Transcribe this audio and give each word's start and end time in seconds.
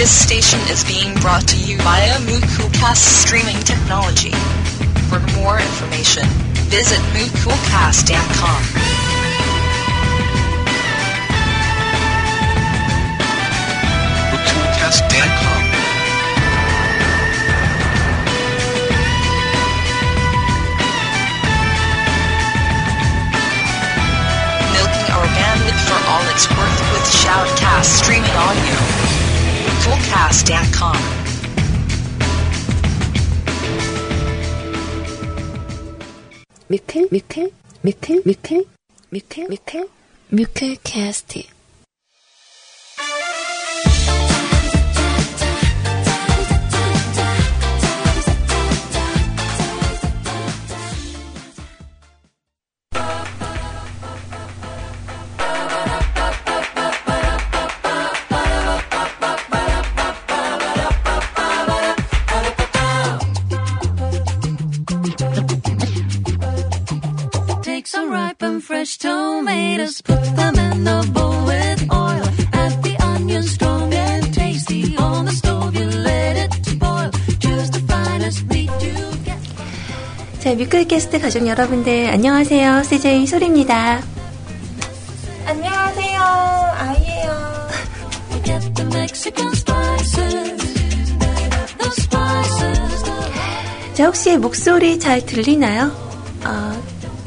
This 0.00 0.10
station 0.10 0.60
is 0.70 0.82
being 0.84 1.12
brought 1.20 1.46
to 1.48 1.56
you 1.58 1.76
via 1.78 2.16
MooCoolcast 2.20 2.96
streaming 2.96 3.60
technology. 3.64 4.30
For 5.10 5.18
more 5.36 5.58
information, 5.58 6.24
visit 6.70 7.00
moocoolcast.com. 7.12 9.09
bandwidth 26.29 26.29
for 26.29 26.29
all 26.29 26.29
it's 26.29 26.49
worth 26.49 26.81
with 26.93 27.05
Shoutcast 27.21 27.89
streaming 28.03 28.29
audio. 28.31 28.75
MooCoolcast.com. 29.65 30.97
뮤클 36.67 37.09
뮤클 37.11 37.51
뮤클 37.83 38.23
뮤클 38.25 38.65
뮤클 39.11 39.47
뮤클 39.49 39.87
뮤클 40.31 40.77
캐스트 40.83 41.43
자 80.40 80.54
뮤클 80.54 80.88
캐스트 80.88 81.20
가족 81.20 81.46
여러분들 81.46 82.08
안녕하세요. 82.08 82.82
CJ 82.82 83.26
소리입니다. 83.26 84.02
안녕하세요. 85.46 86.20
아이예요. 86.78 87.30
자 93.94 94.06
혹시 94.06 94.36
목소리 94.36 94.98
잘 94.98 95.24
들리나요? 95.24 95.92
어, 96.44 96.82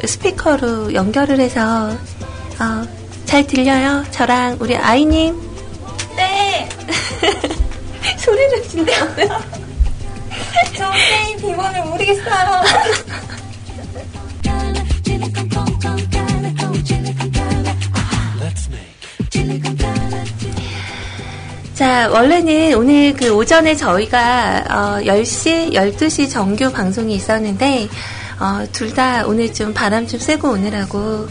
스피커로 0.06 0.94
연결을 0.94 1.40
해서 1.40 1.96
어, 2.64 2.88
잘 3.25 3.45
들려요? 3.45 4.06
저랑 4.11 4.58
우리 4.59 4.75
아이님 4.78 5.38
네. 6.16 6.69
소리를 8.17 8.64
진대요 8.69 9.09
저 10.78 10.91
게임 10.91 11.38
비번을 11.38 11.84
모르겠어요. 11.85 12.62
자, 21.73 22.07
원래는 22.12 22.75
오늘 22.75 23.13
그 23.13 23.34
오전에 23.34 23.75
저희가 23.75 24.63
어, 24.69 25.02
10시, 25.03 25.73
12시 25.73 26.29
정규 26.29 26.72
방송이 26.72 27.16
있었는데 27.16 27.90
어, 28.40 28.63
둘 28.72 28.94
다 28.94 29.25
오늘 29.25 29.52
좀 29.53 29.73
바람 29.73 30.06
좀 30.07 30.19
쐬고 30.19 30.50
오느라고 30.50 31.28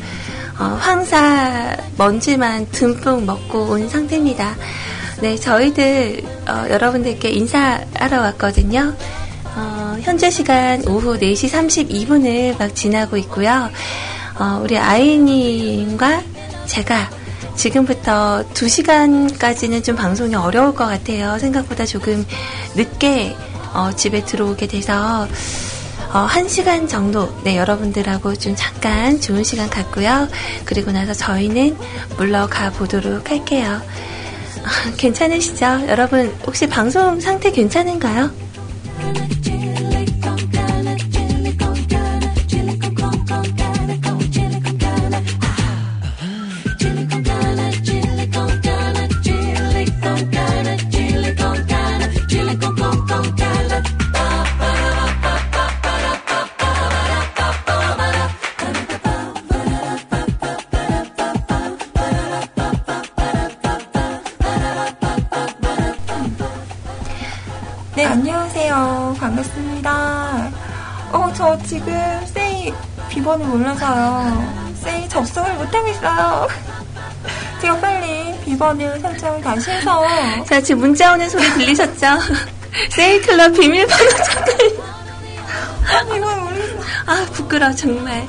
어, 0.63 0.77
황사 0.79 1.77
먼지만 1.99 2.69
듬뿍 2.71 3.25
먹고 3.25 3.63
온 3.65 3.89
상태입니다. 3.89 4.55
네, 5.21 5.35
저희들 5.35 6.23
어, 6.49 6.67
여러분들께 6.71 7.31
인사하러 7.31 8.21
왔거든요. 8.21 8.95
어, 9.57 9.97
현재 10.03 10.31
시간 10.31 10.87
오후 10.87 11.19
4시 11.19 11.51
32분을 11.51 12.57
막 12.61 12.77
지나고 12.77 13.17
있고요. 13.17 13.71
어, 14.39 14.61
우리 14.63 14.79
아이님과 14.79 16.23
제가 16.67 17.11
지금부터 17.57 18.45
2시간까지는 18.55 19.83
좀 19.83 19.97
방송이 19.97 20.37
어려울 20.37 20.77
것 20.77 20.87
같아요. 20.87 21.41
생각보다 21.41 21.85
조금 21.85 22.25
늦게 22.77 23.35
어, 23.75 23.91
집에 23.97 24.25
들어오게 24.25 24.69
돼서 24.69 25.27
어, 26.13 26.27
1시간 26.27 26.87
정도 26.89 27.29
네, 27.43 27.57
여러분들하고 27.57 28.35
좀 28.37 28.55
잠깐 28.55 29.19
좋은 29.19 29.43
시간 29.43 29.71
갖고요. 29.71 30.29
그리고 30.67 30.93
나서 30.93 31.15
저희는 31.15 31.77
물러가 32.19 32.71
보도록 32.71 33.31
할게요. 33.31 33.81
아, 34.63 34.93
괜찮으시죠? 34.97 35.89
여러분 35.89 36.33
혹시 36.47 36.69
방송 36.69 37.19
상태 37.19 37.51
괜찮은가요? 37.51 38.31
지금 71.67 72.27
세이 72.27 72.73
비번을 73.09 73.47
몰라서요. 73.47 74.73
세이 74.83 75.09
접속을 75.09 75.55
못하겠어요. 75.55 76.49
제가 77.61 77.79
빨리 77.81 78.39
비번을 78.45 79.01
설정을 79.01 79.41
다시 79.41 79.71
해서 79.71 80.03
자, 80.45 80.61
지금 80.61 80.81
문자 80.83 81.13
오는 81.13 81.29
소리 81.29 81.49
들리셨죠? 81.55 82.07
세이 82.91 83.21
클럽 83.21 83.53
비밀번호 83.53 84.11
잠깐. 84.11 84.57
비번을 86.13 86.41
모르겠어요. 86.41 86.81
아, 87.07 87.27
부끄러워, 87.33 87.75
정말. 87.75 88.27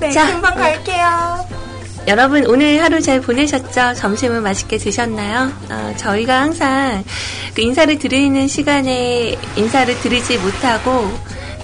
네, 0.00 0.10
자. 0.10 0.26
금방 0.32 0.54
갈게요. 0.54 1.46
여러분, 2.06 2.44
오늘 2.46 2.82
하루 2.82 3.00
잘 3.00 3.20
보내셨죠? 3.20 3.94
점심은 3.94 4.42
맛있게 4.42 4.76
드셨나요? 4.76 5.50
어, 5.70 5.94
저희가 5.96 6.42
항상 6.42 7.02
그 7.54 7.62
인사를 7.62 7.98
드리는 7.98 8.46
시간에 8.46 9.36
인사를 9.56 9.98
드리지 10.00 10.36
못하고, 10.38 11.10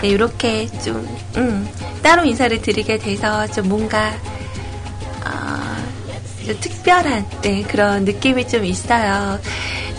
네, 0.02 0.08
이렇게 0.08 0.66
좀, 0.82 1.06
음, 1.36 1.68
따로 2.02 2.24
인사를 2.24 2.60
드리게 2.62 2.98
돼서 2.98 3.46
좀 3.48 3.68
뭔가, 3.68 4.12
어, 5.24 6.46
좀 6.46 6.58
특별한, 6.58 7.26
네, 7.42 7.62
그런 7.62 8.04
느낌이 8.04 8.48
좀 8.48 8.64
있어요. 8.64 9.38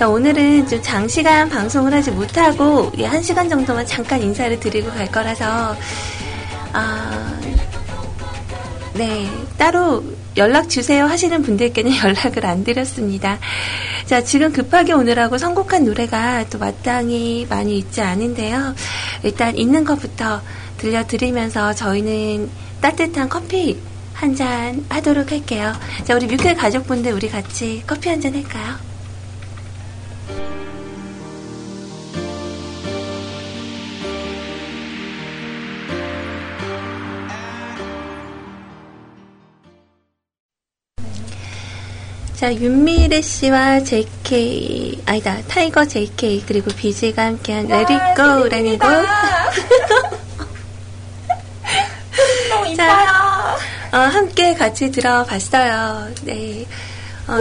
오늘은 0.01 0.67
좀 0.67 0.81
장시간 0.81 1.47
방송을 1.47 1.93
하지 1.93 2.09
못하고, 2.09 2.91
예, 2.97 3.05
한 3.05 3.21
시간 3.21 3.47
정도만 3.47 3.85
잠깐 3.85 4.21
인사를 4.23 4.59
드리고 4.59 4.89
갈 4.91 5.05
거라서, 5.11 5.75
아, 6.73 7.39
네, 8.95 9.29
따로 9.59 10.03
연락 10.37 10.69
주세요 10.69 11.05
하시는 11.05 11.41
분들께는 11.41 11.91
연락을 12.03 12.45
안 12.45 12.63
드렸습니다. 12.63 13.37
자, 14.05 14.23
지금 14.23 14.51
급하게 14.51 14.93
오느라고 14.93 15.37
선곡한 15.37 15.85
노래가 15.85 16.45
또 16.49 16.57
마땅히 16.57 17.45
많이 17.49 17.77
있지 17.77 18.01
않은데요. 18.01 18.75
일단 19.23 19.57
있는 19.57 19.83
것부터 19.83 20.41
들려드리면서 20.77 21.73
저희는 21.73 22.49
따뜻한 22.81 23.29
커피 23.29 23.79
한 24.13 24.35
잔 24.35 24.85
하도록 24.89 25.31
할게요. 25.31 25.73
자, 26.03 26.15
우리 26.15 26.27
뮤클 26.27 26.55
가족분들 26.55 27.11
우리 27.13 27.27
같이 27.29 27.81
커피 27.87 28.09
한 28.09 28.21
잔 28.21 28.33
할까요? 28.35 28.75
자, 42.41 42.51
윤미래 42.51 43.21
씨와 43.21 43.81
JK, 43.81 45.03
아니다, 45.05 45.37
Tiger 45.47 45.85
JK, 45.85 46.43
그리고 46.47 46.71
Bizzy가 46.71 47.25
함께한 47.25 47.69
Let 47.69 47.93
It 47.93 48.15
Go라는 48.15 48.79
곡. 48.81 48.89
너무 52.49 52.65
자. 52.75 52.83
이뻐요. 52.83 53.57
어, 53.91 53.97
함께 54.07 54.55
같이 54.55 54.89
들어봤어요. 54.89 56.07
네. 56.23 56.65
어, 57.27 57.37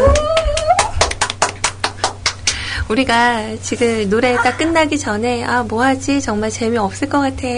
우리가 2.91 3.57
지금 3.63 4.11
노래 4.11 4.37
딱 4.37 4.59
끝나기 4.59 4.99
전에, 4.99 5.43
아, 5.45 5.63
뭐 5.63 5.83
하지? 5.83 6.21
정말 6.21 6.51
재미없을 6.51 7.09
것 7.09 7.21
같아. 7.21 7.49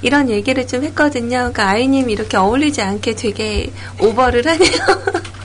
이런 0.00 0.30
얘기를 0.30 0.64
좀 0.68 0.84
했거든요. 0.84 1.38
그러니까 1.38 1.70
아이님이 1.70 2.12
이렇게 2.12 2.36
어울리지 2.36 2.82
않게 2.82 3.16
되게 3.16 3.72
오버를 3.98 4.46
하네요. 4.46 5.32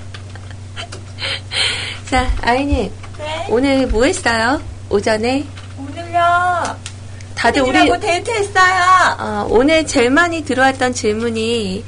자, 2.09 2.25
아이님, 2.41 2.89
네. 3.17 3.47
오늘 3.49 3.85
뭐 3.85 4.05
했어요? 4.05 4.61
오전에? 4.89 5.45
오늘요. 5.77 6.77
다들 7.35 7.63
우리, 7.63 7.99
데이트했어요. 7.99 9.17
어, 9.19 9.47
오늘 9.49 9.85
제일 9.85 10.09
많이 10.09 10.45
들어왔던 10.45 10.93
질문이 10.93 11.83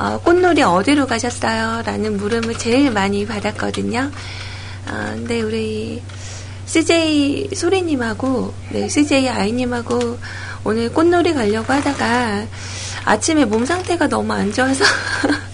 어, 0.00 0.20
꽃놀이 0.24 0.62
어디로 0.62 1.06
가셨어요? 1.06 1.82
라는 1.86 2.16
물음을 2.16 2.58
제일 2.58 2.90
많이 2.90 3.24
받았거든요. 3.26 4.10
어, 4.88 5.10
근데 5.14 5.40
우리 5.40 6.02
CJ 6.66 7.50
소리님하고 7.54 8.52
네, 8.70 8.88
CJ 8.88 9.28
아이님하고 9.28 10.18
오늘 10.64 10.92
꽃놀이 10.92 11.32
가려고 11.32 11.72
하다가 11.72 12.44
아침에 13.04 13.44
몸 13.44 13.64
상태가 13.64 14.08
너무 14.08 14.32
안 14.32 14.52
좋아서 14.52 14.84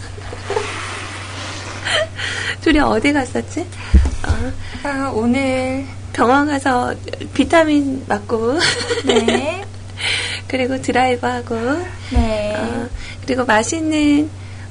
둘이 2.66 2.80
어디 2.80 3.12
갔었지? 3.12 3.60
어, 4.26 4.52
아, 4.82 5.12
오늘 5.14 5.86
병원 6.12 6.48
가서 6.48 6.92
비타민 7.32 8.04
맞고 8.08 8.58
네. 9.04 9.64
그리고 10.48 10.82
드라이브 10.82 11.24
하고 11.24 11.54
네. 12.10 12.56
어, 12.56 12.88
그리고 13.24 13.44
맛있는 13.44 14.28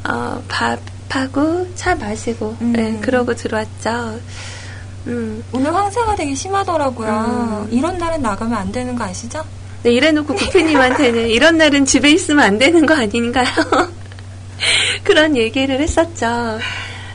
어, 0.09 0.43
밥하고 0.49 1.73
차 1.75 1.95
마시고 1.95 2.57
음. 2.59 2.73
네, 2.73 2.99
그러고 2.99 3.33
들어왔죠. 3.33 4.19
음, 5.07 5.41
오늘 5.53 5.73
황사가 5.73 6.17
되게 6.17 6.35
심하더라고요. 6.35 7.09
음. 7.09 7.69
이런 7.71 7.97
날은 7.97 8.21
나가면 8.21 8.57
안 8.57 8.73
되는 8.73 8.93
거 8.93 9.05
아시죠? 9.05 9.41
네, 9.83 9.93
이래놓고 9.93 10.35
구피님한테는 10.35 11.29
이런 11.31 11.57
날은 11.57 11.85
집에 11.85 12.11
있으면 12.11 12.43
안 12.43 12.59
되는 12.59 12.85
거 12.85 12.93
아닌가요? 12.93 13.47
그런 15.05 15.37
얘기를 15.37 15.79
했었죠. 15.79 16.59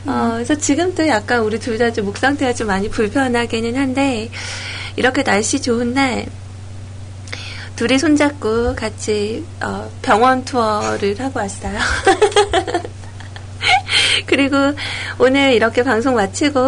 어, 0.05 0.31
그래서 0.33 0.55
지금도 0.55 1.07
약간 1.07 1.41
우리 1.41 1.59
둘 1.59 1.77
다 1.77 1.91
좀 1.91 2.05
목 2.05 2.17
상태가 2.17 2.53
좀 2.53 2.67
많이 2.67 2.89
불편하기는 2.89 3.75
한데 3.75 4.29
이렇게 4.95 5.23
날씨 5.23 5.61
좋은 5.61 5.93
날 5.93 6.25
둘이 7.75 7.99
손잡고 7.99 8.75
같이 8.75 9.45
어, 9.61 9.89
병원 10.01 10.43
투어를 10.45 11.19
하고 11.19 11.39
왔어요. 11.39 11.77
그리고 14.25 14.55
오늘 15.19 15.53
이렇게 15.53 15.83
방송 15.83 16.15
마치고 16.15 16.59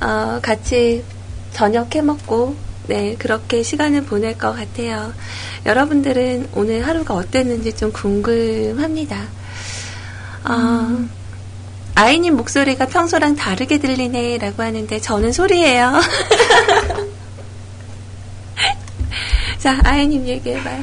어, 0.00 0.38
같이 0.42 1.04
저녁 1.52 1.94
해 1.94 2.02
먹고 2.02 2.56
네 2.86 3.16
그렇게 3.18 3.62
시간을 3.62 4.04
보낼 4.04 4.36
것 4.36 4.52
같아요. 4.54 5.12
여러분들은 5.66 6.48
오늘 6.54 6.86
하루가 6.86 7.14
어땠는지 7.14 7.74
좀 7.74 7.92
궁금합니다. 7.92 9.16
어, 10.44 11.04
아이님 11.96 12.36
목소리가 12.36 12.86
평소랑 12.86 13.36
다르게 13.36 13.78
들리네 13.78 14.38
라고 14.38 14.62
하는데 14.62 15.00
저는 15.00 15.32
소리예요. 15.32 15.92
자 19.58 19.78
아이님 19.84 20.26
얘기해봐요. 20.26 20.82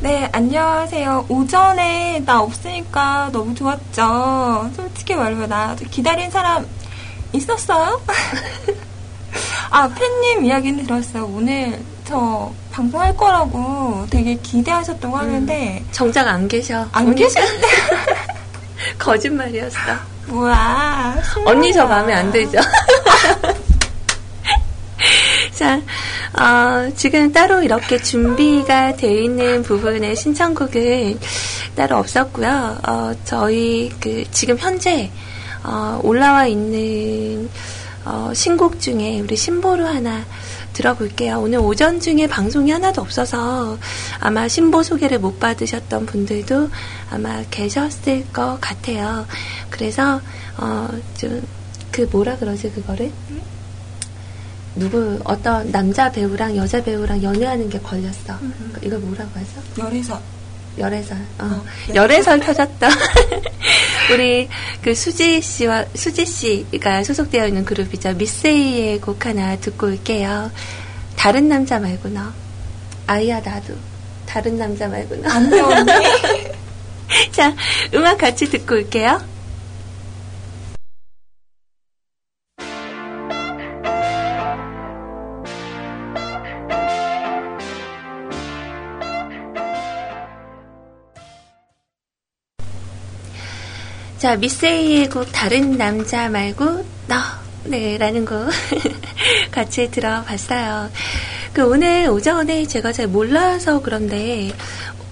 네, 0.00 0.28
안녕하세요. 0.32 1.26
오전에 1.28 2.22
나 2.26 2.42
없으니까 2.42 3.30
너무 3.32 3.54
좋았죠. 3.54 4.70
솔직히 4.76 5.14
말하면 5.14 5.48
나 5.48 5.74
기다린 5.90 6.30
사람 6.30 6.66
있었어요? 7.32 8.00
아, 9.70 9.88
팬님 9.88 10.44
이야기는 10.44 10.84
들었어요. 10.86 11.24
오늘 11.24 11.80
저 12.04 12.52
방송할 12.72 13.16
거라고 13.16 14.06
되게 14.10 14.36
기대하셨다고 14.36 15.16
하는데, 15.16 15.84
정작 15.92 16.28
안 16.28 16.46
계셔. 16.46 16.86
안 16.92 17.14
계셨는데, 17.14 17.66
거짓말이었어. 18.98 20.15
뭐야. 20.26 21.22
언니 21.44 21.72
저. 21.72 21.86
마음에 21.86 22.12
안 22.14 22.30
들죠? 22.32 22.58
자, 25.54 25.80
어, 26.38 26.90
지금 26.94 27.32
따로 27.32 27.62
이렇게 27.62 27.98
준비가 27.98 28.94
되어 28.94 29.20
있는 29.20 29.62
부분의 29.62 30.16
신청곡은 30.16 31.18
따로 31.74 31.96
없었고요. 31.98 32.78
어, 32.86 33.12
저희 33.24 33.90
그 34.00 34.24
지금 34.30 34.58
현재 34.58 35.10
어, 35.64 36.00
올라와 36.02 36.46
있는 36.46 37.48
어, 38.04 38.32
신곡 38.34 38.80
중에 38.80 39.20
우리 39.20 39.34
신보로 39.36 39.86
하나 39.86 40.24
들어볼게요. 40.76 41.40
오늘 41.40 41.58
오전 41.58 42.00
중에 42.00 42.26
방송이 42.26 42.70
하나도 42.70 43.00
없어서 43.00 43.78
아마 44.20 44.46
신보 44.46 44.82
소개를 44.82 45.18
못 45.18 45.40
받으셨던 45.40 46.06
분들도 46.06 46.68
아마 47.10 47.42
계셨을 47.50 48.26
것 48.32 48.58
같아요. 48.60 49.26
그래서 49.70 50.20
어, 50.58 50.88
좀 51.16 51.42
그 51.96 52.06
뭐라 52.12 52.36
그러지 52.36 52.70
그거를? 52.72 53.10
누구 54.74 55.18
어떤 55.24 55.72
남자 55.72 56.12
배우랑 56.12 56.54
여자 56.54 56.84
배우랑 56.84 57.22
연애하는 57.22 57.70
게 57.70 57.80
걸렸어. 57.80 58.38
이걸 58.82 58.98
뭐라고 58.98 59.30
하죠? 59.40 59.62
열애서. 59.78 60.20
열애설. 60.76 61.16
어. 61.38 61.44
어, 61.44 61.64
열애설 61.94 62.40
터졌다. 62.40 62.88
우리 64.12 64.48
그 64.82 64.94
수지 64.94 65.40
씨와 65.40 65.86
수지 65.94 66.26
씨가 66.26 67.04
소속되어 67.04 67.46
있는 67.48 67.64
그룹이죠. 67.64 68.14
미세이의 68.14 69.00
곡 69.00 69.26
하나 69.26 69.56
듣고 69.56 69.88
올게요. 69.88 70.50
다른 71.16 71.48
남자 71.48 71.78
말고 71.78 72.08
너. 72.10 72.20
아이야 73.06 73.40
나도. 73.40 73.74
다른 74.26 74.58
남자 74.58 74.88
말고 74.88 75.16
너. 75.16 75.28
안 75.28 75.50
배웠니? 75.50 75.92
자, 77.32 77.54
음악 77.94 78.18
같이 78.18 78.46
듣고 78.46 78.74
올게요. 78.76 79.20
자, 94.26 94.34
미세이의 94.34 95.08
곡 95.08 95.30
다른 95.30 95.78
남자 95.78 96.28
말고 96.28 96.84
너. 97.06 97.14
네, 97.62 97.96
라는 97.96 98.24
곡 98.24 98.48
같이 99.52 99.88
들어봤어요. 99.88 100.90
그 101.52 101.64
오늘 101.64 102.08
오전에 102.08 102.66
제가 102.66 102.90
잘 102.90 103.06
몰라서 103.06 103.80
그런데 103.80 104.50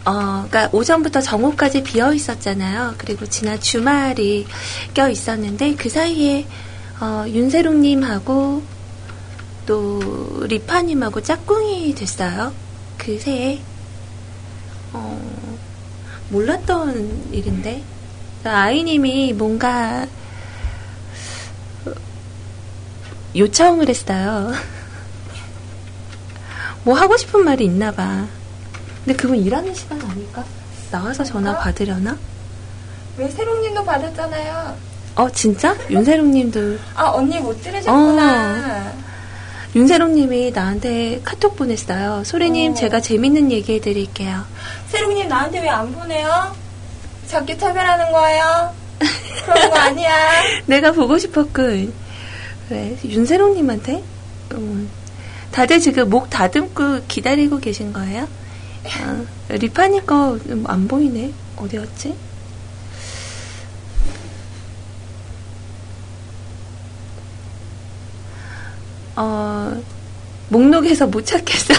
어, 0.04 0.44
그러니까 0.50 0.68
오전부터 0.72 1.20
정오까지 1.20 1.84
비어 1.84 2.12
있었잖아요. 2.12 2.96
그리고 2.98 3.24
지난 3.26 3.60
주말이 3.60 4.48
껴 4.94 5.08
있었는데 5.08 5.76
그 5.76 5.88
사이에 5.88 6.44
어, 6.98 7.24
윤세롱님하고 7.28 8.62
또 9.64 10.44
리파님하고 10.48 11.20
짝꿍이 11.20 11.94
됐어요. 11.94 12.52
그 12.98 13.20
새에 13.20 13.60
어, 14.92 15.16
몰랐던 16.30 17.28
일인데 17.30 17.93
아이님이 18.50 19.32
뭔가 19.34 20.06
요청을 23.36 23.88
했어요. 23.88 24.52
뭐 26.84 26.94
하고 26.94 27.16
싶은 27.16 27.44
말이 27.44 27.64
있나 27.64 27.90
봐. 27.90 28.26
근데 29.04 29.16
그건 29.16 29.36
일하는 29.38 29.74
시간 29.74 30.00
아닐까? 30.02 30.44
나와서 30.90 31.24
전화 31.24 31.56
받으려나? 31.58 32.16
왜 33.16 33.28
세롱님도 33.28 33.84
받았잖아요. 33.84 34.76
어, 35.16 35.30
진짜? 35.30 35.76
윤세롱 35.90 36.30
님도, 36.32 36.78
아, 36.94 37.10
언니 37.10 37.38
못 37.38 37.60
들으셨구나. 37.62 38.92
윤세롱 39.76 40.14
님이 40.14 40.50
나한테 40.50 41.20
카톡 41.24 41.54
보냈어요. 41.56 42.22
소리님, 42.24 42.72
어. 42.72 42.74
제가 42.74 43.00
재밌는 43.00 43.50
얘기 43.52 43.74
해드릴게요. 43.74 44.44
세롱님 44.88 45.28
나한테 45.28 45.60
왜 45.60 45.68
안 45.68 45.92
보내요? 45.92 46.56
자기 47.26 47.56
차별하는 47.56 48.12
거예요? 48.12 48.74
그런 49.44 49.70
거 49.70 49.76
아니야. 49.76 50.12
내가 50.66 50.92
보고 50.92 51.18
싶었군. 51.18 51.92
그래, 52.68 52.96
윤세롱 53.04 53.54
님한테? 53.54 54.02
음, 54.52 54.90
다들 55.50 55.80
지금 55.80 56.08
목 56.08 56.30
다듬고 56.30 57.02
기다리고 57.08 57.58
계신 57.58 57.92
거예요? 57.92 58.26
아, 59.02 59.24
리파님 59.48 60.06
거안 60.06 60.88
보이네. 60.88 61.32
어디였지? 61.56 62.14
어, 69.16 69.82
목록에서 70.48 71.06
못 71.06 71.24
찾겠어. 71.24 71.74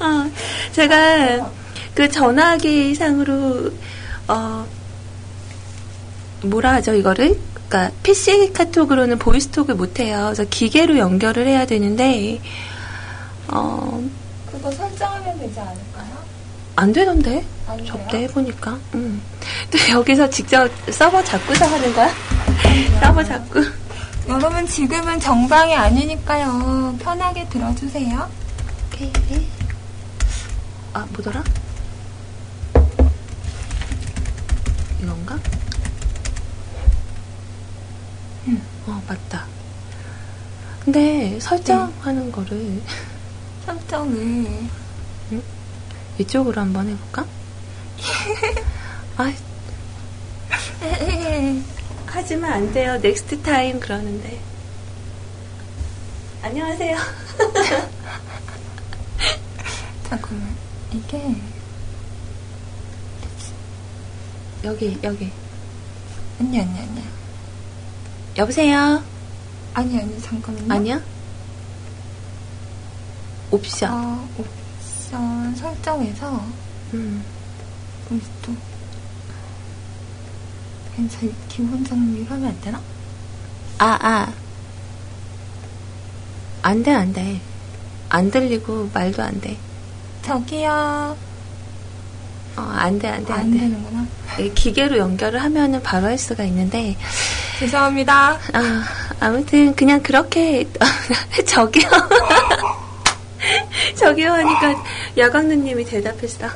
어, 0.00 0.30
제가 0.72 1.50
그 1.96 2.10
전화기 2.10 2.94
상으로, 2.94 3.72
어, 4.28 4.66
뭐라 6.42 6.74
하죠, 6.74 6.92
이거를? 6.92 7.40
그러니까 7.68 7.90
PC 8.02 8.52
카톡으로는 8.52 9.18
보이스톡을 9.18 9.74
못 9.74 9.98
해요. 9.98 10.24
그래서 10.26 10.44
기계로 10.44 10.98
연결을 10.98 11.46
해야 11.46 11.64
되는데, 11.64 12.38
어, 13.48 14.06
그거 14.52 14.70
설정하면 14.72 15.38
되지 15.38 15.58
않을까요? 15.58 16.16
안 16.76 16.92
되던데? 16.92 17.46
안 17.66 17.78
돼요? 17.78 17.86
접대해 17.86 18.26
보니까. 18.26 18.78
음. 18.94 19.22
또 19.70 19.78
여기서 19.98 20.28
직접 20.28 20.70
서버 20.90 21.24
잡고서 21.24 21.64
하는 21.64 21.94
거야? 21.94 22.10
서버 23.02 23.24
잡고. 23.24 23.60
여러분 24.28 24.66
지금은 24.66 25.18
정방이 25.18 25.74
아니니까요. 25.74 26.94
편하게 27.00 27.48
들어주세요. 27.48 28.28
오케이. 28.92 29.10
아, 30.92 31.06
뭐더라? 31.14 31.42
이건가? 35.06 35.38
어, 38.86 39.02
맞다. 39.06 39.46
근데 40.84 41.38
설정하는 41.40 42.32
거를 42.32 42.82
설정을 43.64 44.68
이쪽으로 46.18 46.60
한번 46.60 46.88
해볼까? 46.88 47.24
아, 49.16 49.32
하지만 52.06 52.52
안 52.52 52.72
돼요. 52.72 52.98
next 52.98 53.42
time 53.42 53.78
그러는데. 53.78 54.40
안녕하세요. 56.42 56.96
잠깐만 60.08 60.56
이게 60.92 61.36
여기, 64.66 64.98
여기. 65.04 65.30
아니 66.40 66.60
아니 66.60 66.70
아니야 66.80 67.02
여보세요? 68.36 69.02
아니 69.72 69.96
아니 69.96 70.20
잠깐만요. 70.20 70.74
아니야? 70.74 71.00
옵션. 73.52 73.92
어, 73.92 74.28
옵션 74.36 75.54
설정에서 75.54 76.44
음. 76.94 77.24
우리 78.10 78.20
또제 80.96 81.32
기본 81.48 81.84
정리를 81.84 82.28
하면 82.28 82.48
안 82.48 82.60
되나? 82.60 82.80
아, 83.78 83.98
아. 84.02 84.32
안 86.62 86.82
돼, 86.82 86.92
안 86.92 87.12
돼. 87.12 87.40
안 88.08 88.32
들리고 88.32 88.90
말도 88.92 89.22
안 89.22 89.40
돼. 89.40 89.56
저기요. 90.22 91.16
어, 92.56 92.62
안 92.74 92.98
돼, 92.98 93.08
안 93.08 93.24
돼, 93.24 93.32
안 93.32 93.40
안 93.40 93.50
돼. 93.52 93.58
되는구나. 93.58 94.06
이 94.38 94.50
기계로 94.54 94.96
연결을 94.98 95.42
하면은 95.42 95.82
바로 95.82 96.06
할 96.06 96.16
수가 96.18 96.44
있는데, 96.44 96.96
죄송합니다. 97.58 98.38
아, 98.52 98.84
아무튼 99.20 99.74
그냥 99.74 100.02
그렇게 100.02 100.66
저기요. 101.46 101.88
저기요 103.96 104.32
하니까 104.32 104.82
야광누님이 105.16 105.84
대답했어. 105.84 106.46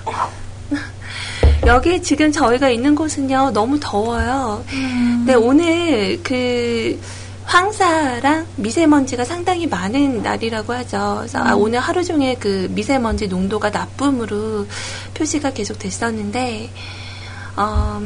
여기 1.67 2.03
지금 2.03 2.33
저희가 2.33 2.71
있는 2.71 2.95
곳은요 2.95 3.51
너무 3.53 3.79
더워요. 3.79 4.65
근데 4.69 5.35
오늘 5.35 6.21
그 6.23 6.99
황사랑 7.51 8.47
미세먼지가 8.55 9.25
상당히 9.25 9.67
많은 9.67 10.23
날이라고 10.23 10.73
하죠. 10.73 11.17
그래서 11.19 11.41
아, 11.41 11.55
오늘 11.57 11.81
하루 11.81 12.05
종일 12.05 12.39
그 12.39 12.69
미세먼지 12.71 13.27
농도가 13.27 13.71
나쁨으로 13.71 14.69
표시가 15.15 15.51
계속 15.53 15.77
됐었는데, 15.77 16.71
어, 17.57 18.01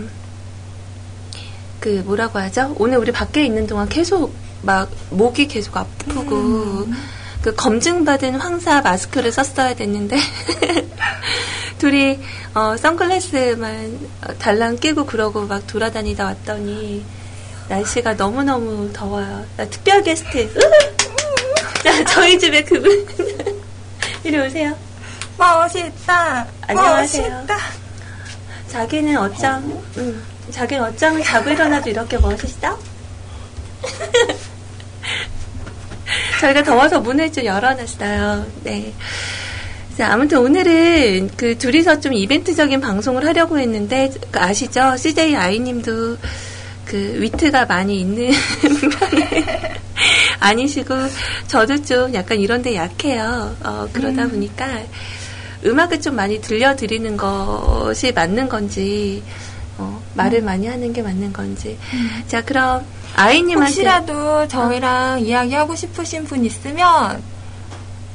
그 1.79 2.03
뭐라고 2.07 2.39
하죠? 2.39 2.75
오늘 2.79 2.97
우리 2.97 3.13
밖에 3.13 3.45
있는 3.45 3.67
동안 3.67 3.87
계속 3.87 4.35
막 4.63 4.91
목이 5.11 5.47
계속 5.47 5.77
아프고 5.77 6.87
그 7.43 7.55
검증받은 7.55 8.37
황사 8.37 8.81
마스크를 8.81 9.31
썼어야 9.31 9.75
됐는데 9.75 10.17
둘이 11.79 12.19
어, 12.55 12.79
선글라스만 12.79 13.99
어, 14.23 14.33
달랑 14.39 14.77
끼고 14.77 15.05
그러고 15.05 15.47
막 15.47 15.67
돌아다니다 15.67 16.25
왔더니 16.25 17.05
날씨가 17.69 18.15
너무너무 18.15 18.91
더워요. 18.93 19.45
나 19.57 19.65
특별 19.67 20.03
게스트. 20.03 20.53
자, 21.83 22.05
저희 22.05 22.39
집에 22.39 22.63
그분. 22.63 23.07
이리 24.25 24.39
오세요. 24.39 24.77
멋있다. 25.37 26.47
안녕하세요. 26.63 27.29
멋있다. 27.29 27.59
자기는 28.69 29.17
어쩜, 29.17 29.83
음, 29.97 30.23
자기는 30.51 30.85
어쩜 30.85 31.23
자고 31.23 31.51
일어나도 31.51 31.91
이렇게 31.91 32.19
멋있어? 32.19 32.79
저희가 36.41 36.63
더워서 36.63 37.01
문을 37.01 37.33
좀 37.33 37.45
열어놨어요. 37.45 38.47
네. 38.63 38.93
자, 39.97 40.13
아무튼 40.13 40.39
오늘은 40.39 41.31
그 41.37 41.57
둘이서 41.57 42.01
좀 42.01 42.15
이벤트적인 42.15 42.81
방송을 42.81 43.25
하려고 43.27 43.59
했는데, 43.59 44.11
그 44.31 44.41
아시죠? 44.41 44.97
CJ 44.97 45.37
아이님도 45.37 46.17
그 46.95 47.17
위트가 47.21 47.67
많이 47.67 48.03
있는 48.03 48.31
아니시고, 50.39 50.95
저도 51.49 51.83
좀 51.83 52.15
약간 52.15 52.39
이런데 52.39 52.77
약해요. 52.77 53.57
어, 53.65 53.89
그러다 53.93 54.29
보니까 54.29 54.65
음악을 55.65 56.01
좀 56.01 56.15
많이 56.15 56.41
들려드리는 56.41 57.17
것이 57.17 58.13
맞는 58.13 58.49
건지, 58.49 59.25
어, 59.77 60.01
말을 60.15 60.43
많이 60.43 60.69
하는 60.69 60.93
게 60.93 61.03
맞는 61.03 61.33
건지. 61.33 61.77
자, 62.29 62.45
그럼 62.45 62.87
아이님한테. 63.17 63.71
혹시라도 63.73 64.47
저희랑 64.47 65.19
이야기하고 65.19 65.75
싶으신 65.75 66.23
분 66.23 66.45
있으면 66.45 67.21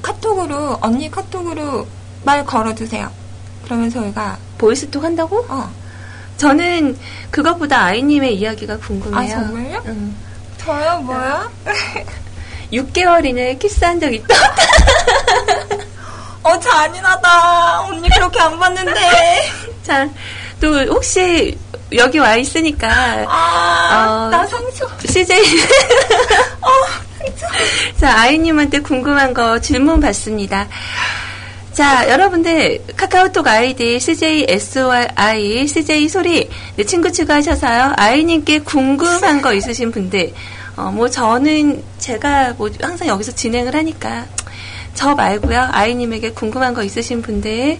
카톡으로 0.02 0.78
언니 0.80 1.12
카톡으로 1.12 1.86
말 2.24 2.46
걸어주세요. 2.46 3.12
그러면 3.66 3.90
저희가 3.90 4.38
보이스톡 4.58 5.04
한다고? 5.04 5.46
어 5.50 5.70
저는 6.39 6.98
그것보다 7.31 7.84
아이님의 7.86 8.36
이야기가 8.36 8.77
궁금해요. 8.77 9.19
아, 9.19 9.27
정말요? 9.27 9.84
응. 9.88 10.15
저요 10.58 11.00
뭐요? 11.00 11.51
6개월 12.74 13.25
이내에 13.25 13.58
키스한 13.58 14.00
적 14.00 14.13
있다? 14.13 14.36
어 16.43 16.58
잔인하다. 16.60 17.81
언니 17.81 18.10
그렇게 18.10 18.39
안 18.39 18.58
봤는데. 18.58 18.93
자, 19.84 20.08
또 20.62 20.79
혹시 20.86 21.58
여기 21.93 22.19
와 22.19 22.36
있으니까 22.36 22.88
아, 23.27 24.27
어. 24.27 24.29
나 24.29 24.46
상처. 24.46 24.88
CJ 25.05 25.43
자 28.00 28.19
아이님한테 28.19 28.79
궁금한 28.79 29.34
거 29.34 29.60
질문 29.60 30.00
받습니다. 30.00 30.67
자 31.80 32.10
여러분들 32.10 32.84
카카오톡 32.98 33.48
아이디 33.48 34.02
CJ 34.02 34.48
SOI 34.50 35.66
CJ 35.66 36.10
소리 36.10 36.50
내 36.76 36.84
친구 36.84 37.10
추가하셔서요 37.10 37.94
아이님께 37.96 38.60
궁금한 38.60 39.42
거 39.42 39.54
있으신 39.54 39.90
분들 39.90 40.34
어 40.76 40.92
뭐 40.92 41.10
저는 41.10 41.82
제가 41.98 42.56
뭐 42.58 42.70
항상 42.82 43.08
여기서 43.08 43.32
진행을 43.32 43.74
하니까 43.76 44.26
저 44.94 45.16
말고요 45.16 45.70
아이님에게 45.72 46.32
궁금한 46.32 46.74
거 46.74 46.84
있으신 46.84 47.22
분들 47.22 47.80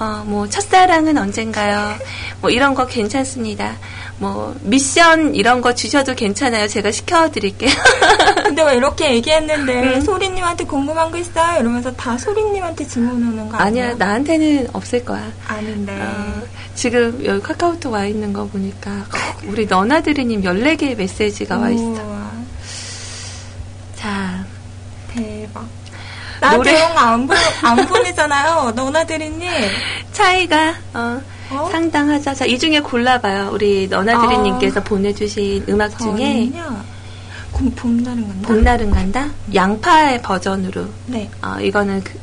어, 0.00 0.24
뭐, 0.24 0.48
첫사랑은 0.48 1.18
언젠가요? 1.18 1.94
뭐, 2.40 2.48
이런 2.48 2.74
거 2.74 2.86
괜찮습니다. 2.86 3.76
뭐, 4.20 4.54
미션 4.60 5.34
이런 5.34 5.62
거 5.62 5.74
주셔도 5.74 6.14
괜찮아요. 6.14 6.68
제가 6.68 6.92
시켜드릴게요. 6.92 7.70
근데 8.44 8.62
왜 8.64 8.76
이렇게 8.76 9.14
얘기했는데 9.14 9.94
응. 9.94 10.00
소리님한테 10.02 10.64
궁금한 10.64 11.10
거 11.10 11.16
있어요? 11.16 11.58
이러면서 11.58 11.90
다 11.94 12.18
소리님한테 12.18 12.86
질문 12.86 13.14
오는 13.14 13.48
거 13.48 13.56
아니야? 13.56 13.84
아니야, 13.86 13.94
나한테는 13.96 14.68
없을 14.74 15.02
거야. 15.06 15.26
아닌데. 15.48 15.98
어, 15.98 16.42
지금 16.74 17.18
여기 17.24 17.40
카카오톡 17.42 17.94
와 17.94 18.04
있는 18.04 18.34
거 18.34 18.44
보니까, 18.46 18.90
어, 18.90 19.38
우리 19.46 19.64
너나드리님 19.64 20.42
14개의 20.42 20.96
메시지가 20.96 21.56
와 21.56 21.70
있어. 21.70 21.82
우와, 21.82 22.30
자, 23.96 24.44
대박. 25.14 25.64
나 26.40 26.56
노래- 26.56 26.72
대응 26.74 26.98
안, 26.98 27.26
보, 27.26 27.34
안 27.62 27.76
보내잖아요. 27.88 28.72
너나들이님. 28.72 29.48
차이가, 30.12 30.74
어, 30.92 31.20
어? 31.50 31.68
상당하죠. 31.70 32.34
자, 32.34 32.44
이 32.44 32.58
중에 32.58 32.80
골라봐요. 32.80 33.50
우리 33.52 33.88
너나드리님께서 33.88 34.80
아. 34.80 34.84
보내주신 34.84 35.64
음악 35.68 35.96
중에, 35.98 36.50
저는요. 36.50 36.82
곰, 37.52 37.70
봄날은 37.72 38.28
간다? 38.28 38.48
봄날은 38.48 38.90
간다? 38.90 39.30
양파의 39.54 40.22
버전으로. 40.22 40.86
네. 41.06 41.30
어, 41.42 41.58
이거는 41.60 42.02
그, 42.04 42.18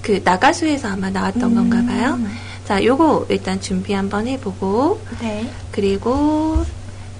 그 0.00 0.20
나가수에서 0.24 0.88
아마 0.88 1.10
나왔던 1.10 1.42
음. 1.42 1.54
건가 1.54 1.92
봐요. 1.92 2.18
자, 2.64 2.82
요거 2.82 3.26
일단 3.28 3.60
준비 3.60 3.92
한번 3.92 4.26
해보고, 4.26 5.00
네. 5.20 5.48
그리고 5.70 6.64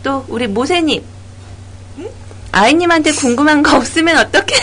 또 0.03 0.25
우리 0.29 0.47
모세님. 0.47 1.03
아이님한테 2.53 3.13
궁금한 3.13 3.63
거 3.63 3.79
없으면 3.79 4.19
어떡해요? 4.19 4.61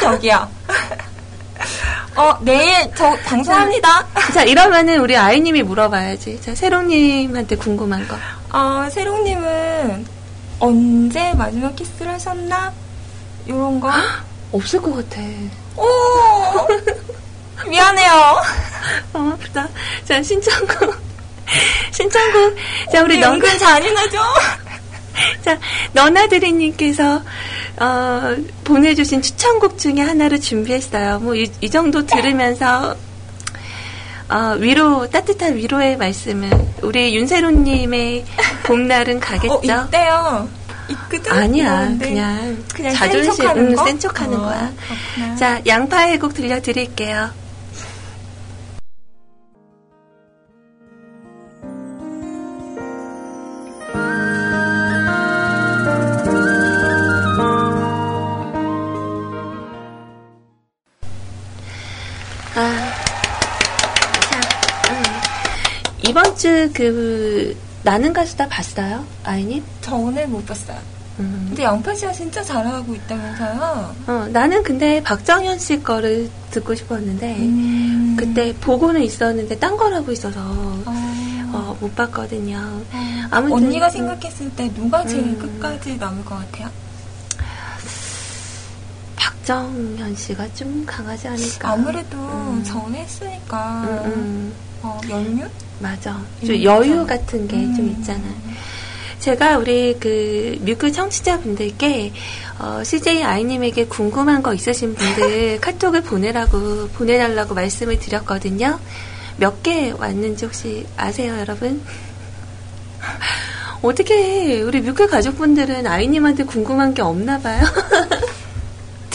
저기요. 0.00 0.48
어, 2.18 2.36
내일 2.40 2.90
저 2.96 3.16
방송합니다. 3.24 4.04
자, 4.34 4.42
이러면은 4.42 5.00
우리 5.00 5.16
아이님이 5.16 5.62
물어봐야지. 5.62 6.40
자, 6.40 6.52
세롱님한테 6.52 7.54
궁금한 7.54 8.08
거. 8.08 8.16
어, 8.52 8.90
세롱님은 8.90 10.04
언제 10.58 11.32
마지막 11.34 11.76
키스를 11.76 12.10
하셨나? 12.10 12.72
요런 13.48 13.78
거. 13.78 13.88
없을 14.50 14.82
것 14.82 14.96
같아. 14.96 15.20
오! 15.76 15.86
미안해요. 17.70 18.10
어, 19.14 19.32
아프다. 19.34 19.68
자, 20.04 20.20
신청곡. 20.20 20.96
신청곡. 21.94 22.56
자, 22.90 23.00
우리 23.04 23.22
은근 23.22 23.56
잔인하죠? 23.60 24.18
자, 25.42 25.58
너나드리님께서, 25.92 27.22
어, 27.80 28.36
보내주신 28.64 29.22
추천곡 29.22 29.78
중에 29.78 30.00
하나를 30.00 30.40
준비했어요. 30.40 31.20
뭐, 31.20 31.34
이, 31.34 31.50
이 31.60 31.70
정도 31.70 32.06
들으면서, 32.06 32.96
어, 34.28 34.56
위로, 34.58 35.08
따뜻한 35.08 35.56
위로의 35.56 35.96
말씀을, 35.96 36.50
우리 36.82 37.16
윤세로님의 37.16 38.24
봄날은 38.64 39.20
가겠죠? 39.20 39.54
어, 39.54 39.86
이때요. 39.86 40.48
있거든? 40.90 41.32
아니야, 41.32 41.94
그냥, 41.98 42.64
그냥 42.74 42.94
자존심, 42.94 43.32
센 43.34 43.44
척하는 43.44 43.66
응, 43.70 43.76
거? 43.76 43.84
센 43.84 43.98
척하는 43.98 44.38
어, 44.38 44.42
거야. 44.42 44.72
그렇구나. 44.86 45.36
자, 45.36 45.60
양파의 45.66 46.18
곡 46.18 46.34
들려드릴게요. 46.34 47.30
아, 62.58 62.92
자, 64.30 64.40
음. 64.90 65.02
이번 66.08 66.36
주 66.36 66.68
그, 66.74 67.56
나는 67.84 68.12
가수다 68.12 68.48
봤어요? 68.48 69.04
아이님? 69.22 69.62
저 69.80 69.94
오늘 69.94 70.26
못 70.26 70.44
봤어요. 70.44 70.76
음. 71.20 71.46
근데 71.50 71.62
양파 71.62 71.94
씨가 71.94 72.10
진짜 72.10 72.42
잘하고 72.42 72.96
있다면서요? 72.96 73.94
어, 74.08 74.28
나는 74.32 74.64
근데 74.64 75.00
박정현 75.04 75.60
씨 75.60 75.80
거를 75.84 76.28
듣고 76.50 76.74
싶었는데, 76.74 77.36
음. 77.36 78.16
그때 78.18 78.52
보고는 78.60 79.04
있었는데 79.04 79.56
딴 79.60 79.76
거라고 79.76 80.10
있어서 80.10 80.40
어. 80.40 80.84
어, 81.52 81.76
못 81.80 81.94
봤거든요. 81.94 82.58
어. 82.58 83.22
아무튼 83.30 83.66
언니가 83.66 83.86
음. 83.86 83.90
생각했을 83.90 84.50
때 84.56 84.68
누가 84.74 85.06
제일 85.06 85.22
음. 85.22 85.38
끝까지 85.38 85.96
남을 85.96 86.24
것 86.24 86.34
같아요? 86.34 86.68
박정현 89.52 90.14
씨가 90.14 90.52
좀 90.52 90.84
강하지 90.84 91.26
않을까. 91.28 91.70
아무래도 91.70 92.18
음. 92.18 92.62
전에 92.62 92.98
했으니까 92.98 93.80
음, 94.04 94.12
음, 94.12 94.52
어, 94.82 95.00
연륜? 95.08 95.48
맞아. 95.78 96.12
음, 96.42 96.46
좀 96.46 96.62
여유. 96.62 97.06
같은 97.06 97.48
게좀 97.48 97.78
음. 97.78 97.96
있잖아. 97.98 98.22
제가 99.20 99.56
우리 99.56 99.96
그 99.98 100.58
뮤크 100.60 100.92
청취자분들께 100.92 102.12
어, 102.58 102.84
CJ 102.84 103.22
아이님에게 103.22 103.86
궁금한 103.86 104.42
거 104.42 104.52
있으신 104.52 104.94
분들 104.94 105.60
카톡을 105.64 106.02
보내라고 106.02 106.88
보내달라고 106.90 107.54
말씀을 107.54 107.98
드렸거든요. 107.98 108.78
몇 109.38 109.62
개 109.62 109.92
왔는지 109.96 110.44
혹시 110.44 110.84
아세요, 110.98 111.38
여러분? 111.38 111.80
어떻게 113.80 114.60
우리 114.60 114.82
뮤크 114.82 115.06
가족분들은 115.06 115.86
아이님한테 115.86 116.44
궁금한 116.44 116.92
게 116.92 117.00
없나 117.00 117.38
봐요. 117.38 117.62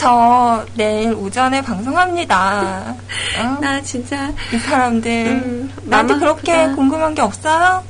저 0.04 0.62
내일 0.74 1.14
오전에 1.14 1.62
방송합니다. 1.62 2.94
어? 3.38 3.58
나 3.62 3.80
진짜 3.80 4.30
이 4.52 4.58
사람들 4.58 5.10
음, 5.10 5.72
나한테 5.84 6.16
그렇게 6.18 6.52
아프다. 6.52 6.74
궁금한 6.76 7.14
게 7.14 7.22
없어요? 7.22 7.82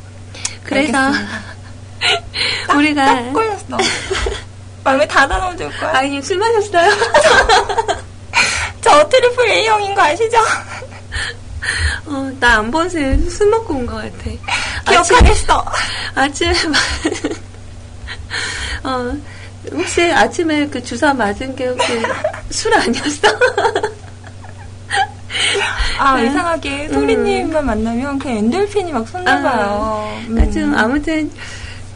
그래서 0.63 0.97
알겠습니다. 0.97 1.43
우리가 2.79 3.05
딱 3.05 3.33
걸렸어. 3.33 3.79
마음에 4.85 5.09
닫아놓을 5.09 5.57
거야. 5.57 5.91
아이님 5.93 6.23
술 6.23 6.39
마셨어요? 6.39 6.89
저 8.81 9.09
triple 9.09 9.49
A형인 9.51 9.93
거 9.97 10.03
아시죠? 10.03 10.39
어, 12.07 12.31
나 12.39 12.59
안 12.59 12.71
본 12.71 12.95
새 12.95 13.19
술 13.29 13.51
먹고 13.51 13.75
온 13.75 13.87
것 13.87 13.97
같아. 13.97 14.31
기억하겠어. 14.89 15.65
아침에 16.15 16.53
마- 16.69 16.79
어 18.93 19.17
혹시 19.73 20.03
아침에 20.13 20.67
그 20.69 20.83
주사 20.83 21.13
맞은 21.15 21.57
게 21.57 21.67
혹시 21.67 21.93
술 22.51 22.75
아니었어? 22.75 23.29
아, 25.99 26.17
네. 26.17 26.27
이상하게 26.27 26.89
소리님만 26.89 27.65
만나면 27.65 28.19
그 28.19 28.29
엔돌핀이 28.29 28.93
막 28.93 29.09
솟나봐요. 29.09 30.23
그러니까 30.27 30.53
좀 30.53 30.75
아무튼 30.77 31.31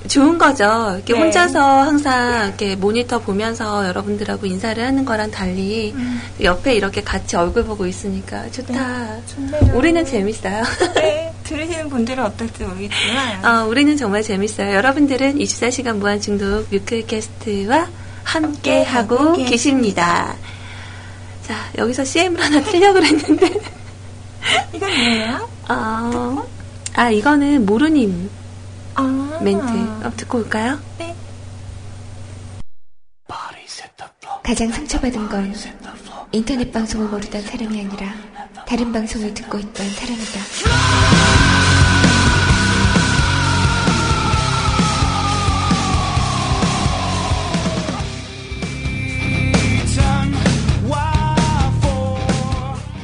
좋은 0.09 0.39
거죠. 0.39 0.65
이렇게 0.97 1.13
네. 1.13 1.21
혼자서 1.21 1.83
항상 1.83 2.47
이렇게 2.47 2.75
모니터 2.77 3.19
보면서 3.21 3.87
여러분들하고 3.87 4.47
인사를 4.47 4.83
하는 4.83 5.05
거랑 5.05 5.31
달리 5.31 5.93
음. 5.95 6.21
옆에 6.41 6.75
이렇게 6.75 7.03
같이 7.03 7.37
얼굴 7.37 7.65
보고 7.65 7.87
있으니까 7.87 8.51
좋다. 8.51 9.17
좋네요. 9.27 9.77
우리는 9.77 10.05
재밌어요. 10.05 10.63
네, 10.95 11.33
들으시는 11.45 11.89
분들은 11.89 12.25
어떨지 12.25 12.65
모르겠지만. 12.65 13.45
어, 13.45 13.67
우리는 13.67 13.97
정말 13.97 14.23
재밌어요. 14.23 14.75
여러분들은 14.75 15.39
24시간 15.39 15.97
무한 15.97 16.21
중독 16.21 16.67
뮤클 16.71 17.07
캐스트와 17.07 17.89
함께 18.25 18.83
하고 18.83 19.19
함께 19.19 19.45
계십니다. 19.45 20.35
자, 21.47 21.55
여기서 21.79 22.05
CM을 22.05 22.43
하나 22.43 22.63
틀려 22.63 22.93
그랬는데. 22.93 23.61
이건 24.73 24.91
뭐예요? 24.91 25.49
어, 25.69 26.47
아, 26.95 27.11
이거는 27.11 27.67
모르님 27.67 28.31
아. 28.99 29.39
멘트. 29.41 29.63
어, 30.05 30.13
듣고 30.17 30.39
올까요? 30.39 30.79
네. 30.99 31.15
Bodies 33.29 33.81
hit 33.81 33.97
the 33.97 34.11
floor. 34.21 34.43
가장 34.43 34.73
상처받은 34.73 35.29
건. 35.29 35.55
인터넷 36.33 36.73
방송을 36.73 37.07
모르던 37.07 37.43
사람이 37.43 37.81
아니라 37.81 38.13
다른 38.67 38.93
방송을 38.93 39.33
듣고 39.35 39.59
있던 39.59 39.89
사람이다. 39.89 40.41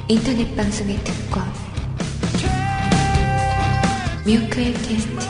인터넷 0.07 0.55
방송의 0.55 0.99
특권 1.03 1.43
뮤클 4.27 4.73
캐스트 4.75 5.24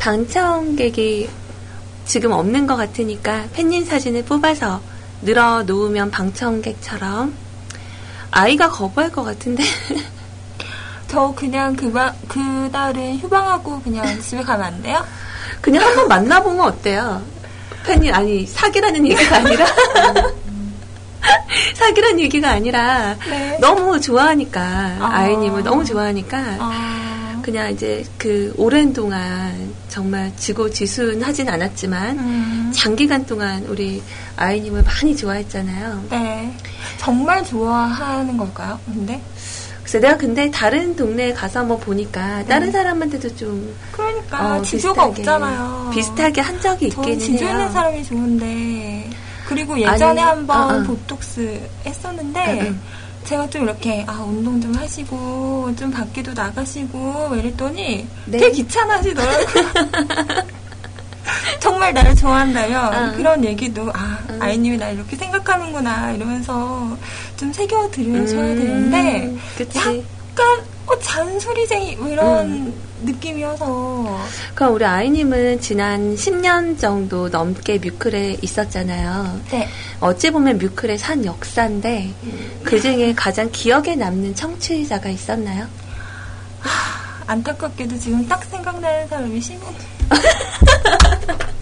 방청객이 0.00 1.28
지금 2.06 2.32
없는 2.32 2.66
것 2.66 2.76
같으니까 2.76 3.44
팬님 3.52 3.84
사진을 3.84 4.24
뽑아서 4.24 4.80
늘어 5.20 5.62
놓으면 5.62 6.10
방청객처럼 6.10 7.34
아이가 8.30 8.70
거부할 8.70 9.12
것 9.12 9.22
같은데 9.22 9.62
저 11.06 11.34
그냥 11.36 11.76
그바, 11.76 12.14
그날은 12.28 13.18
휴방하고 13.18 13.82
그냥 13.82 14.20
집에 14.22 14.42
가면 14.42 14.64
안 14.64 14.82
돼요? 14.82 15.04
그냥 15.60 15.84
한번 15.84 16.08
만나보면 16.08 16.60
어때요? 16.60 17.22
팬이 17.84 18.10
아니 18.10 18.46
사기라는 18.46 19.06
얘기가 19.06 19.36
아니라 19.36 19.66
사기라는 21.74 22.20
얘기가 22.20 22.50
아니라 22.50 23.16
네. 23.28 23.58
너무 23.60 24.00
좋아하니까 24.00 24.62
아. 25.00 25.10
아이님을 25.12 25.62
너무 25.62 25.84
좋아하니까 25.84 26.38
아. 26.58 27.40
그냥 27.42 27.70
이제 27.70 28.04
그 28.16 28.54
오랜 28.56 28.92
동안 28.92 29.74
정말 29.90 30.32
지고지순하진 30.36 31.48
않았지만 31.48 32.18
음. 32.18 32.72
장기간 32.74 33.26
동안 33.26 33.64
우리 33.68 34.00
아이님을 34.36 34.84
많이 34.84 35.16
좋아했잖아요. 35.16 36.04
네. 36.10 36.56
정말 36.98 37.44
좋아하는 37.44 38.36
걸까요? 38.36 38.78
근데? 38.86 39.20
그래서 39.82 39.98
내가 39.98 40.16
근데 40.16 40.48
다른 40.52 40.94
동네에 40.94 41.32
가서 41.32 41.60
한번 41.60 41.80
보니까 41.80 42.44
다른 42.44 42.70
사람한테도 42.70 43.34
좀 43.34 43.74
그러니까 43.90 44.58
어, 44.58 44.62
지조가 44.62 45.08
비슷하게, 45.10 45.20
없잖아요. 45.20 45.90
비슷하게 45.92 46.40
한 46.40 46.60
적이 46.60 46.90
저는 46.90 47.08
있기는 47.08 47.18
지조 47.18 47.44
있는 47.46 47.60
해요. 47.60 47.70
사람이 47.72 48.04
좋은데 48.04 49.10
그리고 49.48 49.76
예전에 49.80 49.98
아니, 49.98 50.20
한번 50.20 50.60
어, 50.62 50.78
어. 50.78 50.82
보톡스 50.84 51.60
했었는데 51.84 52.60
응, 52.60 52.66
응. 52.66 52.80
제가 53.30 53.48
좀 53.48 53.62
이렇게 53.62 54.04
아 54.08 54.24
운동 54.24 54.60
좀 54.60 54.74
하시고 54.74 55.72
좀 55.76 55.92
밖에도 55.92 56.32
나가시고 56.32 57.28
네. 57.32 57.38
이랬더니 57.38 58.08
되게 58.28 58.50
귀찮아하시더라고요. 58.50 59.46
정말 61.60 61.94
나를 61.94 62.16
좋아한다면 62.16 62.92
응. 62.92 63.16
그런 63.16 63.44
얘기도 63.44 63.88
아 63.94 64.18
응. 64.30 64.42
아이님이 64.42 64.78
날 64.78 64.94
이렇게 64.94 65.14
생각하는구나 65.14 66.10
이러면서 66.10 66.98
좀 67.36 67.52
새겨 67.52 67.92
들으셔야 67.92 68.46
음, 68.46 68.56
되는데 68.56 69.36
그치. 69.56 70.04
약간 70.30 70.64
어, 70.86 70.98
잔소리쟁이 70.98 71.96
뭐 71.96 72.08
이런 72.08 72.46
음. 72.46 72.90
느낌이어서 73.02 74.18
그럼 74.54 74.74
우리 74.74 74.84
아이님은 74.84 75.60
지난 75.60 76.14
10년 76.14 76.78
정도 76.78 77.28
넘게 77.28 77.78
뮤클에 77.78 78.36
있었잖아요. 78.42 79.40
네. 79.50 79.68
어찌 80.00 80.30
보면 80.30 80.58
뮤클의 80.58 80.98
산 80.98 81.24
역사인데 81.24 82.12
그 82.62 82.80
중에 82.80 83.14
가장 83.14 83.50
기억에 83.50 83.96
남는 83.96 84.34
청취자가 84.34 85.08
있었나요? 85.08 85.66
안타깝게도 87.26 87.96
지금 87.98 88.26
딱 88.28 88.44
생각나는 88.44 89.08
사람이 89.08 89.40
심해. 89.40 89.60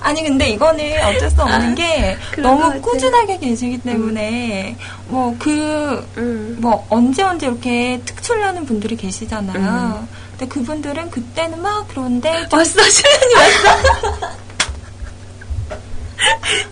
아니 0.00 0.22
근데 0.22 0.48
이거는 0.50 0.82
어쩔 1.04 1.30
수 1.30 1.42
없는 1.42 1.72
아, 1.72 1.74
게 1.74 2.16
너무. 2.38 2.80
꾸준하게 2.80 3.38
계시기 3.38 3.78
때문에 3.78 4.76
뭐그 5.08 6.08
음. 6.16 6.56
뭐 6.60 6.86
언제 6.88 7.22
언제 7.22 7.46
이렇게 7.46 8.00
특출나는 8.04 8.64
분들이 8.66 8.96
계시잖아요. 8.96 9.58
음. 9.58 10.08
근데 10.30 10.46
그분들은 10.48 11.10
그때는 11.10 11.60
막 11.62 11.86
그런데 11.88 12.46
좀- 12.48 12.58
왔어, 12.58 12.82
시간이 12.82 13.34
왔어. 13.36 14.30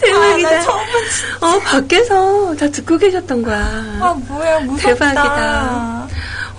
대박이다. 0.00 0.50
아, 1.40 1.46
어, 1.46 1.58
밖에서 1.60 2.54
다 2.56 2.68
듣고 2.70 2.98
계셨던 2.98 3.42
거야. 3.42 3.58
아 4.00 4.14
뭐야 4.28 4.60
무섭다. 4.60 4.88
대박이다. 4.94 6.08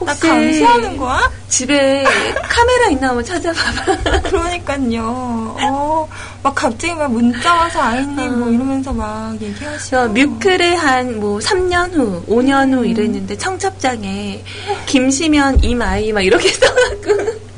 나 0.06 0.12
혹시 0.14 0.28
감시하는 0.28 0.98
거야? 0.98 1.32
집에 1.50 2.04
카메라 2.48 2.90
있나 2.90 3.10
한번 3.10 3.24
찾아봐봐. 3.26 4.22
그러니까요. 4.30 5.56
어, 5.62 6.08
막 6.42 6.56
갑자기 6.56 6.94
막 6.94 7.12
문자 7.12 7.54
와서 7.54 7.82
아이님 7.82 8.40
뭐 8.40 8.50
이러면서 8.50 8.94
막 8.94 9.34
얘기하시고. 9.42 9.90
저 9.90 10.08
뮤클을 10.08 10.76
한 10.78 11.20
뭐 11.20 11.40
3년 11.40 11.94
후, 11.96 12.24
5년 12.28 12.74
후 12.74 12.86
이랬는데 12.86 13.38
청첩장에 13.38 14.44
김시면 14.86 15.64
임아이 15.64 16.14
막 16.14 16.22
이렇게 16.22 16.50
써갖고 16.50 17.50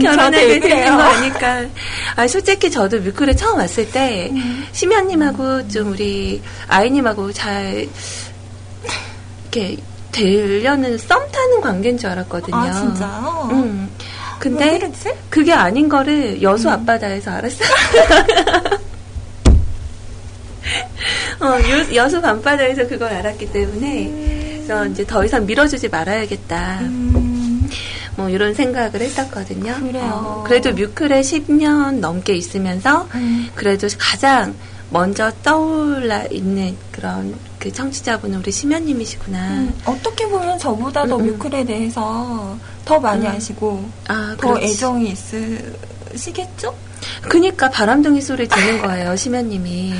결혼하게 0.00 0.44
왜 0.46 0.58
되는? 0.60 0.96
거 0.96 1.02
아니까. 1.02 1.64
아, 2.16 2.26
솔직히 2.26 2.70
저도 2.70 2.98
뮤클에 3.00 3.34
처음 3.36 3.58
왔을 3.58 3.88
때 3.90 4.30
음. 4.32 4.66
심연님하고 4.72 5.68
좀 5.68 5.92
우리 5.92 6.42
아이님하고 6.68 7.32
잘 7.32 7.86
이렇게 9.52 9.76
되려는 10.12 10.98
썸 10.98 11.30
타는 11.30 11.60
관계인 11.60 11.98
줄 11.98 12.10
알았거든요. 12.10 12.56
아 12.56 12.70
진짜요? 12.72 13.48
응. 13.52 13.88
왜 14.44 14.78
근데? 14.78 14.90
그게 15.30 15.52
아닌 15.52 15.88
거를 15.88 16.42
여수 16.42 16.68
음. 16.68 16.72
앞바다에서 16.74 17.30
알았어요. 17.30 17.68
어, 21.40 21.46
여, 21.46 21.94
여수 21.94 22.20
밤바다에서 22.20 22.86
그걸 22.86 23.12
알았기 23.12 23.50
때문에 23.52 24.62
그래서 24.64 24.86
이제 24.86 25.04
더 25.04 25.24
이상 25.24 25.44
밀어주지 25.44 25.88
말아야겠다. 25.88 26.78
음, 26.82 27.68
뭐 28.16 28.28
이런 28.28 28.54
생각을 28.54 29.00
했었거든요. 29.00 29.74
그래요. 29.80 30.10
어, 30.12 30.44
그래도 30.46 30.72
뮤클에 30.72 31.20
10년 31.20 31.98
넘게 31.98 32.34
있으면서 32.34 33.08
음. 33.14 33.48
그래도 33.56 33.88
가장 33.98 34.54
먼저 34.90 35.32
떠올라 35.42 36.24
있는 36.30 36.76
그런 36.92 37.34
그 37.62 37.72
청취자분은 37.72 38.40
우리 38.40 38.50
심연님이시구나. 38.50 39.38
음, 39.38 39.80
어떻게 39.84 40.26
보면 40.26 40.58
저보다 40.58 41.06
더 41.06 41.14
음, 41.16 41.20
음. 41.20 41.26
뮤클에 41.38 41.64
대해서 41.64 42.56
더 42.84 42.98
많이 42.98 43.24
음. 43.24 43.30
아시고 43.36 43.88
아, 44.08 44.34
더 44.40 44.48
그렇지. 44.54 44.66
애정이 44.66 45.14
있으시겠죠? 46.12 46.74
그니까 47.28 47.70
바람둥이 47.70 48.20
소리 48.20 48.48
듣는 48.48 48.82
거예요, 48.82 49.14
심연님이. 49.14 49.94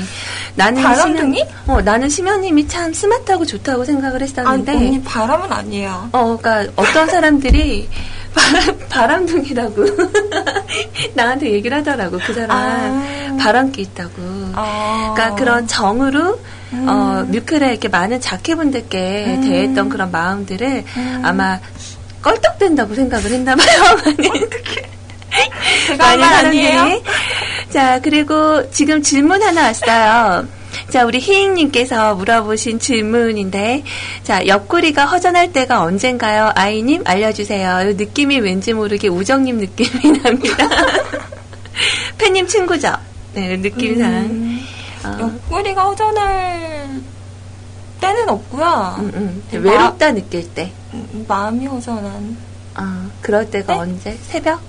나는 0.57 0.83
바람둥이? 0.83 1.39
심연- 1.39 1.49
어, 1.69 1.81
나는 1.83 2.09
심연님이 2.09 2.67
참 2.67 2.93
스마트하고 2.93 3.47
좋다고 3.47 3.85
생각을 3.85 4.17
아니 4.17 4.25
했었는데. 4.25 4.73
언니 4.75 5.03
바람은 5.03 5.53
아니에요. 5.53 6.09
어, 6.13 6.37
그니까 6.41 6.67
어떤 6.75 7.09
사람들이 7.09 7.89
바람, 8.35 8.79
바람 8.89 9.27
둥이라고 9.27 9.85
나한테 11.15 11.53
얘기를 11.53 11.77
하더라고, 11.79 12.19
그 12.25 12.33
사람. 12.33 12.51
아. 12.51 13.37
바람기 13.39 13.83
있다고. 13.83 14.13
어. 14.55 15.13
그러니까 15.15 15.37
그런 15.37 15.67
정으로 15.67 16.39
음. 16.73 16.89
어, 16.89 17.25
뮤클에 17.29 17.71
이렇게 17.71 17.89
많은 17.89 18.21
자켓분들께 18.21 19.37
음. 19.37 19.41
대했던 19.43 19.89
그런 19.89 20.11
마음들을 20.11 20.85
음. 20.97 21.23
아마 21.25 21.61
껄떡댄다고 22.23 22.95
생각을 22.95 23.31
했나봐요. 23.31 23.69
많은? 25.99 26.23
사람들이. 26.23 27.03
자, 27.71 28.01
그리고 28.01 28.71
지금 28.71 29.03
질문 29.03 29.43
하나 29.43 29.65
왔어요. 29.65 30.47
자, 30.93 31.07
우리 31.07 31.21
희잉님께서 31.21 32.17
물어보신 32.17 32.79
질문인데, 32.79 33.83
자, 34.25 34.47
옆구리가 34.47 35.07
허전할 35.07 35.51
때가 35.51 35.81
언젠가요? 35.85 36.51
아이님, 36.55 37.03
알려주세요. 37.07 37.89
이 37.89 37.95
느낌이 37.95 38.39
왠지 38.41 38.75
모르게 38.75 39.09
우정님 39.09 39.57
느낌이 39.57 39.89
납니다. 40.21 40.69
팬님 42.19 42.47
친구죠? 42.47 42.93
네, 43.33 43.57
느낌상. 43.57 44.13
음, 44.13 44.61
어, 45.07 45.17
옆구리가 45.19 45.83
허전할 45.83 47.01
때는 47.99 48.29
없고요. 48.29 48.97
음, 48.99 49.11
음. 49.15 49.63
마- 49.65 49.71
외롭다 49.71 50.13
느낄 50.13 50.53
때. 50.53 50.71
음, 50.93 51.25
마음이 51.27 51.65
허전한. 51.69 52.37
어, 52.77 53.11
그럴 53.23 53.51
때가 53.51 53.73
네? 53.73 53.79
언제? 53.81 54.19
새벽? 54.29 54.61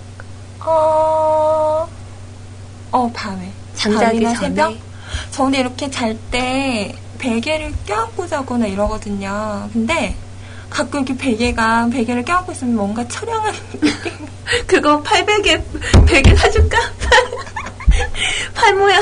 어, 0.61 1.85
어 2.91 3.11
밤에. 3.13 3.51
잠자기 3.75 4.21
밤이나 4.23 4.33
전에? 4.35 4.47
새벽? 4.47 4.92
저는 5.31 5.59
이렇게 5.59 5.89
잘 5.89 6.17
때 6.31 6.95
베개를 7.19 7.73
껴안고 7.85 8.27
자거나 8.27 8.65
이러거든요. 8.67 9.69
근데 9.71 10.15
가끔 10.69 11.01
이렇게 11.03 11.15
베개가 11.17 11.87
베개를 11.91 12.23
껴안고 12.25 12.51
있으면 12.51 12.75
뭔가 12.75 13.07
처량한 13.07 13.53
그거 14.67 15.01
팔베개 15.01 15.63
베개 16.07 16.35
사줄까? 16.35 16.77
팔 18.55 18.73
모양 18.75 19.01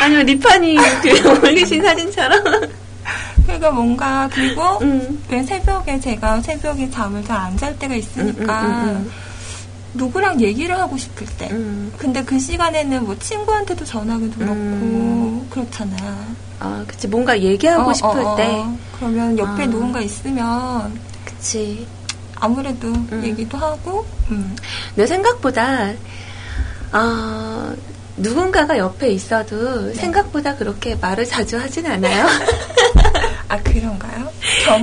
아니면 0.00 0.26
리파니 0.26 0.76
그 1.02 1.28
올리신 1.46 1.82
사진처럼. 1.82 2.42
그러니까 3.44 3.70
뭔가 3.70 4.28
그리고 4.32 4.62
음. 4.82 5.22
왜 5.28 5.42
새벽에 5.42 5.98
제가 6.00 6.40
새벽에 6.40 6.88
잠을 6.90 7.22
잘 7.24 7.36
안 7.36 7.56
잘 7.56 7.76
때가 7.78 7.94
있으니까 7.94 8.60
음, 8.62 8.66
음, 8.66 8.88
음, 8.88 9.12
누구랑 9.94 10.40
얘기를 10.40 10.78
하고 10.78 10.96
싶을 10.96 11.26
때. 11.38 11.48
음. 11.50 11.92
근데 11.98 12.24
그 12.24 12.38
시간에는 12.38 13.04
뭐 13.04 13.18
친구한테도 13.18 13.84
전화하기도 13.84 14.38
그렇고 14.38 14.54
음. 14.54 15.46
그렇잖아요. 15.50 16.16
아, 16.60 16.84
그치 16.86 17.08
뭔가 17.08 17.38
얘기하고 17.38 17.90
어, 17.90 17.92
싶을 17.92 18.08
어, 18.08 18.32
어. 18.32 18.36
때, 18.36 18.64
그러면 18.96 19.38
옆에 19.38 19.64
아. 19.64 19.66
누군가 19.66 20.00
있으면 20.00 20.98
그치. 21.24 21.86
아무래도 22.36 22.88
음. 22.88 23.22
얘기도 23.24 23.56
하고 23.56 24.04
음. 24.30 24.56
내 24.96 25.06
생각보다 25.06 25.92
어, 26.92 27.74
누군가가 28.16 28.76
옆에 28.78 29.10
있어도 29.10 29.86
네. 29.86 29.94
생각보다 29.94 30.56
그렇게 30.56 30.96
말을 30.96 31.24
자주 31.24 31.58
하진 31.58 31.86
않아요. 31.86 32.26
아 33.52 33.62
그런가요? 33.62 34.30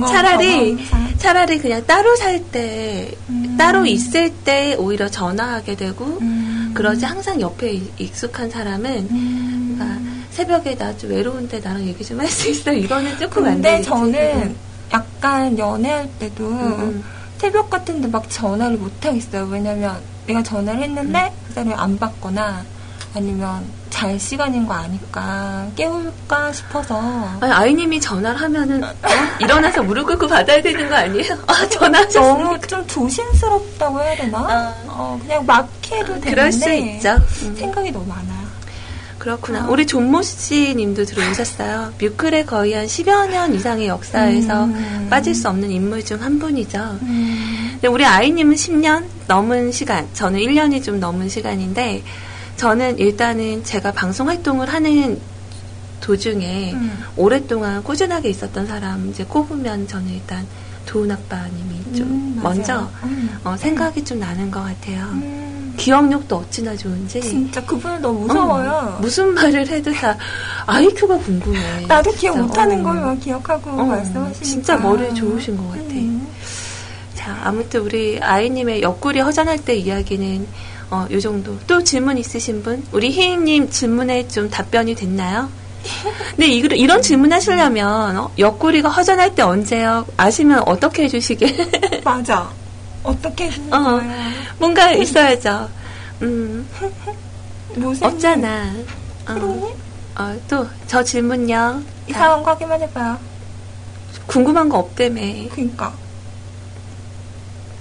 차라리 0.06 0.76
경험상. 0.76 1.18
차라리 1.18 1.58
그냥 1.58 1.84
따로 1.86 2.14
살 2.14 2.40
때, 2.52 3.10
음. 3.28 3.56
따로 3.58 3.84
있을 3.84 4.30
때 4.44 4.76
오히려 4.78 5.08
전화하게 5.08 5.74
되고 5.74 6.04
음. 6.20 6.70
그러지 6.72 7.04
항상 7.04 7.40
옆에 7.40 7.72
이- 7.74 7.90
익숙한 7.98 8.48
사람은 8.48 9.08
음. 9.10 9.74
그러니까 9.76 10.00
새벽에 10.30 10.76
나 10.76 10.96
좀 10.96 11.10
외로운데 11.10 11.58
나랑 11.58 11.84
얘기 11.84 12.04
좀 12.04 12.20
할 12.20 12.28
수 12.28 12.48
있어. 12.48 12.72
이거는 12.72 13.18
조금 13.18 13.44
안 13.44 13.54
근데 13.54 13.70
되겠지. 13.70 13.88
저는 13.88 14.54
약간 14.92 15.58
연애할 15.58 16.08
때도. 16.20 16.94
새벽 17.38 17.70
같은데 17.70 18.06
막 18.06 18.28
전화를 18.30 18.76
못 18.76 19.04
하겠어요. 19.04 19.46
왜냐면 19.50 19.96
내가 20.28 20.42
전화를 20.44 20.82
했는데 20.84 21.32
그 21.48 21.54
사람이 21.54 21.74
안 21.74 21.98
받거나 21.98 22.62
아니면 23.14 23.64
잘 23.90 24.18
시간인 24.20 24.66
거 24.66 24.74
아니까 24.74 25.66
깨울까 25.76 26.52
싶어서 26.52 26.96
아니, 27.40 27.52
아이님이 27.52 28.00
전화를 28.00 28.40
하면은 28.40 28.84
어? 28.84 28.88
일어나서 29.40 29.82
무릎 29.82 30.06
꿇고 30.06 30.28
받아야 30.28 30.62
되는 30.62 30.88
거 30.88 30.94
아니에요? 30.94 31.36
아 31.46 31.68
전화하셨어. 31.68 32.20
너무 32.20 32.60
좀 32.60 32.86
조심스럽다고 32.86 34.00
해야 34.00 34.16
되나? 34.16 34.38
아. 34.38 34.74
어, 34.86 35.18
그냥 35.20 35.44
막 35.44 35.68
해도 35.90 36.06
되는데 36.06 36.30
그럴 36.30 36.52
수 36.52 36.70
있죠. 36.72 37.16
음. 37.42 37.56
생각이 37.58 37.90
너무 37.90 38.06
많아요. 38.06 38.40
그렇구나. 39.18 39.64
아. 39.64 39.66
우리 39.68 39.86
존모 39.86 40.22
씨님도 40.22 41.04
들어오셨어요. 41.04 41.92
뮤클의 42.00 42.46
거의 42.46 42.72
한 42.74 42.86
10여 42.86 43.28
년 43.28 43.52
이상의 43.54 43.88
역사에서 43.88 44.64
음. 44.64 45.08
빠질 45.10 45.34
수 45.34 45.48
없는 45.48 45.68
인물 45.70 46.04
중 46.04 46.22
한 46.22 46.38
분이죠. 46.38 46.78
음. 47.02 47.68
근데 47.72 47.88
우리 47.88 48.04
아이님은 48.04 48.54
10년 48.54 49.04
넘은 49.26 49.72
시간, 49.72 50.08
저는 50.14 50.38
1년이 50.40 50.82
좀 50.84 51.00
넘은 51.00 51.28
시간인데, 51.28 52.02
저는 52.60 52.98
일단은 52.98 53.64
제가 53.64 53.90
방송 53.90 54.28
활동을 54.28 54.68
하는 54.68 55.18
도중에 56.02 56.74
음. 56.74 56.92
오랫동안 57.16 57.82
꾸준하게 57.82 58.28
있었던 58.28 58.66
사람 58.66 59.08
이제 59.08 59.24
꼽으면 59.24 59.88
저는 59.88 60.10
일단 60.10 60.46
도훈 60.84 61.10
아빠님이 61.10 61.96
좀 61.96 62.06
음. 62.06 62.40
먼저 62.42 62.90
음. 63.04 63.34
어, 63.44 63.56
생각이 63.56 64.04
좀 64.04 64.20
나는 64.20 64.50
것 64.50 64.60
같아요. 64.62 65.06
음. 65.06 65.72
기억력도 65.78 66.36
어찌나 66.36 66.76
좋은지. 66.76 67.22
진짜 67.22 67.64
그분을 67.64 67.98
너무 68.02 68.26
무서워요. 68.26 68.70
어, 68.70 68.98
무슨 69.00 69.32
말을 69.32 69.66
해도 69.66 69.90
다 69.92 70.14
IQ가 70.66 71.16
궁금해. 71.16 71.86
나도 71.88 72.12
기억. 72.12 72.38
못하는 72.38 72.80
어. 72.80 72.92
걸막 72.92 73.20
기억하고 73.20 73.70
어, 73.70 73.84
말씀하시니까 73.86 74.44
진짜 74.44 74.76
머리 74.76 75.14
좋으신 75.14 75.56
것 75.56 75.66
같아. 75.70 75.80
음. 75.80 76.28
자, 77.14 77.40
아무튼 77.42 77.80
우리 77.80 78.20
아이님의 78.20 78.82
옆구리 78.82 79.20
허전할 79.20 79.64
때 79.64 79.76
이야기는 79.76 80.69
어, 80.90 81.06
요 81.10 81.20
정도. 81.20 81.56
또 81.66 81.82
질문 81.82 82.18
있으신 82.18 82.62
분? 82.62 82.84
우리 82.92 83.10
희희님 83.10 83.70
질문에 83.70 84.26
좀 84.28 84.50
답변이 84.50 84.94
됐나요? 84.94 85.48
근데 86.36 86.48
이, 86.48 86.58
이런 86.58 87.00
질문 87.00 87.32
하시려면 87.32 88.16
어, 88.18 88.30
옆구리가 88.38 88.88
허전할 88.88 89.34
때 89.34 89.42
언제요? 89.42 90.04
아시면 90.16 90.62
어떻게 90.66 91.04
해주시게? 91.04 92.02
맞아. 92.04 92.50
어떻게 93.02 93.46
해주는 93.46 93.72
어, 93.72 93.82
거예요? 93.98 94.12
뭔가 94.58 94.90
있어야죠. 94.92 95.68
음, 96.22 96.68
없잖아. 98.02 98.74
어, 99.28 99.32
님 99.32 99.62
어, 100.16 100.36
또, 100.48 100.66
저 100.86 101.02
질문요. 101.02 101.46
자, 101.46 101.82
이상한 102.08 102.42
거 102.42 102.50
확인만 102.50 102.82
해봐요. 102.82 103.16
궁금한 104.26 104.68
거 104.68 104.78
없다며. 104.78 105.20
그니까. 105.54 105.92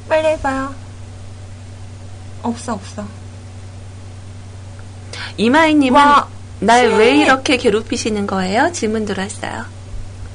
빨리 0.07 0.27
해봐요. 0.27 0.73
없어, 2.43 2.73
없어. 2.73 3.05
이마희님은 5.37 5.99
와, 5.99 6.27
날 6.59 6.87
왜. 6.93 7.17
이렇게 7.17 7.57
괴롭히시는 7.57 8.27
거예요? 8.27 8.71
질문 8.73 9.05
들어왔어요. 9.05 9.65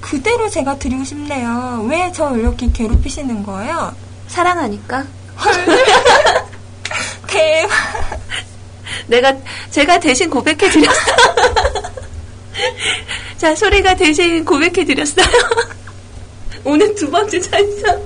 그대로 0.00 0.48
제가 0.48 0.78
드리고 0.78 1.04
싶네요. 1.04 1.86
왜 1.88 2.10
저 2.12 2.36
이렇게 2.36 2.70
괴롭히시는 2.70 3.42
거예요? 3.42 3.94
사랑하니까. 4.28 5.04
대박. 7.26 7.70
내가 9.06 9.34
제가 9.70 9.98
대신 10.00 10.30
고백해 10.30 10.70
드렸어. 10.70 11.00
자, 13.38 13.54
소리가 13.54 13.94
대신 13.96 14.44
고백해 14.44 14.84
드렸어요. 14.84 15.26
오늘 16.64 16.94
두 16.94 17.10
번째 17.10 17.40
찬성. 17.40 18.02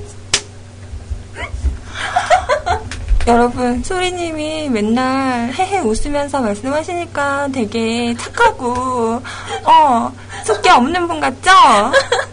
여러분, 3.28 3.82
소리님이 3.84 4.70
맨날 4.70 5.52
헤헤 5.52 5.80
웃으면서 5.80 6.40
말씀하시니까 6.40 7.48
되게 7.52 8.16
착하고, 8.16 9.20
어, 9.64 10.12
속기 10.46 10.70
없는 10.70 11.06
분 11.06 11.20
같죠? 11.20 11.50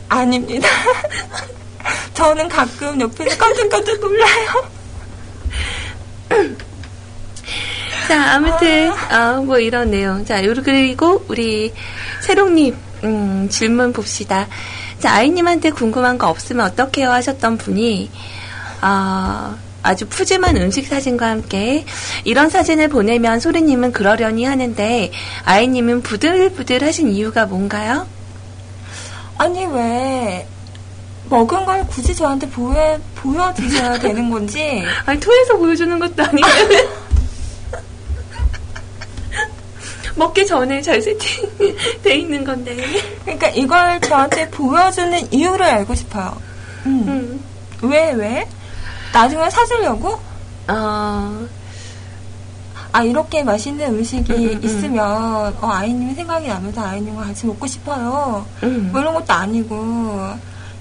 아닙니다. 0.07 0.69
저는 2.15 2.47
가끔 2.47 3.01
옆에서 3.01 3.37
깜짝깜짝 3.37 3.99
놀라요. 3.99 4.69
자, 8.07 8.35
아무튼 8.35 8.93
어, 9.11 9.41
뭐 9.41 9.59
이런 9.59 9.91
내용. 9.91 10.23
자, 10.23 10.41
그리고 10.41 11.25
우리 11.27 11.73
세롱님 12.21 12.77
음, 13.03 13.49
질문 13.49 13.91
봅시다. 13.91 14.47
자, 14.99 15.15
아이님한테 15.15 15.71
궁금한 15.71 16.17
거 16.17 16.29
없으면 16.29 16.67
어떡해요 16.67 17.11
하셨던 17.11 17.57
분이 17.57 18.09
어, 18.81 19.64
아주 19.85 20.07
푸짐한 20.07 20.57
음식 20.57 20.87
사진과 20.87 21.29
함께 21.29 21.85
이런 22.23 22.49
사진을 22.49 22.89
보내면 22.89 23.39
소리님은 23.39 23.91
그러려니 23.91 24.43
하는데 24.43 25.11
아이님은 25.45 26.01
부들부들 26.01 26.81
하신 26.83 27.11
이유가 27.11 27.45
뭔가요? 27.45 28.07
아니, 29.37 29.63
왜, 29.65 30.47
먹은 31.29 31.65
걸 31.65 31.85
굳이 31.85 32.15
저한테 32.15 32.49
보여, 32.49 32.99
보여주셔야 33.13 33.99
되는 33.99 34.31
건지, 34.31 34.83
아니 35.05 35.19
토해서 35.19 35.57
보여주는 35.57 35.99
것도 35.99 36.23
아니고 36.23 36.47
먹기 40.15 40.47
전에 40.47 40.81
잘 40.81 40.99
세팅돼 41.01 42.15
있는 42.15 42.43
건데. 42.43 42.75
그러니까 43.23 43.49
이걸 43.49 43.99
저한테 44.01 44.49
보여주는 44.49 45.31
이유를 45.31 45.63
알고 45.63 45.93
싶어요. 45.93 46.41
음. 46.85 47.03
음. 47.07 47.43
왜, 47.81 48.13
왜? 48.13 48.47
나중에 49.15 49.49
사주려고? 49.49 50.19
어, 50.67 51.47
아, 52.91 53.03
이렇게 53.03 53.43
맛있는 53.43 53.93
음식이 53.95 54.33
음, 54.33 54.37
음, 54.37 54.49
음. 54.55 54.59
있으면, 54.61 55.55
어, 55.61 55.69
아이님이 55.71 56.13
생각이 56.15 56.49
나면서 56.49 56.85
아이님과 56.85 57.23
같이 57.23 57.45
먹고 57.47 57.65
싶어요. 57.65 58.45
음. 58.63 58.89
뭐 58.91 58.99
이런 58.99 59.13
것도 59.13 59.31
아니고, 59.31 60.19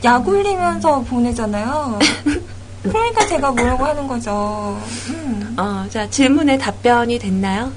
약 0.02 0.26
올리면서 0.26 1.02
보내잖아요. 1.02 1.98
그러니까 2.82 3.24
제가 3.26 3.52
뭐라고 3.52 3.84
하는 3.84 4.08
거죠. 4.08 4.80
음. 5.10 5.54
어, 5.56 5.86
자, 5.88 6.10
질문에 6.10 6.58
답변이 6.58 7.20
됐나요? 7.20 7.72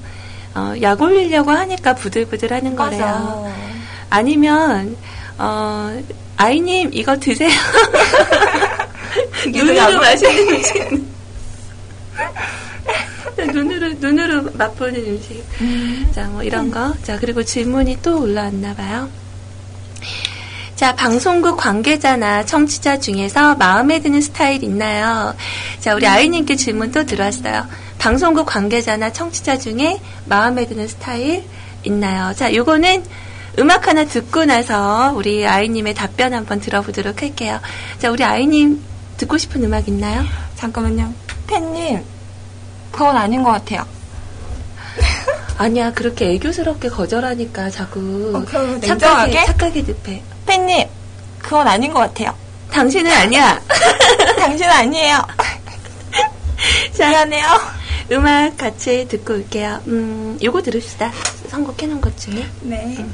어, 0.56 0.74
약 0.82 1.00
올리려고 1.00 1.52
하니까 1.52 1.94
부들부들 1.94 2.52
하는 2.52 2.74
거래요. 2.74 3.00
맞아. 3.00 3.44
아니면, 4.10 4.96
어, 5.38 5.96
아이님, 6.36 6.90
이거 6.92 7.16
드세요. 7.16 7.48
눈으로 9.46 9.76
약 9.76 9.96
마시는 9.96 10.48
음식. 10.48 11.08
눈으로, 13.52 13.94
눈으로 13.94 14.50
맛보는 14.54 14.96
음식. 14.96 15.44
자, 16.12 16.24
뭐 16.28 16.42
이런 16.42 16.70
거. 16.70 16.94
자, 17.02 17.18
그리고 17.18 17.42
질문이 17.42 17.98
또 18.02 18.20
올라왔나 18.20 18.74
봐요. 18.74 19.08
자, 20.74 20.94
방송국 20.94 21.56
관계자나 21.56 22.44
청취자 22.44 23.00
중에서 23.00 23.56
마음에 23.56 24.00
드는 24.00 24.20
스타일 24.20 24.62
있나요? 24.62 25.34
자, 25.80 25.94
우리 25.94 26.06
아이님께 26.06 26.54
질문 26.54 26.92
또 26.92 27.04
들어왔어요. 27.04 27.66
방송국 27.98 28.46
관계자나 28.46 29.12
청취자 29.12 29.58
중에 29.58 30.00
마음에 30.26 30.66
드는 30.66 30.86
스타일 30.86 31.42
있나요? 31.82 32.32
자, 32.34 32.54
요거는 32.54 33.04
음악 33.58 33.88
하나 33.88 34.04
듣고 34.04 34.44
나서 34.44 35.12
우리 35.16 35.44
아이님의 35.44 35.94
답변 35.94 36.32
한번 36.32 36.60
들어보도록 36.60 37.22
할게요. 37.22 37.58
자, 37.98 38.12
우리 38.12 38.22
아이님 38.22 38.80
듣고 39.18 39.36
싶은 39.36 39.62
음악 39.64 39.86
있나요? 39.88 40.24
잠깐만요. 40.56 41.12
팬님, 41.46 42.02
그건 42.90 43.16
아닌 43.16 43.42
것 43.42 43.50
같아요. 43.52 43.86
아니야, 45.58 45.92
그렇게 45.92 46.32
애교스럽게 46.34 46.88
거절하니까 46.88 47.70
자꾸 47.70 48.32
어, 48.34 48.44
그럼 48.44 48.80
착하게, 48.80 48.86
냉정하게? 48.86 49.44
착하게 49.46 49.82
늪해. 49.82 50.22
팬님, 50.46 50.88
그건 51.38 51.68
아닌 51.68 51.92
것 51.92 52.00
같아요. 52.00 52.34
당신은 52.70 53.10
아니야. 53.10 53.60
당신 54.38 54.66
아니에요. 54.66 55.18
자, 56.96 57.08
미안해요. 57.08 57.46
음악 58.12 58.56
같이 58.56 59.06
듣고 59.08 59.34
올게요. 59.34 59.80
음, 59.86 60.38
요거 60.42 60.62
들읍시다. 60.62 61.12
선곡해놓은 61.48 62.00
것 62.00 62.16
중에. 62.16 62.46
네. 62.62 63.06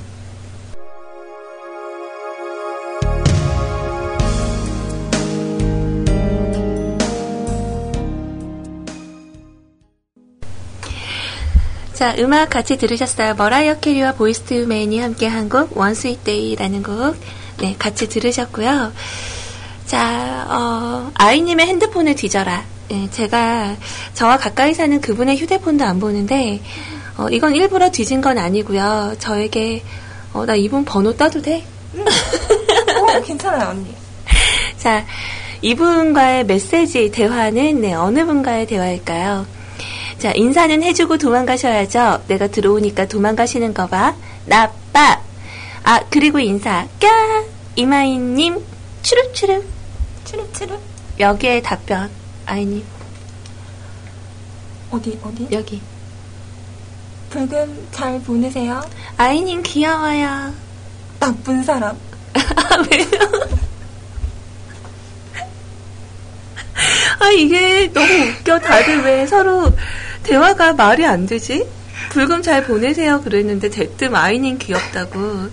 자, 11.95 12.13
음악 12.19 12.51
같이 12.51 12.77
들으셨어요. 12.77 13.35
머라이어 13.35 13.79
캐리와 13.79 14.15
Boyz 14.15 14.48
II 14.48 14.65
Men이 14.65 14.99
함께 14.99 15.29
한 15.29 15.49
곡, 15.49 15.77
One 15.77 15.95
Sweet 15.95 16.25
Day라는 16.25 16.83
곡. 16.83 17.17
네, 17.59 17.77
같이 17.79 18.09
들으셨고요. 18.09 18.93
자, 19.87 20.47
어, 20.51 21.13
아이님의 21.15 21.67
핸드폰을 21.69 22.17
뒤져라. 22.17 22.65
예, 22.91 23.09
제가 23.11 23.77
저와 24.13 24.39
가까이 24.39 24.75
사는 24.75 25.01
그분의 25.01 25.37
휴대폰도 25.39 25.85
안 25.85 26.01
보는데, 26.01 26.61
어, 27.17 27.29
이건 27.31 27.55
일부러 27.55 27.91
뒤진 27.91 28.21
건 28.21 28.39
아니고요. 28.39 29.15
저에게, 29.21 29.85
어, 30.33 30.45
나 30.47 30.57
이분 30.57 30.85
번호 30.85 31.17
따도 31.17 31.41
돼? 31.41 31.65
어, 31.97 33.23
괜찮아요, 33.23 33.71
언니. 33.71 33.95
자, 34.79 35.07
이분과의 35.63 36.45
메시지 36.47 37.13
대화는 37.13 37.81
네, 37.81 37.95
어느 37.95 38.27
분과의 38.27 38.67
대화일까요? 38.67 39.47
자, 40.25 40.33
인사는 40.35 40.83
해주고 40.83 41.19
도망가셔야죠. 41.19 42.23
내가 42.29 42.47
들어오니까 42.47 43.07
도망가시는 43.09 43.75
거 43.75 43.87
봐. 43.87 44.15
나빠. 44.47 45.21
아, 45.83 46.01
그리고 46.09 46.39
인사. 46.39 46.87
까! 46.99 47.45
이마이님, 47.77 48.59
추룩추룩. 49.03 49.67
추룩추룩. 50.25 50.81
여기에 51.21 51.61
답변. 51.61 52.11
아이님, 52.47 52.83
어디, 54.91 55.21
어디? 55.23 55.47
여기. 55.53 55.83
불금 57.29 57.87
잘 57.93 58.19
보내세요. 58.23 58.83
아이님 59.19 59.63
귀여워요. 59.63 60.55
나쁜 61.21 61.63
사람. 61.63 61.99
아, 62.33 62.83
왜요? 62.91 63.09
아, 67.21 67.31
이게 67.31 67.93
너무 67.93 68.07
웃겨. 68.07 68.59
다들 68.61 69.03
왜 69.03 69.27
서로 69.27 69.71
대화가 70.25 70.73
말이 70.73 71.07
안 71.07 71.27
되지? 71.27 71.67
불금 72.11 72.43
잘 72.43 72.65
보내세요. 72.65 73.21
그랬는데 73.23 73.71
대뜸 73.71 74.15
아이님 74.15 74.59
귀엽다고. 74.59 75.19
아, 75.21 75.49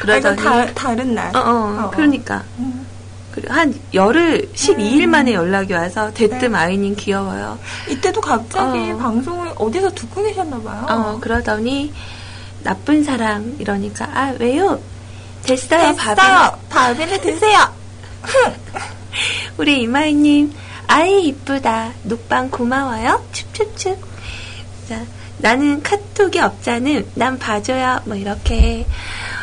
그러더니. 0.00 0.40
이건 0.40 0.66
다, 0.66 0.74
다른 0.74 1.14
날. 1.14 1.34
어, 1.34 1.40
어, 1.40 1.90
그러니까. 1.92 2.44
음. 2.58 2.86
그리고 3.32 3.52
한 3.52 3.74
열흘, 3.92 4.50
12일 4.54 5.06
만에 5.06 5.34
연락이 5.34 5.74
와서 5.74 6.10
대뜸 6.14 6.54
아이님 6.54 6.96
귀여워요. 6.96 7.58
이때도 7.88 8.20
갑자기 8.22 8.92
어. 8.92 8.96
방송을 8.96 9.52
어디서 9.56 9.90
듣고 9.90 10.22
계셨나 10.22 10.58
봐요. 10.62 10.86
어, 10.88 11.18
그러더니 11.20 11.92
나쁜 12.62 13.04
사람 13.04 13.54
이러니까 13.58 14.08
아, 14.12 14.34
왜요? 14.40 14.80
됐어요. 15.42 15.94
됐어요. 15.94 16.58
밥이를 16.70 17.20
드세요. 17.20 17.58
우리 19.58 19.82
이마이님 19.82 20.52
아이 20.88 21.26
이쁘다. 21.26 21.92
녹방 22.04 22.50
고마워요. 22.50 23.22
춥춥춥. 23.32 23.98
자, 24.88 25.04
나는 25.38 25.82
카톡이 25.82 26.38
없자는 26.38 27.06
난 27.14 27.38
봐줘요. 27.38 28.00
뭐 28.04 28.16
이렇게. 28.16 28.86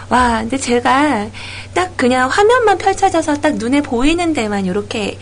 와, 0.09 0.39
근데 0.41 0.57
제가 0.57 1.27
딱 1.73 1.97
그냥 1.97 2.29
화면만 2.29 2.77
펼쳐져서 2.77 3.35
딱 3.41 3.55
눈에 3.55 3.81
보이는 3.81 4.33
데만 4.33 4.65
이렇게 4.65 5.17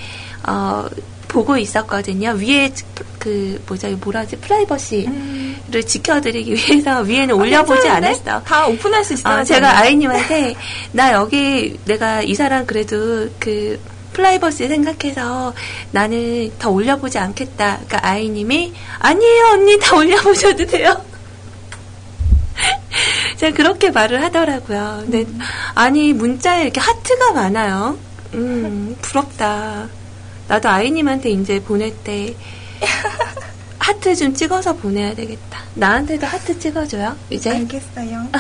어, 0.48 0.86
보고 1.28 1.58
있었거든요. 1.58 2.32
위에 2.32 2.72
그 3.18 3.62
뭐죠, 3.68 3.90
뭐라 4.04 4.26
지 4.26 4.36
프라이버시를 4.36 5.84
지켜드리기 5.86 6.54
위해서 6.54 7.02
위에는 7.02 7.36
올려보지 7.36 7.84
괜찮은데? 7.84 8.30
않았어. 8.30 8.44
다 8.44 8.68
오픈할 8.68 9.04
수 9.06 9.14
있어요. 9.14 9.40
어, 9.40 9.44
제가 9.44 9.78
아이님한테 9.78 10.56
나 10.92 11.14
여기 11.14 11.80
내가 11.86 12.22
이 12.22 12.34
사람 12.34 12.66
그래도 12.66 13.30
그 13.40 13.80
프라이버시 14.14 14.68
생각해서 14.68 15.54
나는 15.92 16.52
더 16.60 16.70
올려보지 16.70 17.18
않겠다. 17.18 17.78
그러니까 17.86 18.00
아이님이 18.08 18.74
아니에요 19.00 19.44
언니 19.54 19.80
다 19.80 19.96
올려보셔도 19.96 20.66
돼요. 20.66 21.04
제가 23.38 23.56
그렇게 23.56 23.90
말을 23.92 24.22
하더라고요. 24.24 25.04
근데 25.04 25.26
아니 25.76 26.14
문자에 26.14 26.64
이렇게 26.64 26.80
하트가 26.80 27.32
많아요. 27.34 27.98
음 28.34 28.96
부럽다. 29.02 29.88
나도 30.48 30.70
아이님한테 30.70 31.30
이제 31.30 31.62
보낼 31.62 31.96
때 32.04 32.36
하트 33.80 34.16
좀 34.16 34.34
찍어서 34.34 34.74
보내야 34.76 35.16
되겠다. 35.16 35.62
나한테도 35.76 36.28
하트 36.28 36.58
찍어줘요. 36.60 37.16
이제. 37.30 37.52
알겠어요. 37.52 38.28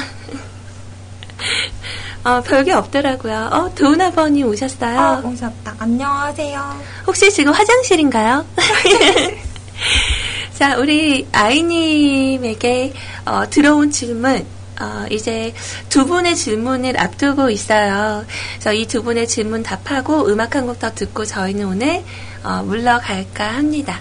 어, 2.23 2.41
별게 2.41 2.71
없더라고요. 2.71 3.49
어, 3.51 3.73
도우나버님 3.75 4.47
오셨어요. 4.47 4.99
아, 4.99 5.21
오셨다. 5.25 5.75
안녕하세요. 5.79 6.81
혹시 7.07 7.31
지금 7.31 7.51
화장실인가요? 7.51 8.45
자, 10.53 10.77
우리 10.77 11.27
아이님에게 11.31 12.93
어, 13.25 13.43
들어온 13.49 13.89
질문. 13.89 14.45
어, 14.79 15.05
이제 15.11 15.53
두 15.89 16.05
분의 16.05 16.35
질문을 16.35 16.99
앞두고 16.99 17.49
있어요. 17.49 18.25
그래서 18.53 18.73
이 18.73 18.85
두 18.85 19.01
분의 19.03 19.27
질문 19.27 19.63
답하고 19.63 20.27
음악 20.27 20.55
한 20.55 20.65
곡 20.67 20.79
더 20.79 20.93
듣고 20.93 21.25
저희는 21.25 21.65
오늘 21.65 22.03
어, 22.43 22.61
물러갈까 22.63 23.47
합니다. 23.55 23.99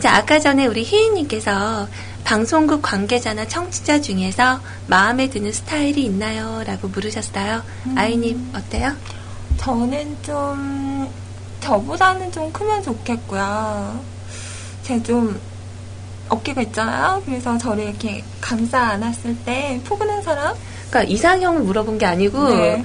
자, 0.00 0.16
아까 0.16 0.38
전에 0.38 0.66
우리 0.66 0.82
희인님께서 0.84 1.88
방송국 2.26 2.82
관계자나 2.82 3.46
청취자 3.46 4.00
중에서 4.00 4.58
마음에 4.88 5.30
드는 5.30 5.52
스타일이 5.52 6.02
있나요? 6.06 6.64
라고 6.66 6.88
물으셨어요. 6.88 7.62
아이님, 7.94 8.50
어때요? 8.52 8.92
저는 9.58 10.16
좀, 10.22 11.08
저보다는 11.60 12.32
좀 12.32 12.50
크면 12.50 12.82
좋겠고요. 12.82 14.04
제가 14.82 15.04
좀, 15.04 15.40
어깨가 16.28 16.62
있잖아요. 16.62 17.22
그래서 17.24 17.56
저를 17.58 17.84
이렇게 17.84 18.24
감싸 18.40 18.80
안았을 18.88 19.36
때 19.44 19.80
포근한 19.84 20.20
사람? 20.22 20.52
그러니까 20.90 21.12
이상형을 21.12 21.60
물어본 21.60 21.98
게 21.98 22.06
아니고 22.06 22.48
네. 22.48 22.82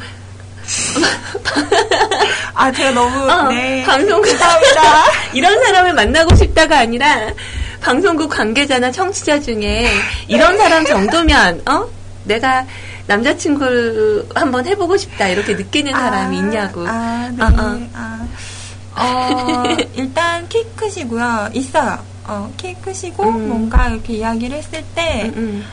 아, 2.54 2.72
제가 2.72 2.92
너무, 2.92 3.28
어, 3.28 3.50
네. 3.50 3.84
방송국 3.86 4.38
감사합니다. 4.38 4.82
이런 5.34 5.60
사람을 5.64 5.94
만나고 5.94 6.36
싶다가 6.36 6.78
아니라 6.78 7.34
방송국 7.82 8.30
관계자나 8.30 8.92
청취자 8.92 9.42
중에 9.42 9.88
이런 10.28 10.58
사람 10.58 10.86
정도면 10.86 11.62
어 11.68 11.88
내가 12.24 12.66
남자친구 13.08 14.28
한번 14.36 14.66
해보고 14.66 14.96
싶다 14.96 15.28
이렇게 15.28 15.56
느끼는 15.56 15.92
사람이 15.92 16.38
있냐고. 16.38 16.88
아, 16.88 17.30
네. 17.36 17.44
어, 17.44 17.48
어. 17.48 17.88
아. 17.94 18.28
어, 18.96 19.64
일단 19.96 20.48
키 20.48 20.64
크시고요. 20.76 21.50
있어요. 21.54 21.98
어, 22.26 22.52
키 22.56 22.74
크시고 22.76 23.24
음. 23.24 23.50
뭔가 23.50 23.90
이렇게 23.90 24.14
이야기를 24.14 24.58
했을 24.58 24.84
때 24.94 25.32
음, 25.36 25.66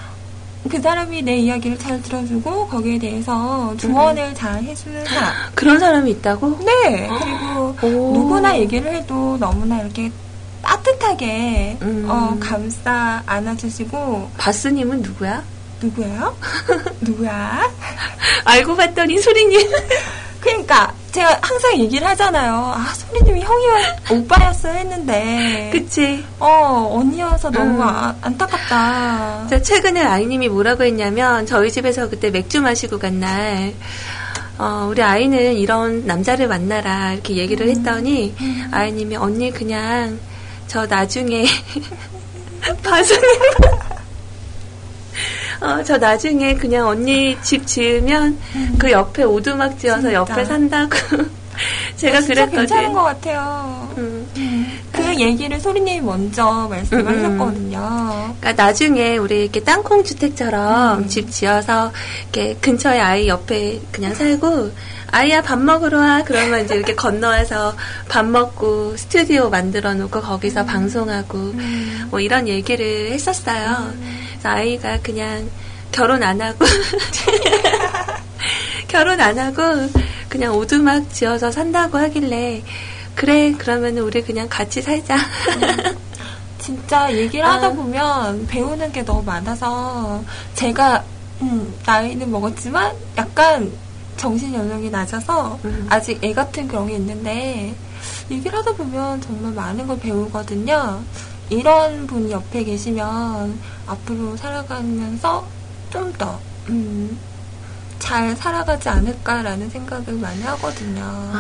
그 0.69 0.81
사람이 0.81 1.23
내 1.23 1.37
이야기를 1.37 1.79
잘 1.79 2.01
들어주고 2.03 2.69
거기에 2.69 2.99
대해서 2.99 3.71
음. 3.73 3.79
조언을 3.79 4.35
잘 4.35 4.63
해주는 4.63 5.05
사람. 5.05 5.33
그런 5.55 5.79
사람이 5.79 6.11
있다고? 6.13 6.59
네. 6.65 7.09
그리고 7.09 7.77
오. 7.83 8.13
누구나 8.15 8.59
얘기를 8.59 8.93
해도 8.95 9.37
너무나 9.39 9.81
이렇게 9.83 10.11
따뜻하게 10.63 11.79
음. 11.83 12.07
어, 12.09 12.37
감싸 12.41 13.23
안아주시고 13.27 14.31
바스님은 14.37 15.03
누구야? 15.03 15.43
누구예요? 15.81 16.37
누구야? 17.01 17.63
알고 18.45 18.77
봤더니 18.77 19.19
소리님. 19.21 19.71
그러니까 20.41 20.93
제가 21.13 21.39
항상 21.43 21.77
얘기를 21.79 22.07
하잖아요. 22.09 22.73
아 22.77 22.93
소리님이 22.95 23.41
형이었 23.43 24.11
오빠였어 24.13 24.69
했는데 24.69 25.71
그치. 25.73 26.25
어 26.39 26.91
언니여서 26.93 27.51
너무 27.51 27.75
음. 27.77 27.81
아- 27.83 28.15
안타깝다. 28.23 29.47
자, 29.49 29.63
최근에 29.63 30.01
아이님이 30.03 30.49
뭐라고 30.49 30.85
했냐면, 30.85 31.47
저희 31.47 31.71
집에서 31.73 32.09
그때 32.09 32.31
맥주 32.31 32.61
마시고 32.61 32.99
간 32.99 33.19
날, 33.21 33.73
어, 34.59 34.87
우리 34.91 35.03
아이는 35.03 35.55
이런 35.55 36.07
남자를 36.07 36.47
만나라, 36.49 37.15
이렇게 37.15 37.37
얘기를 37.37 37.67
음. 37.67 37.71
했더니, 37.77 38.35
아이님이, 38.71 39.17
언니 39.17 39.51
그냥, 39.51 40.19
저 40.69 40.87
나중에, 40.87 41.45
봐서, 42.85 43.15
어, 45.61 45.83
저 45.83 45.97
나중에 45.97 46.55
그냥 46.55 46.87
언니 46.87 47.37
집 47.43 47.67
지으면, 47.67 48.39
그 48.79 48.93
옆에 48.93 49.25
오두막 49.25 49.79
지어서 49.79 50.03
진짜. 50.03 50.15
옆에 50.15 50.45
산다고. 50.45 50.91
제가 51.97 52.19
아, 52.19 52.21
진짜 52.21 52.35
그랬거든. 52.35 52.59
괜찮은 52.67 52.93
것 52.93 53.03
같아요. 53.03 53.93
음. 53.99 54.79
그 54.93 55.21
얘기를 55.21 55.59
소리님이 55.59 56.01
먼저 56.01 56.69
말씀을 56.71 57.03
음, 57.03 57.09
음. 57.09 57.41
하셨거든요. 57.41 58.35
그러니까 58.39 58.63
나중에 58.63 59.17
우리 59.17 59.43
이렇게 59.43 59.61
땅콩 59.65 60.05
주택처럼 60.05 61.01
음. 61.01 61.09
집 61.09 61.31
지어서 61.31 61.91
이렇게 62.33 62.55
근처에 62.61 63.01
아이 63.01 63.29
옆에 63.29 63.81
그냥 63.91 64.15
살고 64.15 64.71
아이야 65.11 65.43
밥 65.43 65.59
먹으러 65.59 65.99
와 65.99 66.23
그러면 66.25 66.65
이제 66.65 66.75
이렇게 66.75 66.95
건너와서 66.95 67.75
밥 68.09 68.27
먹고 68.27 68.97
스튜디오 68.97 69.49
만들어 69.49 69.95
놓고 69.95 70.21
거기서 70.21 70.67
방송하고 70.67 71.55
뭐 72.11 72.21
이런 72.21 72.47
얘기를 72.47 73.11
했었어요. 73.13 73.93
그래서 74.33 74.49
아이가 74.49 74.99
그냥 75.03 75.49
결혼 75.93 76.23
안 76.23 76.41
하고 76.41 76.65
결혼 78.87 79.21
안 79.21 79.39
하고 79.39 79.63
그냥 80.29 80.55
오두막 80.55 81.13
지어서 81.13 81.51
산다고 81.51 81.99
하길래 81.99 82.63
그래 83.15 83.55
그러면 83.57 83.97
우리 83.99 84.23
그냥 84.23 84.47
같이 84.49 84.83
살자. 84.83 85.17
진짜 86.59 87.11
얘기를 87.15 87.47
아. 87.47 87.55
하다 87.55 87.71
보면 87.71 88.47
배우는 88.47 88.93
게 88.93 89.03
너무 89.03 89.23
많아서 89.23 90.23
제가 90.55 91.03
음, 91.41 91.73
나이는 91.87 92.31
먹었지만 92.31 92.95
약간 93.17 93.73
정신 94.19 94.53
연령이 94.53 94.91
낮아서 94.91 95.59
음. 95.65 95.87
아직 95.89 96.23
애 96.23 96.35
같은 96.35 96.69
그런 96.69 96.87
게 96.89 96.95
있는데 96.97 97.75
얘기를 98.31 98.59
하다 98.59 98.73
보면 98.73 99.21
정말 99.23 99.53
많은 99.53 99.87
걸 99.87 99.99
배우거든요. 99.99 101.01
이런 101.49 102.07
분이 102.07 102.31
옆에 102.31 102.63
계시면 102.65 103.59
앞으로 103.87 104.37
살아가면서 104.37 105.47
좀 105.91 106.13
더, 106.19 106.39
음, 106.69 107.19
잘 107.99 108.37
살아가지 108.37 108.91
않을까라는 108.91 109.71
생각을 109.71 110.13
많이 110.15 110.43
하거든요. 110.43 111.33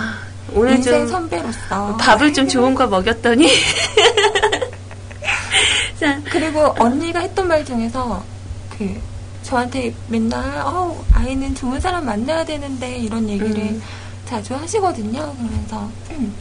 오늘 0.54 0.76
인생 0.76 1.00
좀 1.00 1.08
선배로서. 1.08 1.96
밥을 1.98 2.32
좀 2.32 2.48
좋은 2.48 2.74
거 2.74 2.86
먹였더니 2.86 3.48
자, 6.00 6.18
그리고 6.30 6.74
언니가 6.78 7.20
했던 7.20 7.48
말 7.48 7.62
중에서 7.64 8.24
그 8.70 8.98
저한테 9.48 9.94
맨날 10.08 10.60
어 10.60 11.02
아이는 11.14 11.54
좋은 11.54 11.80
사람 11.80 12.04
만나야 12.04 12.44
되는데 12.44 12.98
이런 12.98 13.26
얘기를 13.26 13.56
음. 13.56 13.82
자주 14.26 14.54
하시거든요. 14.54 15.34
그러면서 15.34 15.90
음, 16.10 16.34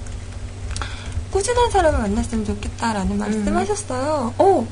꾸준한 1.32 1.72
사람을 1.72 2.00
만났으면 2.00 2.44
좋겠다라는 2.44 3.18
말씀하셨어요. 3.18 4.34
어 4.38 4.68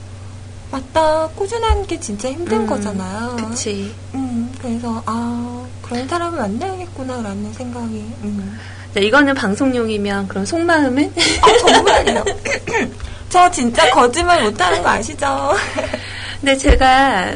맞다 0.69 1.27
꾸준한 1.29 1.87
게 1.87 1.97
진짜 1.97 2.29
힘든 2.29 2.61
음, 2.61 2.67
거잖아요. 2.67 3.37
그치. 3.37 3.95
음 4.13 4.53
그래서 4.61 5.01
아 5.05 5.65
그런 5.81 6.05
사람을 6.05 6.37
만나야겠구나라는 6.37 7.53
생각이 7.53 7.95
음. 8.23 8.59
자, 8.93 8.99
이거는 8.99 9.33
방송용이면 9.33 10.27
그럼 10.27 10.45
속마음은? 10.45 11.13
아 11.41 11.57
정말요. 11.69 12.25
저 13.29 13.49
진짜 13.49 13.89
거짓말 13.91 14.43
못하는 14.43 14.83
거 14.83 14.89
아시죠? 14.89 15.53
근데 16.41 16.57
제가 16.57 17.33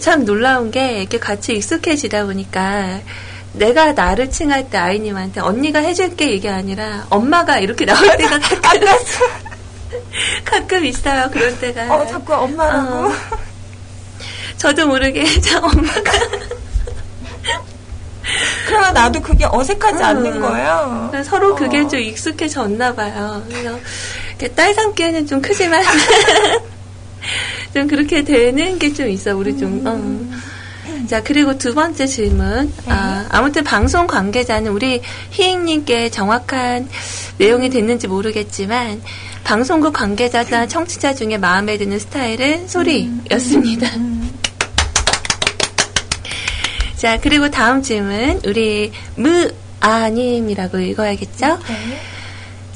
참 0.00 0.24
놀라운 0.24 0.70
게 0.70 1.00
이렇게 1.00 1.18
같이 1.18 1.54
익숙해지다 1.54 2.26
보니까 2.26 3.00
내가 3.54 3.92
나를 3.92 4.30
칭할 4.30 4.68
때 4.70 4.78
아이님한테 4.78 5.40
언니가 5.40 5.80
해줄게 5.80 6.26
이게 6.32 6.48
아니라 6.50 7.06
엄마가 7.10 7.58
이렇게 7.58 7.86
나올 7.86 8.16
때가 8.16 8.38
가끔, 8.60 8.80
가끔 10.44 10.84
있어요. 10.84 11.30
그럴 11.32 11.58
때가. 11.58 11.94
어 11.94 12.06
자꾸 12.06 12.34
엄마라고. 12.34 12.94
어. 13.08 13.12
저도 14.58 14.86
모르게 14.86 15.24
저 15.40 15.58
엄마가 15.58 16.12
그러면 18.66 18.92
나도 18.92 19.22
그게 19.22 19.46
어색하지 19.50 19.98
음. 19.98 20.04
않는 20.04 20.40
거예요. 20.40 21.10
서로 21.24 21.54
그게 21.54 21.80
어. 21.80 21.88
좀 21.88 22.00
익숙해졌나 22.00 22.94
봐요. 22.94 23.42
그래서 23.48 24.54
딸 24.54 24.74
삼기에는 24.74 25.26
좀 25.26 25.40
크지만 25.40 25.82
좀 27.74 27.86
그렇게 27.88 28.22
되는 28.24 28.78
게 28.78 28.92
좀 28.92 29.08
있어 29.08 29.36
우리 29.36 29.56
좀. 29.56 29.82
어. 29.86 30.48
자 31.08 31.22
그리고 31.22 31.56
두 31.56 31.74
번째 31.74 32.06
질문. 32.06 32.72
아, 32.86 33.26
아무튼 33.30 33.64
방송 33.64 34.06
관계자는 34.06 34.70
우리 34.72 35.00
희익님께 35.30 36.10
정확한 36.10 36.88
내용이 37.38 37.70
됐는지 37.70 38.06
모르겠지만 38.08 39.00
방송국 39.44 39.92
관계자나 39.94 40.66
청취자 40.66 41.14
중에 41.14 41.38
마음에 41.38 41.78
드는 41.78 41.98
스타일은 41.98 42.68
소리였습니다. 42.68 43.88
자 46.96 47.18
그리고 47.20 47.48
다음 47.50 47.80
질문 47.82 48.40
우리 48.44 48.90
무 49.14 49.50
아님이라고 49.80 50.78
읽어야겠죠? 50.78 51.46
네. 51.68 52.00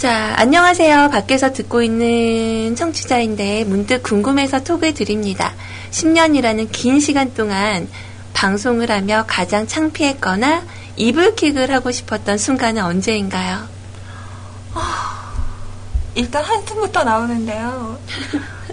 자, 0.03 0.35
안녕하세요. 0.37 1.11
밖에서 1.11 1.53
듣고 1.53 1.81
있는 1.81 2.75
청취자인데 2.75 3.63
문득 3.67 4.03
궁금해서 4.03 4.65
톡을 4.65 4.95
드립니다. 4.95 5.53
10년이라는 5.93 6.73
긴 6.73 6.99
시간 6.99 7.33
동안 7.35 7.89
방송을 8.35 8.91
하며 8.91 9.23
가장 9.29 9.69
창피했거나 9.69 10.65
이불킥을 10.97 11.73
하고 11.73 11.93
싶었던 11.93 12.37
순간은 12.37 12.83
언제인가요? 12.83 13.61
일단 16.17 16.43
한숨부터 16.43 17.05
나오는데요. 17.05 17.97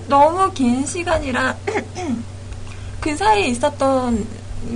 너무 0.08 0.52
긴 0.54 0.84
시간이라 0.84 1.56
그 3.02 3.16
사이에 3.16 3.50
있었던 3.50 4.26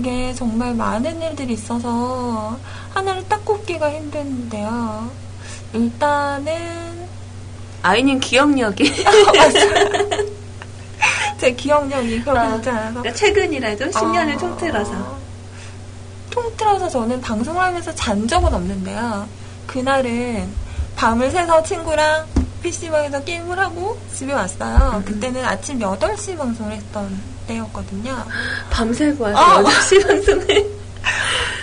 게 0.04 0.32
정말 0.36 0.76
많은 0.76 1.20
일들이 1.20 1.54
있어서 1.54 2.60
하나를 2.94 3.28
딱 3.28 3.44
꼽기가 3.44 3.92
힘든데요. 3.92 5.23
일단은 5.74 7.08
아이님 7.82 8.20
기억력이 8.20 8.94
제 11.38 11.52
기억력이 11.52 12.22
그렇게 12.22 12.40
어, 12.40 12.52
좋지 12.56 12.70
않아서 12.70 13.02
그러니까 13.02 13.14
최근이라도 13.14 13.86
10년을 13.86 14.36
아, 14.36 14.38
통틀어서 14.38 15.18
통틀어서 16.30 16.90
저는 16.90 17.20
방송을 17.22 17.62
하면서 17.62 17.94
잔 17.94 18.28
적은 18.28 18.54
없는데요. 18.54 19.28
그날은 19.68 20.48
밤을 20.96 21.30
새서 21.32 21.62
친구랑 21.64 22.26
PC방에서 22.62 23.24
게임을 23.24 23.60
하고 23.60 24.00
집에 24.16 24.32
왔어요. 24.34 24.94
음. 24.96 25.06
그때는 25.06 25.44
아침 25.44 25.80
8시 25.80 26.38
방송을 26.38 26.72
했던 26.74 27.20
때였거든요. 27.48 28.24
밤새고 28.70 29.24
와서 29.26 29.38
어. 29.38 29.64
8시 29.64 30.08
방송을 30.08 30.72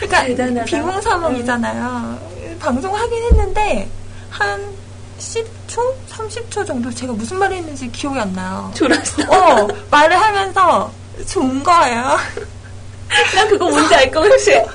그러니까. 0.01 0.65
비몽사몽이잖아요. 0.65 2.19
방송하긴 2.61 3.23
했는데 3.25 3.89
한 4.31 4.75
10초? 5.19 5.95
30초 6.09 6.67
정도 6.67 6.91
제가 6.91 7.13
무슨 7.13 7.39
말을 7.39 7.57
했는지 7.59 7.91
기억이 7.91 8.19
안 8.19 8.33
나요. 8.33 8.71
졸았어. 8.75 9.23
어, 9.29 9.69
말을 9.91 10.19
하면서 10.19 10.91
좋은 11.29 11.63
거예요. 11.63 12.19
나 13.35 13.47
그거 13.49 13.69
뭔지 13.69 13.95
알것 13.95 14.23
같아. 14.23 14.73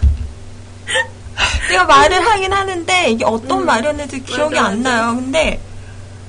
내가 1.70 1.84
말을 1.86 2.26
하긴 2.26 2.54
하는데 2.54 3.10
이게 3.10 3.26
어떤 3.26 3.62
음. 3.62 3.66
말이었는지 3.66 4.24
기억이 4.24 4.56
맞아, 4.56 4.68
안 4.68 4.84
맞아. 4.84 4.96
나요. 4.98 5.16
근데 5.16 5.60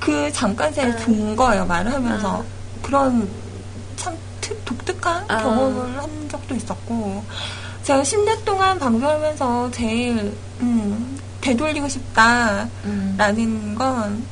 그 0.01 0.31
잠깐 0.33 0.73
사이에 0.73 0.93
아. 0.93 0.97
좋은 0.97 1.37
거예요. 1.37 1.67
말을 1.67 1.93
하면서 1.93 2.39
아. 2.41 2.45
그런 2.83 3.29
참 3.97 4.17
특, 4.41 4.65
독특한 4.65 5.25
아. 5.29 5.43
경험을 5.43 5.99
한 5.99 6.29
적도 6.31 6.55
있었고 6.55 7.25
제가 7.83 8.03
10년 8.03 8.45
동안 8.45 8.79
방송하면서 8.79 9.71
제일 9.73 10.33
음, 10.61 11.21
되돌리고 11.47 11.89
싶다라는 11.89 12.69
음. 12.85 13.75
건 13.79 14.25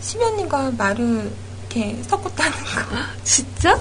심연님과 0.00 0.72
말을 0.76 1.30
이렇게 1.70 1.96
섞었다는 2.08 2.52
거. 2.52 2.96
진짜? 3.24 3.78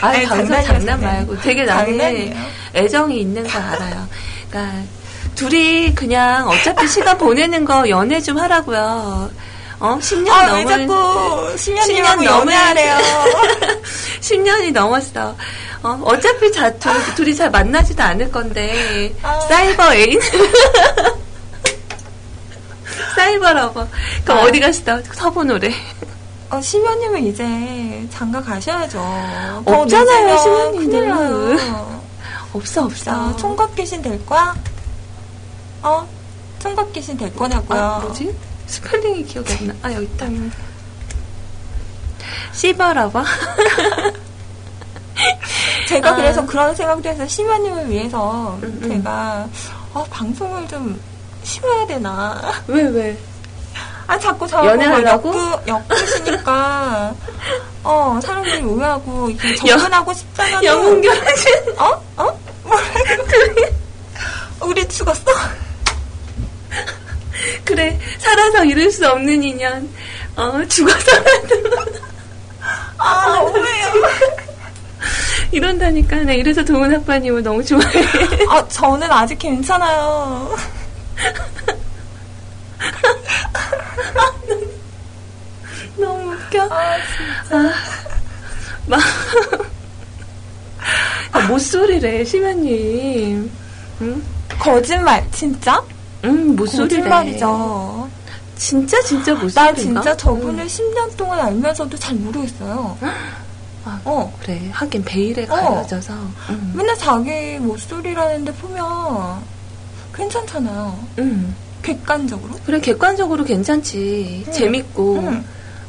아, 0.00 0.08
아니, 0.08 0.26
방송 0.26 0.46
장난이에요, 0.46 0.66
장난 0.66 0.86
장난. 0.86 1.00
말고 1.00 1.40
되게 1.40 1.64
나는 1.64 1.98
장난이에요. 1.98 2.34
애정이 2.74 3.20
있는 3.20 3.46
거 3.46 3.58
알아요. 3.58 4.08
그러니까 4.50 4.82
둘이 5.34 5.94
그냥 5.94 6.48
어차피 6.48 6.88
시간 6.88 7.16
보내는 7.18 7.64
거 7.64 7.88
연애 7.88 8.20
좀 8.20 8.38
하라고요. 8.38 9.30
어, 9.78 9.98
10년 10.00 10.30
아, 10.30 10.54
왜 10.54 10.64
넘은 10.64 10.88
자꾸 10.88 11.56
심연님하고 11.58 12.22
10년 12.22 12.24
연애하래요? 12.24 12.96
10년이 14.20 14.72
넘었어. 14.72 15.36
어, 15.82 16.00
어차피 16.04 16.50
자, 16.50 16.72
둘, 16.78 16.92
둘이 17.14 17.34
잘 17.34 17.50
만나지도 17.50 18.02
않을 18.02 18.32
건데 18.32 19.14
아. 19.22 19.38
사이버 19.48 19.94
애인 19.94 20.18
사이버 23.16 23.52
러버. 23.54 23.88
그럼 24.24 24.38
아. 24.38 24.42
어디 24.42 24.60
갔어? 24.60 25.02
서보 25.02 25.42
노래. 25.44 25.72
어, 26.50 26.60
심연님은 26.60 27.26
이제 27.26 28.06
장가 28.12 28.40
가셔야죠. 28.42 28.98
더 29.64 29.80
없잖아요, 29.80 30.26
나요. 30.86 32.02
없어 32.52 32.84
없어. 32.84 33.04
자, 33.04 33.34
총각 33.36 33.74
귀신 33.74 34.00
될 34.02 34.24
거야? 34.24 34.54
어? 35.82 36.06
총각 36.58 36.92
귀신 36.92 37.16
될 37.16 37.34
거냐고요? 37.34 37.80
아, 37.80 37.98
뭐지? 38.00 38.32
스펠링이 38.66 39.24
기억이 39.24 39.52
안 39.54 39.66
나. 39.66 39.74
아, 39.82 39.92
여기 39.92 40.04
있다. 40.04 40.26
시버러버? 42.52 43.24
제가 45.88 46.10
아. 46.10 46.16
그래서 46.16 46.44
그런 46.44 46.74
생각도 46.74 47.08
해서 47.08 47.26
심연님을 47.26 47.88
위해서 47.90 48.58
음, 48.62 48.80
음. 48.82 48.88
제가 48.88 49.48
어, 49.94 50.04
방송을 50.10 50.68
좀 50.68 51.00
쉬어야 51.46 51.86
되나. 51.86 52.52
왜, 52.66 52.82
왜? 52.88 53.16
아, 54.08 54.18
자꾸 54.18 54.46
저하고 54.46 54.68
연애하려고? 54.68 55.32
엮으, 55.66 55.88
엮으시니까, 55.90 57.14
어, 57.82 58.20
사람들이 58.22 58.62
오해하고, 58.62 59.30
이게 59.30 59.54
접근하고 59.54 60.12
싶잖아요. 60.12 60.60
영웅 60.64 61.00
결혼식. 61.00 61.80
어? 61.80 62.02
어? 62.16 62.40
뭐라고? 62.64 62.94
우리 64.66 64.88
죽었어? 64.88 65.24
그래, 67.64 67.98
살아서 68.18 68.64
이룰 68.64 68.90
수 68.90 69.08
없는 69.08 69.42
인연. 69.42 69.88
어, 70.36 70.62
죽어서라도. 70.68 71.70
아, 72.98 73.26
너무해요. 73.28 73.92
이런다니까. 75.52 76.16
나 76.22 76.32
이래서 76.32 76.64
동훈 76.64 76.94
아빠님을 76.94 77.42
너무 77.42 77.64
좋아해. 77.64 78.04
아, 78.48 78.66
저는 78.68 79.10
아직 79.10 79.38
괜찮아요. 79.38 80.56
너무 85.96 86.36
웃겨. 86.56 86.62
아, 86.62 86.96
아, 87.50 87.72
막. 88.86 89.00
아, 91.32 91.40
못소리래, 91.48 92.24
심연님. 92.24 93.50
응? 94.00 94.22
거짓말, 94.58 95.26
진짜? 95.32 95.82
응, 96.24 96.56
못소리래. 96.56 97.00
거짓말이죠. 97.00 98.08
진짜, 98.56 99.00
진짜 99.02 99.34
못소리인가? 99.34 99.62
나 99.62 99.74
진짜 99.74 100.16
저분을 100.16 100.66
10년 100.66 101.14
동안 101.16 101.40
알면서도 101.40 101.96
잘 101.98 102.14
모르겠어요. 102.16 102.96
아, 103.84 104.00
어. 104.04 104.32
그래. 104.42 104.68
하긴 104.72 105.04
베일에 105.04 105.44
어. 105.44 105.54
가려져서. 105.54 106.14
응. 106.50 106.72
맨날 106.74 106.96
자기 106.96 107.58
목소리라는데 107.58 108.52
보면 108.54 109.42
괜찮잖아요. 110.14 110.98
응. 111.18 111.54
객관적으로. 111.82 112.54
그래, 112.64 112.80
객관적으로 112.80 113.44
괜찮지. 113.44 114.44
응. 114.46 114.52
재밌고. 114.52 115.16
응, 115.18 115.44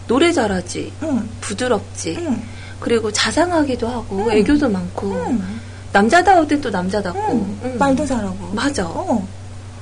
노래 0.07 0.31
잘하지. 0.31 0.91
응, 1.03 1.29
부드럽지. 1.41 2.15
응, 2.19 2.41
그리고 2.79 3.11
자상하기도 3.11 3.87
하고, 3.87 4.25
응. 4.27 4.31
애교도 4.31 4.69
많고. 4.69 5.11
응. 5.29 5.59
남자다울 5.91 6.47
땐 6.47 6.61
또 6.61 6.69
남자답고. 6.69 7.75
말도 7.79 8.05
잘하고. 8.05 8.47
맞아. 8.53 8.85
어. 8.85 9.25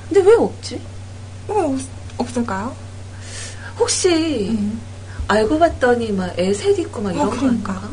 근데 0.08 0.28
왜 0.28 0.34
없지? 0.36 0.80
왜 1.48 1.54
없, 1.60 1.78
없을까요? 2.18 2.74
혹시 3.78 4.48
응. 4.58 4.78
알고 5.28 5.58
봤더니 5.58 6.12
막 6.12 6.32
애 6.38 6.52
셋 6.54 6.78
있고 6.78 7.02
막 7.02 7.12
이런 7.12 7.26
어, 7.26 7.30
거 7.30 7.36
그러니까. 7.36 7.72
아닌가? 7.72 7.90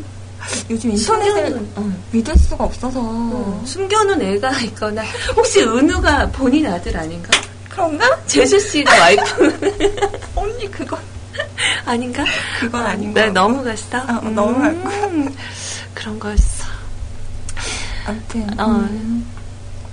요즘 0.69 0.91
인터넷을 0.91 1.33
숨겨놓은, 1.49 1.69
응. 1.77 1.95
믿을 2.11 2.35
수가 2.37 2.63
없어서. 2.65 2.99
어, 3.01 3.63
숨겨놓은 3.65 4.21
애가 4.21 4.59
있거나 4.67 5.01
혹시 5.35 5.61
은우가 5.61 6.29
본인 6.31 6.67
아들 6.67 6.95
아닌가? 6.95 7.29
그런가? 7.69 8.05
재수 8.27 8.59
씨가 8.59 8.91
와이프 8.99 9.71
언니, 10.35 10.69
그건, 10.69 10.99
아닌가? 11.85 12.23
그건 12.59 12.85
아닌 12.85 13.13
거. 13.13 13.21
네, 13.21 13.29
넘어갔어. 13.29 13.97
어, 13.97 14.19
어, 14.23 14.29
넘어갔고. 14.29 14.89
음, 15.07 15.35
그런 15.93 16.19
거였어. 16.19 16.65
아무튼. 18.05 18.59
어. 18.59 18.65
음. 18.67 19.25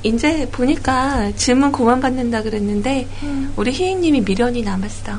이제 0.03 0.49
보니까 0.51 1.31
질문 1.37 1.73
그만 1.73 2.01
받는다 2.01 2.43
그랬는데 2.43 3.07
음. 3.23 3.53
우리 3.57 3.71
희희님이 3.71 4.23
미련이 4.23 4.63
남았어. 4.63 5.19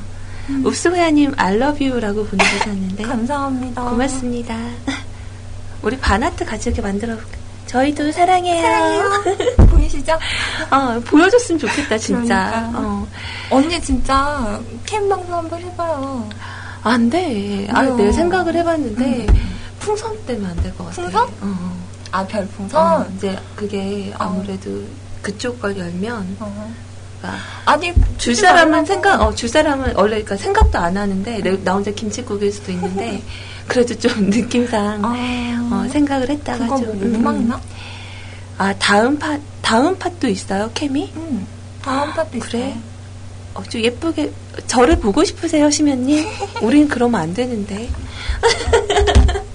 읍수회아님 0.65 1.33
I 1.37 1.55
love 1.55 1.87
you라고 1.87 2.25
보내주셨는데 2.25 3.03
감사합니다. 3.07 3.83
고맙습니다. 3.83 4.57
우리 5.81 5.97
반하트 5.97 6.45
같이 6.45 6.69
이렇게 6.69 6.81
만들어 6.81 7.15
볼까? 7.15 7.40
저희도 7.71 8.11
사랑해요. 8.11 9.23
보이시죠? 9.69 10.13
어, 10.69 10.99
보여줬으면 11.05 11.57
좋겠다, 11.59 11.97
진짜. 11.97 12.49
그러니까. 12.49 12.71
어. 12.79 13.07
언니 13.49 13.81
진짜 13.81 14.59
캠 14.85 15.07
방송 15.07 15.33
한번 15.33 15.61
해봐요. 15.61 16.29
안 16.83 17.09
돼. 17.09 17.67
아? 17.71 17.83
내가 17.83 18.11
생각을 18.11 18.55
해봤는데, 18.55 19.25
풍선 19.79 20.17
때문에 20.25 20.49
안될 20.49 20.75
것 20.77 20.85
같아. 20.85 21.01
풍선? 21.01 21.29
어. 21.41 21.81
아 22.11 22.27
별풍선? 22.27 22.85
어, 23.01 23.05
이제 23.15 23.39
그게 23.55 24.13
아무래도 24.17 24.83
그쪽 25.21 25.61
걸 25.61 25.77
열면, 25.77 26.35
어. 26.41 26.73
그러니까 27.21 27.41
아니 27.65 27.93
줄 28.17 28.35
사람은. 28.35 28.83
생각, 28.85 29.21
어, 29.21 29.33
줄 29.33 29.47
사람은 29.47 29.93
원래 29.95 30.21
그러니까 30.21 30.35
생각도 30.35 30.77
안 30.77 30.97
하는데, 30.97 31.39
내- 31.41 31.63
나 31.63 31.73
혼자 31.75 31.89
김치국일 31.91 32.51
수도 32.51 32.73
있는데, 32.73 33.21
그래도 33.71 33.97
좀 33.97 34.11
느낌상, 34.29 35.01
아, 35.05 35.15
어, 35.71 35.87
생각을 35.89 36.29
했다가 36.29 36.67
좀. 36.67 36.83
뭐 36.83 36.93
음, 36.93 37.15
음악나? 37.15 37.61
아, 38.57 38.73
다음 38.77 39.17
팟, 39.17 39.39
다음 39.61 39.97
팟도 39.97 40.27
있어요, 40.27 40.69
케미? 40.73 41.09
응. 41.15 41.47
다음 41.81 42.11
파트 42.11 42.35
있어요. 42.35 42.49
그래? 42.51 42.77
어, 43.53 43.63
좀 43.63 43.81
예쁘게, 43.81 44.31
저를 44.67 44.99
보고 44.99 45.23
싶으세요, 45.23 45.69
시면님? 45.69 46.27
우린 46.61 46.89
그러면 46.89 47.21
안 47.21 47.33
되는데. 47.33 47.89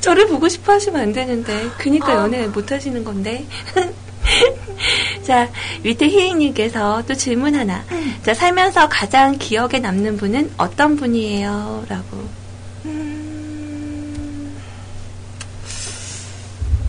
저를 0.00 0.28
보고 0.28 0.48
싶어 0.48 0.74
하시면 0.74 1.00
안 1.00 1.12
되는데. 1.12 1.68
그니까 1.78 2.12
아. 2.12 2.14
연애 2.22 2.46
못 2.46 2.70
하시는 2.70 3.02
건데. 3.02 3.44
자, 5.26 5.48
밑에 5.82 6.08
희익님께서 6.08 7.02
또 7.08 7.14
질문 7.14 7.56
하나. 7.56 7.84
자, 8.22 8.32
살면서 8.34 8.88
가장 8.88 9.36
기억에 9.36 9.80
남는 9.80 10.16
분은 10.16 10.52
어떤 10.56 10.96
분이에요? 10.96 11.84
라고. 11.88 12.27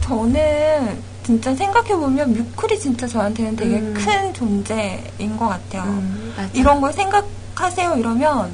저는 0.10 0.99
진짜 1.24 1.53
생각해보면 1.53 2.34
뮤클이 2.34 2.80
진짜 2.80 3.05
저한테는 3.05 3.55
되게 3.55 3.76
음. 3.76 3.93
큰 3.93 4.34
존재인 4.34 5.38
것 5.38 5.47
같아요. 5.47 5.84
음. 5.84 6.34
이런 6.53 6.82
걸 6.82 6.91
생각하세요 6.91 7.95
이러면 7.95 8.51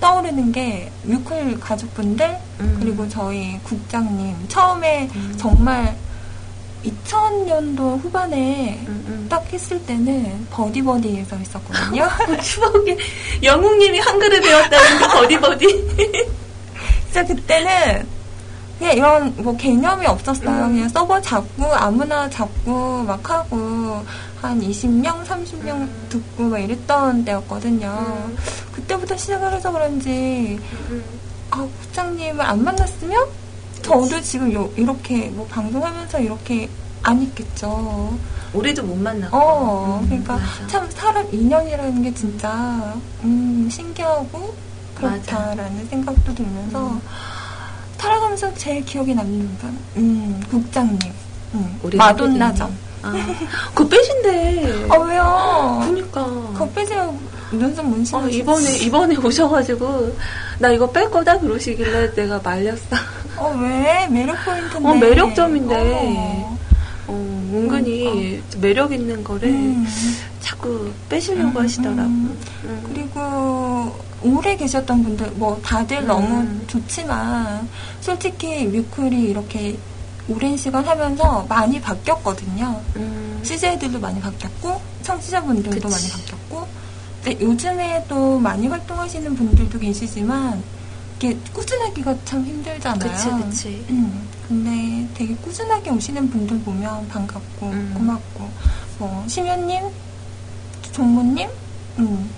떠오르는 0.00 0.52
게 0.52 0.92
뮤클 1.02 1.58
가족분들 1.58 2.38
음. 2.60 2.76
그리고 2.78 3.08
저희 3.08 3.58
국장님 3.64 4.46
처음에 4.46 5.10
음. 5.16 5.34
정말 5.36 5.96
2000년도 6.84 8.00
후반에 8.00 8.78
음, 8.86 9.04
음. 9.08 9.26
딱 9.28 9.44
했을 9.52 9.84
때는 9.86 10.46
버디버디에서 10.50 11.36
했었거든요. 11.36 12.08
추억에 12.40 12.96
영웅님이 13.42 13.98
한글을 13.98 14.40
배웠다는 14.40 14.98
그 14.98 15.08
버디버디. 15.08 15.88
진짜 17.10 17.24
그때는 17.24 18.06
그냥 18.78 18.96
이런 18.96 19.34
뭐 19.38 19.56
개념이 19.56 20.06
없었어요. 20.06 20.50
음. 20.66 20.72
그냥 20.74 20.88
서버 20.90 21.20
잡고 21.20 21.64
아무나 21.74 22.28
잡고 22.28 23.02
막 23.04 23.28
하고 23.30 24.02
한 24.42 24.60
20명, 24.60 25.24
30명 25.24 25.68
음. 25.70 26.06
듣고 26.10 26.44
막 26.44 26.58
이랬던 26.58 27.24
때였거든요. 27.24 28.30
그때부터 28.74 29.16
시작을 29.16 29.52
해서 29.54 29.72
그런지 29.72 30.58
아 31.50 31.58
국장님을 31.58 32.44
안 32.44 32.62
만났으면 32.62 33.26
저도 33.82 34.20
지금 34.20 34.52
요- 34.52 34.70
이렇게 34.76 35.28
뭐 35.30 35.46
방송하면서 35.46 36.20
이렇게 36.20 36.68
안 37.02 37.22
있겠죠. 37.22 38.16
우리도 38.52 38.82
못 38.82 38.96
만나고. 38.96 39.36
어, 39.36 40.00
음, 40.02 40.06
그러니까 40.08 40.34
맞아. 40.34 40.66
참 40.66 40.90
사람 40.90 41.26
인연이라는 41.32 42.02
게 42.02 42.12
진짜 42.14 42.94
음, 43.22 43.68
신기하고 43.70 44.54
그렇다라는 44.96 45.86
생각도 45.88 46.34
들면서 46.34 46.88
음. 46.88 47.00
살아가면서 48.06 48.54
제일 48.54 48.84
기억에 48.84 49.14
남는 49.14 49.58
분, 49.58 49.78
음, 49.96 50.42
국장님, 50.50 50.98
음, 51.54 51.78
우리 51.82 51.96
마돈나점. 51.96 52.72
아, 53.02 53.12
그거 53.74 53.88
빼신대. 53.88 54.86
아 54.88 54.96
왜요? 54.96 55.82
그니까. 55.86 56.24
그거 56.24 56.68
빼세요. 56.70 57.16
눈썹 57.52 57.86
문신. 57.86 58.16
어, 58.16 58.28
이번에, 58.28 58.76
이번에 58.78 59.16
오셔가지고, 59.22 60.16
나 60.58 60.70
이거 60.70 60.90
뺄 60.90 61.10
거다 61.10 61.38
그러시길래 61.38 62.14
내가 62.14 62.40
말렸어. 62.42 62.96
어 63.36 63.56
왜? 63.60 64.06
매력 64.08 64.36
포인트인데. 64.44 64.88
어, 64.88 64.94
매력점인데. 64.94 65.74
어. 65.76 66.58
어, 67.08 67.48
은근히 67.52 68.42
매력 68.60 68.92
있는 68.92 69.22
거를 69.22 69.48
음. 69.48 69.86
자꾸 70.40 70.90
빼시려고 71.08 71.58
음, 71.58 71.64
하시더라고. 71.64 72.02
음. 72.02 72.38
음. 72.64 72.82
그리고 72.92 73.96
오래 74.26 74.56
계셨던 74.56 75.02
분들 75.02 75.32
뭐 75.32 75.60
다들 75.62 75.98
음. 75.98 76.06
너무 76.06 76.66
좋지만 76.66 77.68
솔직히 78.00 78.64
뮤클이 78.64 79.22
이렇게 79.24 79.78
오랜 80.28 80.56
시간 80.56 80.84
하면서 80.84 81.46
많이 81.48 81.80
바뀌었거든요. 81.80 82.80
음. 82.96 83.40
CJ들도 83.42 84.00
많이 84.00 84.20
바뀌었고 84.20 84.80
청취자분들도 85.02 85.88
그치. 85.88 85.88
많이 85.88 86.08
바뀌었고 86.10 86.66
근데 87.22 87.44
요즘에 87.44 88.04
또 88.08 88.38
많이 88.38 88.66
활동하시는 88.68 89.34
분들도 89.34 89.78
계시지만 89.78 90.62
이게 91.16 91.36
꾸준하기가 91.52 92.14
참 92.24 92.44
힘들잖아요. 92.44 93.10
그치, 93.10 93.28
그치. 93.30 93.86
음, 93.90 94.28
근데 94.46 95.08
되게 95.14 95.34
꾸준하게 95.36 95.90
오시는 95.90 96.28
분들 96.30 96.60
보면 96.60 97.08
반갑고 97.08 97.66
음. 97.66 97.92
고맙고 97.94 98.50
뭐 98.98 99.24
심연님, 99.26 99.84
종무님, 100.92 101.48
음, 101.98 102.30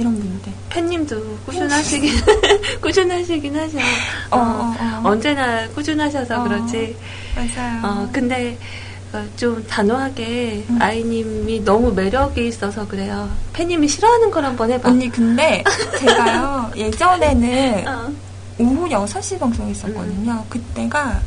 이런 0.00 0.18
분들. 0.18 0.52
팬님도 0.70 1.38
꾸준하시긴, 1.46 2.12
꾸준하시긴 2.80 3.56
하셔. 3.56 3.78
어, 4.30 4.36
어, 4.38 4.74
어. 4.78 5.00
언제나 5.04 5.68
꾸준하셔서 5.68 6.40
어. 6.40 6.44
그렇지. 6.44 6.96
맞아요. 7.36 7.80
어, 7.84 8.08
근데 8.12 8.58
어, 9.12 9.24
좀 9.36 9.64
단호하게 9.66 10.64
음. 10.70 10.78
아이님이 10.80 11.64
너무 11.64 11.92
매력이 11.92 12.46
있어서 12.48 12.86
그래요. 12.86 13.28
팬님이 13.52 13.88
싫어하는 13.88 14.30
걸 14.30 14.44
한번 14.44 14.70
해봐. 14.70 14.88
언니 14.88 15.08
근데 15.10 15.64
제가요 15.98 16.70
예전에는 16.76 17.88
어. 17.88 18.12
오후 18.58 18.88
6시 18.88 19.38
방송했었거든요. 19.38 20.44
그때가 20.48 21.20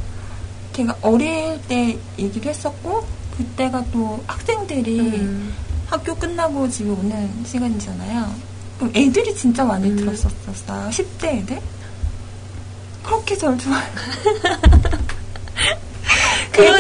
제가 0.74 0.96
어릴 1.02 1.60
때 1.68 1.98
얘기도 2.18 2.50
했었고 2.50 3.06
그때가 3.38 3.84
또 3.92 4.24
학생들이 4.28 5.00
음. 5.00 5.54
학교 5.88 6.16
끝나고 6.16 6.70
집에 6.70 6.90
오는 6.90 7.30
시간이잖아요. 7.46 8.53
애들이 8.94 9.34
진짜 9.36 9.64
많이 9.64 9.90
음. 9.90 9.96
들었었어요. 9.96 10.90
10대 10.90 11.26
애들? 11.26 11.60
그렇게 13.04 13.38
절 13.38 13.58
좋아해요. 13.58 13.92
그런 16.52 16.80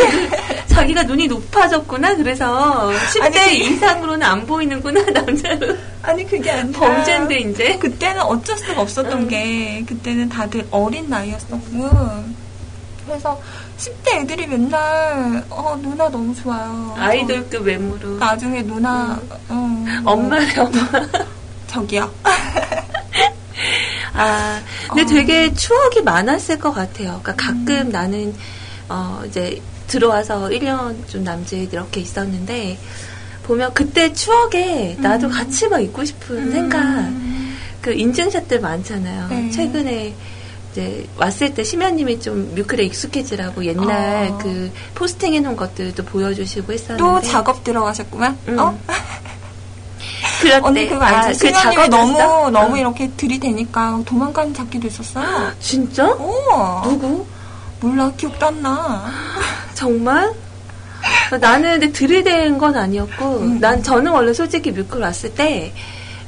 자기가 0.67 1.03
눈이 1.03 1.27
높아졌구나. 1.27 2.15
그래서 2.15 2.91
10대 3.13 3.37
아니, 3.37 3.57
이상으로는 3.59 4.23
안 4.25 4.45
보이는구나 4.45 5.01
남자로. 5.11 5.75
아니 6.01 6.25
그게 6.27 6.51
아니라 6.51 6.79
범죄인데 6.79 7.39
이제. 7.39 7.77
그때는 7.77 8.21
어쩔 8.21 8.57
수가 8.57 8.81
없었던 8.81 9.23
응. 9.23 9.27
게 9.27 9.83
그때는 9.87 10.29
다들 10.29 10.67
어린 10.71 11.09
나이였었고 11.09 12.23
그래서 13.05 13.39
10대 13.77 14.21
애들이 14.21 14.47
맨날 14.47 15.43
어 15.49 15.77
누나 15.81 16.09
너무 16.09 16.33
좋아요. 16.35 16.95
아이돌급 16.97 17.65
외모로. 17.65 18.19
저 18.19 18.25
나중에 18.25 18.61
누나 18.61 19.19
어, 19.49 19.53
뭐, 19.53 20.13
엄마래 20.13 20.45
엄마. 20.57 20.89
저기요. 21.74 22.13
아, 24.13 24.61
근데 24.89 25.01
어. 25.01 25.05
되게 25.05 25.53
추억이 25.53 26.01
많았을 26.03 26.59
것 26.59 26.71
같아요. 26.71 27.19
그러니까 27.24 27.36
가끔 27.36 27.89
나는, 27.89 28.36
어, 28.89 29.24
이제 29.26 29.59
들어와서 29.88 30.49
1년 30.49 31.07
좀 31.07 31.24
남짓 31.24 31.74
이렇게 31.74 32.01
있었는데, 32.01 32.78
보면 33.43 33.74
그때 33.74 34.13
추억에 34.13 34.95
나도 34.99 35.28
음. 35.28 35.32
같이 35.32 35.67
막 35.67 35.80
있고 35.80 36.05
싶은 36.05 36.51
생각, 36.51 37.11
그 37.82 37.91
인증샷들 37.91 38.61
많잖아요. 38.61 39.28
네. 39.30 39.49
최근에 39.49 40.13
이제 40.71 41.07
왔을 41.17 41.53
때 41.53 41.63
심연님이 41.63 42.19
좀 42.19 42.53
뮤클에 42.55 42.84
익숙해지라고 42.84 43.65
옛날 43.65 44.30
어. 44.30 44.38
그 44.38 44.71
포스팅 44.95 45.34
해놓은 45.34 45.55
것들도 45.55 46.05
보여주시고 46.05 46.71
했었는데. 46.71 47.03
또 47.03 47.19
작업 47.21 47.63
들어가셨구만. 47.63 48.38
음. 48.47 48.57
어? 50.51 50.59
그럴 50.59 50.61
언니 50.63 50.79
때, 50.81 50.89
그거 50.89 51.05
알지? 51.05 51.47
아, 51.47 51.51
그 51.51 51.53
작업을 51.53 51.89
너무 51.89 52.13
했어? 52.19 52.49
너무 52.49 52.73
어. 52.75 52.77
이렇게 52.77 53.09
들이대니까 53.17 54.01
도망가는 54.05 54.53
잡기도 54.53 54.87
있었어요. 54.87 55.51
진짜? 55.59 56.05
오, 56.07 56.81
누구? 56.83 57.25
몰라 57.79 58.11
기억도 58.17 58.45
안 58.47 58.61
나. 58.61 59.05
정말? 59.73 60.31
나는 61.39 61.79
근데 61.79 61.91
들이댄 61.91 62.57
건 62.57 62.75
아니었고, 62.77 63.39
음. 63.39 63.59
난 63.59 63.81
저는 63.83 64.11
원래 64.11 64.33
솔직히 64.33 64.71
뮤클 64.71 65.01
왔을 65.01 65.33
때 65.33 65.73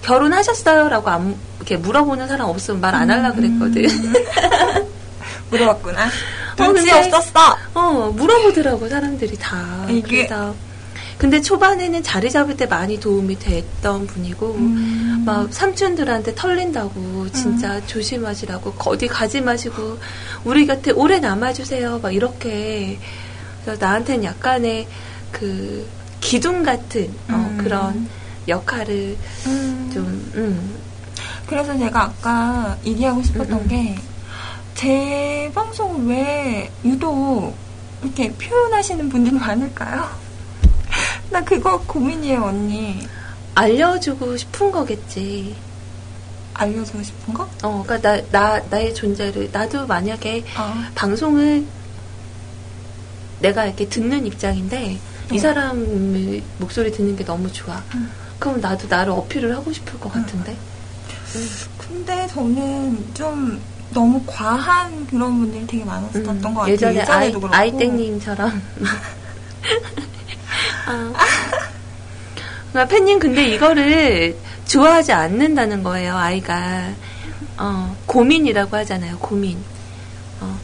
결혼하셨어요라고 0.02 1.10
안, 1.10 1.36
이렇게 1.58 1.78
물어보는 1.78 2.28
사람 2.28 2.50
없으면 2.50 2.82
말 2.82 2.94
안 2.96 3.10
하려 3.10 3.34
그랬거든. 3.34 3.86
물어봤구나. 5.50 6.08
눈치 6.58 6.90
근데- 6.90 6.92
없었어. 7.16 7.56
어, 7.74 8.12
물어보더라고 8.16 8.88
사람들이 8.90 9.38
다. 9.38 9.86
이게- 9.90 10.26
그래서 10.28 10.54
근데 11.18 11.42
초반에는 11.42 12.04
자리 12.04 12.30
잡을 12.30 12.58
때 12.58 12.66
많이 12.66 13.00
도움이 13.00 13.40
됐던 13.40 14.08
분이고, 14.08 14.56
음. 14.56 15.24
막 15.26 15.54
삼촌들한테 15.54 16.36
털린다고 16.36 17.32
진짜 17.32 17.84
조심하시라고 17.86 18.74
어디 18.86 19.08
가지 19.08 19.42
마시고 19.42 19.98
우리 20.44 20.66
곁에 20.66 20.92
오래 20.92 21.20
남아주세요. 21.20 22.00
막 22.00 22.14
이렇게 22.14 23.00
그래서 23.64 23.84
나한테는 23.84 24.24
약간의 24.24 24.88
그 25.32 25.88
기둥 26.20 26.64
같은 26.64 27.10
어, 27.30 27.34
음. 27.34 27.58
그런 27.58 28.10
역할을 28.48 29.18
음. 29.48 29.92
좀 29.94 30.32
음, 30.36 30.76
그래서 31.48 31.78
제가 31.78 32.04
아까 32.04 32.78
얘기하고 32.86 33.24
싶었던 33.24 33.52
음, 33.52 33.64
음. 33.64 33.68
게, 33.68 33.96
제 34.76 35.52
방송을 35.54 36.08
왜 36.08 36.72
유독 36.84 37.56
이렇게 38.04 38.32
표현하시는 38.34 39.10
분들이 39.10 39.36
많을까요? 39.36 40.25
나 41.30 41.44
그거 41.44 41.80
고민이에요, 41.82 42.44
언니. 42.44 43.08
알려주고 43.56 44.38
싶은 44.38 44.72
거겠지. 44.72 45.56
알려주고 46.54 47.04
싶은 47.04 47.34
거? 47.34 47.50
어, 47.64 47.84
그러니까 47.86 48.00
나, 48.00 48.22
나 48.32 48.60
나의 48.70 48.94
존재를 48.94 49.50
나도 49.52 49.88
만약에 49.88 50.44
어. 50.58 50.84
방송을 50.96 51.66
내가 53.40 53.66
이렇게 53.66 53.88
듣는 53.88 54.26
입장인데 54.26 54.92
이 54.94 55.00
네. 55.32 55.38
사람의 55.40 56.44
목소리 56.60 56.92
듣는 56.92 57.16
게 57.16 57.26
너무 57.26 57.52
좋아. 57.52 57.82
음. 57.96 58.10
그럼 58.40 58.62
나도 58.62 58.88
나를 58.88 59.12
어필을 59.12 59.56
하고 59.56 59.72
싶을 59.74 60.00
것 60.00 60.12
같은데. 60.12 60.56
근데 61.78 62.28
저는 62.28 63.14
좀 63.14 63.62
너무 63.94 64.22
과한 64.26 65.08
그런 65.08 65.40
분들이 65.40 65.68
되게 65.68 65.84
많았었던 65.84 66.26
음, 66.38 66.42
것 66.42 66.54
같아요. 66.54 66.74
예전에 66.74 67.02
아이. 67.02 67.34
아이땡님처럼. 67.52 68.62
아. 70.88 71.14
그러니까 72.72 72.88
팬님 72.94 73.20
근데 73.20 73.46
이거를 73.48 74.38
좋아하지 74.66 75.14
않는다는 75.14 75.84
거예요, 75.84 76.16
아이가. 76.16 76.90
어, 77.58 77.96
고민이라고 78.06 78.76
하잖아요, 78.78 79.18
고민. 79.20 79.58
어, 80.42 80.58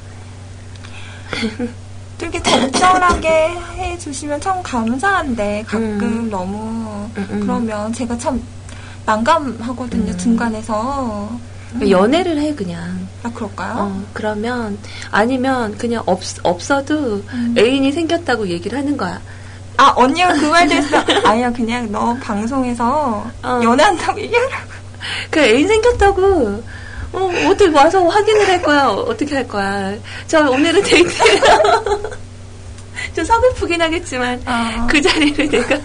되게 2.17 2.41
적절하게 2.41 3.57
해주시면 3.77 4.41
참 4.41 4.61
감사한데 4.61 5.63
가끔 5.65 6.01
음. 6.03 6.29
너무 6.29 7.09
음, 7.17 7.27
음. 7.31 7.39
그러면 7.41 7.91
제가 7.93 8.17
참 8.17 8.41
난감하거든요 9.05 10.11
음. 10.11 10.17
중간에서 10.17 11.31
연애를 11.89 12.37
해, 12.39 12.53
그냥. 12.53 13.07
아 13.23 13.31
그럴까요? 13.31 13.75
어, 13.77 14.03
그러면, 14.13 14.77
아니면 15.09 15.77
그냥 15.77 16.03
없, 16.05 16.21
없어도 16.43 17.23
음. 17.33 17.55
애인이 17.57 17.91
생겼다고 17.91 18.49
얘기를 18.49 18.77
하는 18.77 18.97
거야. 18.97 19.21
아 19.81 19.91
언니가 19.95 20.31
그 20.33 20.45
말도 20.45 20.75
했어 20.75 20.97
아니야 21.25 21.51
그냥 21.51 21.91
너 21.91 22.15
방송에서 22.21 23.25
어. 23.41 23.61
연애한다고 23.63 24.19
얘기하라고 24.21 24.71
그 25.31 25.39
애인 25.39 25.67
생겼다고. 25.67 26.63
어, 27.13 27.29
어떻게 27.49 27.75
와서 27.75 28.07
확인을 28.07 28.47
할 28.47 28.61
거야? 28.61 28.87
어떻게 28.87 29.35
할 29.35 29.45
거야? 29.47 29.93
저 30.27 30.49
오늘은 30.49 30.81
데이트예요. 30.83 31.41
좀 33.15 33.25
서글프긴 33.25 33.81
하겠지만 33.81 34.41
아. 34.45 34.87
그 34.89 35.01
자리를 35.01 35.49
내가 35.49 35.77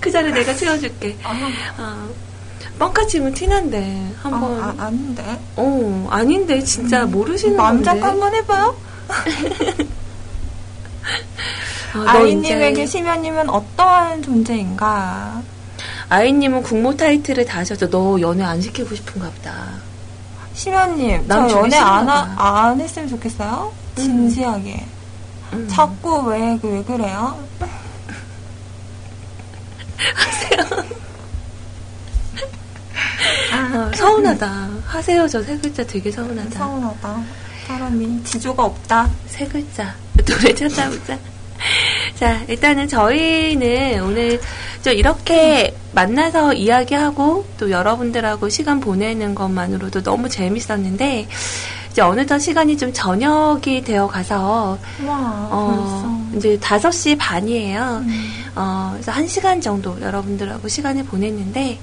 그 0.00 0.10
자리를 0.10 0.32
내가 0.32 0.54
채워줄게. 0.54 1.16
아, 1.24 1.32
어, 1.78 2.08
뻥카치면 2.78 3.34
티난데 3.34 4.12
한번. 4.22 4.62
아, 4.62 4.74
아, 4.78 4.86
아닌데 4.86 5.24
어 5.56 6.08
아닌데 6.10 6.62
진짜 6.62 7.04
모르시는 7.04 7.56
남자가 7.56 7.98
건데. 8.00 8.06
한번 8.06 8.34
해봐요 8.36 8.76
어, 9.08 9.14
너 9.86 9.95
아이님에게 12.06 12.70
이제 12.70 12.86
심연님은 12.86 13.48
어떠한 13.50 14.22
존재인가 14.22 15.40
아이님은 16.08 16.62
국모 16.62 16.96
타이틀을 16.96 17.44
다 17.44 17.58
하셨죠. 17.60 17.90
너 17.90 18.20
연애 18.20 18.44
안 18.44 18.60
시키고 18.60 18.94
싶은가 18.94 19.28
보다. 19.30 19.54
심연님 20.54 21.24
남저 21.26 21.58
연애 21.58 21.76
안, 21.76 22.08
하, 22.08 22.24
봐. 22.34 22.66
안 22.68 22.80
했으면 22.80 23.08
좋겠어요 23.08 23.72
진지하게 23.96 24.86
음. 25.52 25.68
자꾸 25.70 26.22
왜, 26.28 26.58
그- 26.60 26.68
왜 26.68 26.82
그래요? 26.82 27.38
어, 33.52 33.90
서운하다. 33.96 34.68
하세요. 34.86 35.28
저 35.28 35.42
세 35.42 35.56
글자 35.58 35.84
되게 35.84 36.10
서운하다. 36.10 36.58
서운하다. 36.58 37.22
사람이 37.66 38.22
지조가 38.24 38.64
없다. 38.64 39.08
세 39.26 39.46
글자. 39.46 39.94
노래 40.24 40.54
찾아보자. 40.54 41.18
자, 42.18 42.42
일단은 42.48 42.88
저희는 42.88 44.02
오늘 44.02 44.40
좀 44.82 44.92
이렇게 44.92 45.76
만나서 45.92 46.54
이야기하고 46.54 47.46
또 47.58 47.70
여러분들하고 47.70 48.48
시간 48.48 48.80
보내는 48.80 49.34
것만으로도 49.34 50.02
너무 50.02 50.28
재밌었는데, 50.28 51.28
이제 51.90 52.02
어느덧 52.02 52.38
시간이 52.38 52.76
좀 52.76 52.92
저녁이 52.92 53.82
되어 53.84 54.06
가서, 54.06 54.78
와, 55.06 55.48
어, 55.50 56.30
이제 56.36 56.58
5시 56.58 57.16
반이에요. 57.18 58.02
음. 58.06 58.32
어, 58.54 58.90
그래서 58.92 59.12
한 59.12 59.26
시간 59.26 59.60
정도 59.60 60.00
여러분들하고 60.00 60.68
시간을 60.68 61.04
보냈는데, 61.04 61.78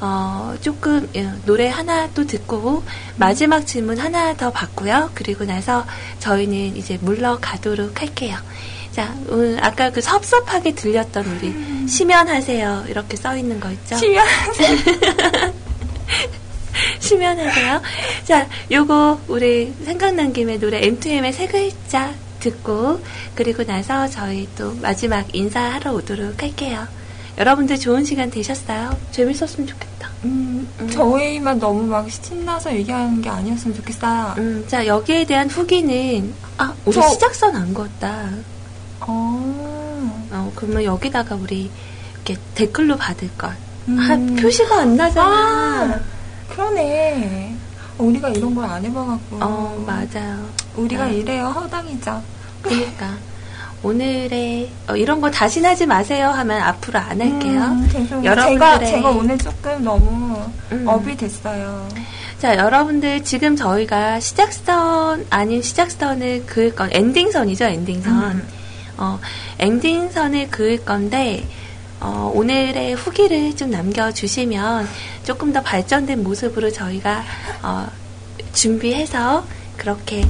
어, 0.00 0.54
조금 0.60 1.08
예, 1.16 1.30
노래 1.46 1.68
하나 1.68 2.08
또 2.10 2.26
듣고 2.26 2.82
마지막 3.16 3.66
질문 3.66 3.98
하나 3.98 4.34
더 4.34 4.50
받고요. 4.50 5.10
그리고 5.14 5.44
나서 5.44 5.86
저희는 6.18 6.76
이제 6.76 6.98
물러가도록 7.00 8.00
할게요. 8.02 8.36
자, 8.94 9.12
오늘 9.28 9.58
아까 9.62 9.90
그 9.90 10.00
섭섭하게 10.00 10.74
들렸던 10.74 11.24
우리 11.26 11.88
심연하세요 11.88 12.84
이렇게 12.88 13.16
써 13.16 13.36
있는 13.36 13.58
거 13.58 13.70
있죠? 13.72 13.96
심연. 13.96 14.24
심연하세요. 17.00 17.82
자, 18.24 18.46
요거 18.70 19.20
우리 19.28 19.72
생각난 19.84 20.32
김에 20.32 20.58
노래 20.58 20.80
M2M의 20.80 21.32
세 21.32 21.46
글자 21.46 22.12
듣고 22.40 23.00
그리고 23.34 23.64
나서 23.64 24.08
저희 24.08 24.48
또 24.56 24.72
마지막 24.80 25.26
인사하러 25.34 25.92
오도록 25.94 26.42
할게요. 26.42 26.86
여러분들 27.36 27.78
좋은 27.78 28.04
시간 28.04 28.30
되셨어요? 28.30 28.96
재밌었으면 29.10 29.66
좋겠다. 29.66 30.08
음, 30.24 30.68
음. 30.80 30.88
저희만 30.88 31.58
너무 31.58 31.82
막 31.82 32.06
신나서 32.10 32.72
얘기하는 32.76 33.20
게 33.20 33.28
아니었으면 33.28 33.76
좋겠어요. 33.76 34.34
음, 34.38 34.64
자, 34.68 34.86
여기에 34.86 35.24
대한 35.26 35.50
후기는, 35.50 36.32
아, 36.58 36.72
우리 36.84 36.94
저- 36.94 37.08
시작선 37.08 37.56
안 37.56 37.74
걷다. 37.74 38.30
어. 39.00 40.26
어, 40.30 40.52
그러면 40.54 40.84
여기다가 40.84 41.34
우리 41.36 41.70
이렇게 42.14 42.36
댓글로 42.54 42.96
받을 42.96 43.28
걸. 43.36 43.50
음. 43.88 43.98
아, 43.98 44.40
표시가 44.40 44.80
안 44.80 44.96
나잖아. 44.96 45.30
아, 45.30 46.00
그러네. 46.50 47.54
우리가 47.98 48.28
이런 48.30 48.54
걸 48.54 48.64
안 48.64 48.84
해봐갖고. 48.84 49.36
어, 49.40 49.84
맞아요. 49.86 50.44
우리가 50.76 51.04
아. 51.04 51.08
이래요, 51.08 51.46
허당이죠. 51.46 52.22
그러니까. 52.62 53.10
오늘의, 53.82 54.70
어, 54.88 54.96
이런 54.96 55.20
거 55.20 55.30
다시 55.30 55.62
하지 55.62 55.84
마세요 55.84 56.28
하면 56.30 56.60
앞으로 56.62 56.98
안 56.98 57.20
할게요. 57.20 57.60
음. 57.62 58.22
여러분들의- 58.24 58.48
제가, 58.54 58.78
제가 58.78 59.10
오늘 59.10 59.36
조금 59.36 59.84
너무 59.84 60.40
음. 60.72 60.84
업이 60.88 61.14
됐어요. 61.16 61.86
자, 62.38 62.56
여러분들 62.56 63.22
지금 63.24 63.54
저희가 63.54 64.20
시작선 64.20 65.26
아닌 65.28 65.60
시작선을 65.60 66.44
그을 66.46 66.74
건 66.74 66.88
엔딩선이죠, 66.92 67.64
엔딩선. 67.66 68.12
음. 68.32 68.48
어, 68.96 69.18
엔딩선을 69.58 70.50
그을 70.50 70.84
건데 70.84 71.46
어, 72.00 72.30
오늘의 72.34 72.94
후기를 72.94 73.56
좀 73.56 73.70
남겨주시면 73.70 74.88
조금 75.24 75.52
더 75.52 75.62
발전된 75.62 76.22
모습으로 76.22 76.70
저희가 76.70 77.22
어, 77.62 77.86
준비해서 78.52 79.44
그렇게 79.76 80.24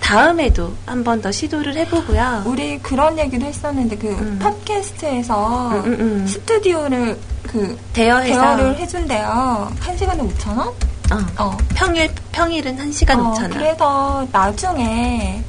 다음에도 0.00 0.74
한 0.86 1.04
번 1.04 1.20
더 1.20 1.30
시도를 1.30 1.76
해보고요. 1.76 2.42
우리 2.46 2.78
그런 2.80 3.16
얘기도 3.18 3.46
했었는데, 3.46 3.96
그, 3.96 4.08
음. 4.08 4.38
팟캐스트에서 4.40 5.68
음, 5.70 5.84
음, 5.84 5.96
음. 6.00 6.26
스튜디오를, 6.26 7.16
그, 7.46 7.78
대여해서 7.92 8.40
대여를 8.56 8.76
해준대요. 8.78 9.72
한 9.78 9.96
시간에 9.96 10.20
5천 10.22 10.56
원? 10.58 10.68
어, 10.68 11.26
어. 11.38 11.56
평일 11.74 12.10
평일은 12.32 12.76
1시간 12.78 13.18
어, 13.20 13.32
5천 13.34 13.42
원. 13.42 13.50
그래서 13.50 14.26
나중에 14.32 15.42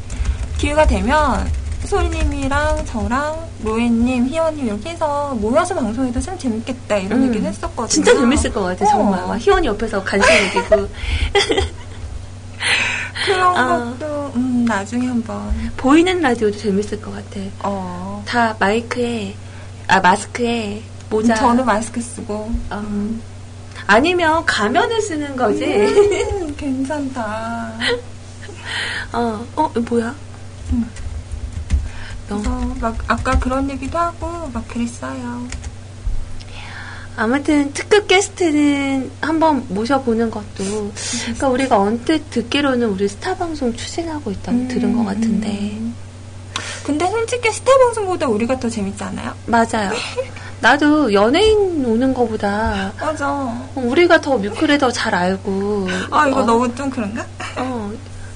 기회가 0.58 0.86
되면 0.86 1.50
소리님이랑 1.86 2.86
저랑 2.86 3.48
로에님, 3.64 4.28
희원님 4.28 4.68
이렇게 4.68 4.92
해서 4.92 5.34
모여서 5.36 5.76
방송해도 5.76 6.20
참 6.20 6.38
재밌겠다 6.38 6.98
이런 6.98 7.22
음. 7.24 7.28
얘기를 7.28 7.48
했었거든요. 7.48 7.88
진짜 7.88 8.14
재밌을 8.16 8.52
것 8.54 8.62
같아, 8.62 8.86
정말. 8.86 9.24
어. 9.24 9.28
막 9.28 9.36
희원이 9.38 9.68
옆에서 9.68 10.04
간식 10.04 10.30
먹이고. 10.56 10.88
그런 13.26 13.58
어. 13.58 13.96
것도 13.98 14.32
음, 14.36 14.66
나중에 14.68 15.08
한번. 15.08 15.72
보이는 15.78 16.22
라디오도 16.22 16.58
재밌을 16.58 17.02
것 17.02 17.12
같아. 17.14 17.40
어. 17.64 18.24
다 18.26 18.56
마이크에, 18.60 19.36
아, 19.88 20.00
마스크에 20.00 20.82
모자. 21.10 21.36
저는 21.36 21.66
마스크 21.66 22.02
쓰고. 22.02 22.52
어. 22.70 23.10
아니면 23.88 24.46
가면을 24.46 25.02
쓰는 25.02 25.36
거지. 25.36 25.66
음, 25.66 26.54
괜찮다. 26.58 27.74
어, 29.14 29.46
어, 29.56 29.72
이거 29.76 29.82
뭐 29.90 30.14
야? 32.32 32.36
어. 32.36 32.42
어, 32.48 32.76
막 32.80 32.96
아까 33.08 33.38
그런 33.40 33.70
얘기도 33.70 33.98
하고 33.98 34.50
막 34.54 34.68
그랬어요. 34.68 35.48
아무튼 37.18 37.72
특급 37.74 38.08
게스트는 38.08 39.12
한번 39.22 39.66
모셔보는 39.68 40.32
것도 40.32 40.92
그러니까 41.24 41.50
우리가 41.50 41.78
언뜻 41.78 42.30
듣기로는 42.30 42.88
우리 42.88 43.08
스타 43.10 43.36
방송 43.36 43.76
추진하고 43.76 44.32
있다고 44.32 44.58
음, 44.58 44.68
들은 44.70 44.96
것 44.96 45.04
같은데 45.04 45.50
음. 45.50 45.94
근데 46.86 47.08
솔직히 47.10 47.52
스타 47.52 47.78
방송보다 47.78 48.28
우리가 48.28 48.60
더 48.60 48.70
재밌지 48.70 49.04
않아요? 49.04 49.34
맞아요. 49.46 49.92
나도 50.62 51.12
연예인 51.14 51.84
오는 51.86 52.14
거보다 52.14 52.94
맞아. 53.00 53.62
우리가 53.76 54.22
더 54.22 54.38
뮤클에 54.38 54.78
더 54.78 54.90
잘 54.92 55.14
알고 55.14 55.88
아 56.12 56.28
이거 56.28 56.42
어, 56.42 56.46
너무 56.46 56.74
좀 56.76 56.90
그런가? 56.90 57.26
어, 57.58 57.92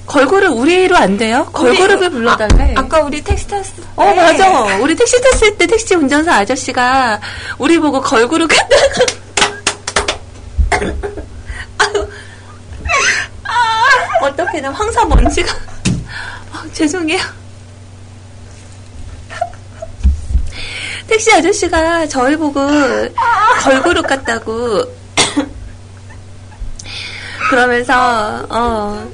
걸그룹 0.06 0.56
우리로 0.56 0.96
안 0.96 1.16
돼요? 1.16 1.48
걸그룹을 1.52 2.10
불러달래. 2.10 2.74
아, 2.76 2.82
까 2.86 3.00
우리 3.00 3.22
택시 3.22 3.46
탔을 3.48 3.74
때. 3.76 3.82
어 3.96 4.14
맞아. 4.14 4.76
우리 4.76 4.94
택시 4.94 5.20
탔을 5.20 5.56
때 5.56 5.66
택시 5.66 5.94
운전사 5.94 6.34
아저씨가 6.36 7.20
우리 7.58 7.78
보고 7.78 8.00
걸그룹 8.00 8.48
간다고. 8.48 9.26
아, 13.44 14.26
어떻게 14.26 14.60
나 14.60 14.70
황사 14.70 15.04
먼지가. 15.04 15.52
어, 16.52 16.58
죄송해요. 16.72 17.20
택시 21.08 21.32
아저씨가 21.32 22.06
저희 22.08 22.36
보고 22.36 22.60
걸그룹 23.62 24.06
같다고. 24.06 24.84
그러면서 27.50 28.44
어, 28.50 29.08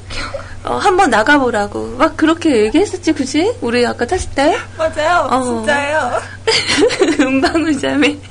어, 0.65 0.77
한번 0.77 1.11
나가보라고 1.11 1.97
막 1.99 2.17
그렇게 2.17 2.67
얘기했었지, 2.67 3.13
그지? 3.13 3.57
우리 3.61 3.85
아까 3.85 4.07
탔을 4.07 4.31
때. 4.31 4.57
맞아요. 4.79 5.27
어. 5.29 5.43
진짜예요. 5.43 6.21
음방울자매. 7.21 8.17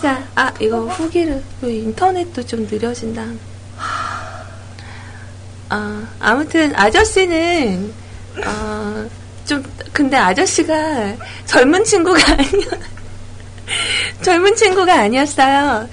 자, 0.00 0.22
아, 0.34 0.50
이거 0.58 0.80
후기를, 0.86 1.42
그 1.60 1.70
인터넷도 1.70 2.46
좀 2.46 2.66
느려진다. 2.70 3.22
아, 5.68 6.02
아무튼, 6.18 6.74
아저씨는, 6.74 7.92
어, 8.46 9.06
좀, 9.44 9.62
근데 9.92 10.16
아저씨가 10.16 11.14
젊은 11.44 11.84
친구가 11.84 12.18
아니야. 12.32 12.70
젊은 14.22 14.56
친구가 14.56 15.00
아니었어요. 15.00 15.86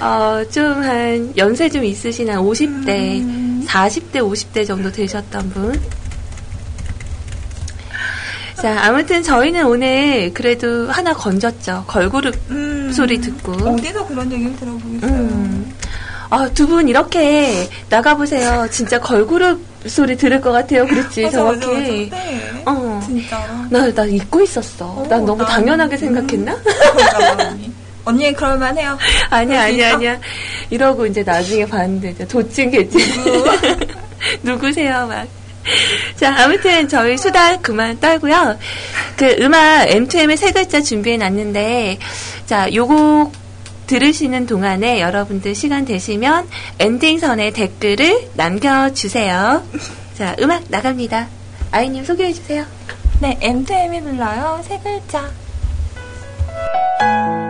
어, 0.00 0.44
좀 0.50 0.82
한, 0.82 1.32
연세 1.38 1.68
좀 1.68 1.84
있으신 1.84 2.28
한 2.30 2.38
50대, 2.40 3.22
40대, 3.66 4.16
50대 4.16 4.66
정도 4.66 4.90
되셨던 4.92 5.50
분. 5.50 5.80
자, 8.60 8.86
아무튼 8.86 9.22
저희는 9.22 9.66
오늘 9.66 10.32
그래도 10.32 10.90
하나 10.90 11.12
건졌죠. 11.12 11.84
걸그룹 11.86 12.34
음. 12.50 12.90
소리 12.92 13.20
듣고. 13.20 13.52
어디서 13.52 14.06
그런 14.06 14.30
얘기를 14.32 14.56
들어보겠어요. 14.56 15.10
음. 15.10 15.72
아, 16.30 16.48
두 16.54 16.66
분 16.66 16.88
이렇게 16.88 17.68
나가보세요. 17.90 18.66
진짜 18.70 18.98
걸그룹 18.98 19.60
소리 19.86 20.16
들을 20.16 20.40
것 20.40 20.50
같아요. 20.52 20.86
그랬지, 20.86 21.24
맞아, 21.24 21.42
맞아, 21.44 21.60
정확히. 21.60 22.08
맞아. 22.10 22.24
네. 22.24 22.62
어. 22.64 23.02
진짜로. 23.04 23.52
나, 23.68 23.92
나 23.92 24.04
잊고 24.06 24.40
있었어. 24.40 24.86
어, 24.86 25.06
난 25.10 25.24
너무 25.26 25.42
난- 25.42 25.52
당연하게 25.52 25.96
음. 25.96 25.98
생각했나? 25.98 26.56
맞아, 26.96 27.54
언니. 28.04 28.26
언니 28.26 28.34
그럴만 28.34 28.78
해요. 28.78 28.98
아니야, 29.30 29.64
아니야, 29.64 29.88
있어? 29.88 29.96
아니야. 29.96 30.20
이러고 30.70 31.06
이제 31.06 31.22
나중에 31.22 31.66
봤는데, 31.66 32.10
이제 32.10 32.26
도찐겠지. 32.26 32.98
누구세요, 34.42 35.06
막. 35.06 35.26
자, 36.16 36.34
아무튼 36.44 36.88
저희 36.88 37.16
수다 37.16 37.58
그만 37.58 37.98
떨고요. 37.98 38.58
그 39.16 39.36
음악 39.40 39.86
M2M의 39.88 40.36
세 40.36 40.52
글자 40.52 40.80
준비해 40.80 41.16
놨는데, 41.16 41.98
자, 42.46 42.72
요곡 42.72 43.32
들으시는 43.86 44.46
동안에 44.46 45.00
여러분들 45.00 45.54
시간 45.54 45.84
되시면 45.84 46.48
엔딩선에 46.78 47.50
댓글을 47.50 48.30
남겨주세요. 48.34 49.62
자, 50.16 50.36
음악 50.40 50.64
나갑니다. 50.68 51.28
아이님 51.70 52.04
소개해 52.04 52.32
주세요. 52.32 52.64
네, 53.20 53.38
M2M이 53.40 54.02
불러요. 54.02 54.62
세 54.66 54.78
글자. 54.78 55.30
자, 56.98 57.43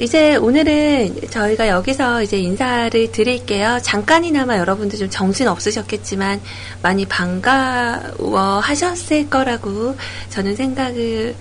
이제 0.00 0.36
오늘은 0.36 1.30
저희가 1.30 1.68
여기서 1.68 2.22
이제 2.22 2.38
인사를 2.38 3.12
드릴게요. 3.12 3.78
잠깐이나마 3.82 4.58
여러분들 4.58 4.98
좀 4.98 5.10
정신 5.10 5.48
없으셨겠지만 5.48 6.40
많이 6.82 7.06
반가워 7.06 8.60
하셨을 8.60 9.30
거라고 9.30 9.96
저는 10.30 10.56
생각을 10.56 11.34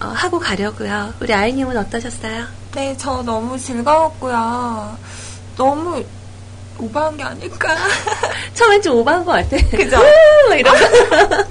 어, 0.00 0.06
하고 0.06 0.38
가려고요. 0.38 1.14
우리 1.20 1.32
아이님은 1.32 1.76
어떠셨어요? 1.76 2.44
네, 2.74 2.94
저 2.98 3.22
너무 3.22 3.58
즐거웠고요. 3.58 4.96
너무 5.56 6.02
오버한 6.78 7.16
게 7.16 7.22
아닐까. 7.22 7.76
처음엔 8.54 8.82
좀 8.82 8.96
오버한 8.98 9.24
것 9.24 9.32
같아. 9.32 9.56
그죠? 9.70 9.96
막 10.48 10.56
이런 10.56 10.74
거. 10.74 11.44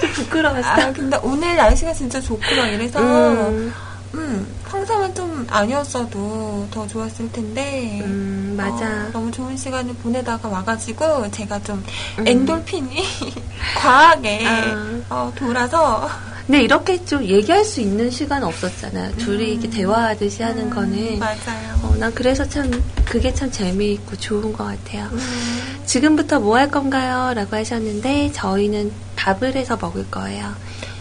좀 0.00 0.12
부끄러웠어. 0.14 0.68
아, 0.68 0.92
근데 0.92 1.16
오늘 1.22 1.56
날씨가 1.56 1.92
진짜 1.92 2.20
좋고 2.20 2.42
막 2.56 2.66
이래서, 2.66 2.98
음, 3.00 3.72
음, 4.14 4.46
항상은 4.70 5.12
좀 5.14 5.46
아니었어도 5.50 6.68
더 6.70 6.86
좋았을 6.86 7.30
텐데. 7.32 8.00
음, 8.04 8.54
맞아. 8.56 8.86
어, 8.86 9.10
너무 9.12 9.30
좋은 9.32 9.56
시간을 9.56 9.94
보내다가 9.94 10.48
와가지고 10.48 11.30
제가 11.32 11.60
좀 11.62 11.84
음. 12.18 12.26
엔돌핀이 12.26 13.02
과하게 13.76 14.46
아. 14.46 15.00
어, 15.10 15.32
돌아서 15.34 16.08
근데 16.46 16.62
이렇게 16.62 17.04
좀 17.04 17.22
얘기할 17.24 17.64
수 17.64 17.80
있는 17.80 18.10
시간 18.10 18.42
없었잖아요. 18.42 19.16
둘이 19.18 19.52
이렇게 19.52 19.70
대화하듯이 19.70 20.42
하는 20.42 20.70
거는. 20.70 21.14
음. 21.14 21.18
맞아요. 21.18 21.80
어, 21.82 21.94
난 21.98 22.12
그래서 22.14 22.44
참 22.48 22.70
그게 23.04 23.32
참 23.34 23.50
재미있고 23.50 24.16
좋은 24.16 24.52
것 24.52 24.64
같아요. 24.64 25.08
음, 25.12 25.80
지금부터 25.84 26.38
뭐 26.40 26.56
할 26.56 26.70
건가요? 26.70 27.34
라고 27.34 27.56
하셨는데 27.56 28.30
저희는 28.32 28.92
밥을 29.16 29.54
해서 29.54 29.76
먹을 29.80 30.08
거예요. 30.10 30.52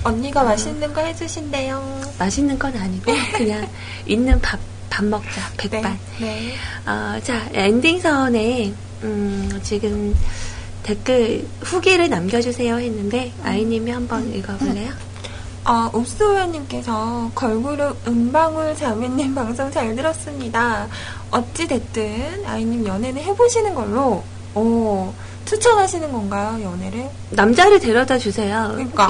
언니가 0.03 0.43
맛있는 0.43 0.93
거 0.93 1.01
해주신대요. 1.01 2.01
맛있는 2.17 2.57
건 2.57 2.75
아니고 2.75 3.11
그냥 3.35 3.67
있는 4.05 4.39
밥, 4.41 4.59
밥 4.89 5.05
먹자. 5.05 5.41
네. 5.57 5.69
백반. 5.69 5.99
네. 6.19 6.53
어, 6.85 7.19
자, 7.23 7.47
엔딩선에 7.53 8.73
음, 9.03 9.59
지금 9.63 10.15
댓글 10.83 11.45
후기를 11.61 12.09
남겨주세요 12.09 12.75
했는데 12.79 13.31
아이님이 13.43 13.91
한번 13.91 14.33
읽어볼래요? 14.33 14.91
아, 15.65 15.89
옵스호연님께서 15.93 17.31
걸그룹 17.35 18.07
은방울 18.07 18.75
자매님 18.75 19.35
방송 19.35 19.69
잘 19.69 19.95
들었습니다. 19.95 20.87
어찌됐든 21.29 22.43
아이님 22.45 22.87
연애는 22.87 23.21
해보시는 23.21 23.75
걸로 23.75 24.23
어, 24.55 25.13
추천하시는 25.45 26.11
건가요, 26.11 26.63
연애를? 26.63 27.09
남자를 27.31 27.79
데려다 27.79 28.17
주세요. 28.17 28.69
그러니까. 28.73 29.09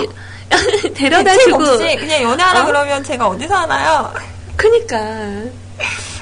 데려다 0.95 1.31
대책 1.31 1.45
주고. 1.45 1.77
그냥 1.77 2.23
연애하라 2.23 2.63
어? 2.63 2.65
그러면 2.65 3.03
제가 3.03 3.27
어디서 3.27 3.55
하나요? 3.55 4.13
그니까. 4.55 4.97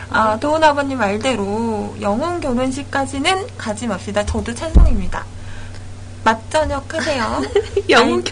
아, 0.10 0.38
도훈 0.40 0.64
아버님 0.64 0.98
말대로 1.00 1.96
영혼 2.02 2.40
결혼식까지는 2.40 3.48
가지 3.58 3.88
맙시다. 3.88 4.26
저도 4.26 4.54
찬성입니다. 4.54 5.26
맞저녁 6.24 6.94
하세요. 6.94 7.42
영웅 7.90 8.20
아니, 8.20 8.32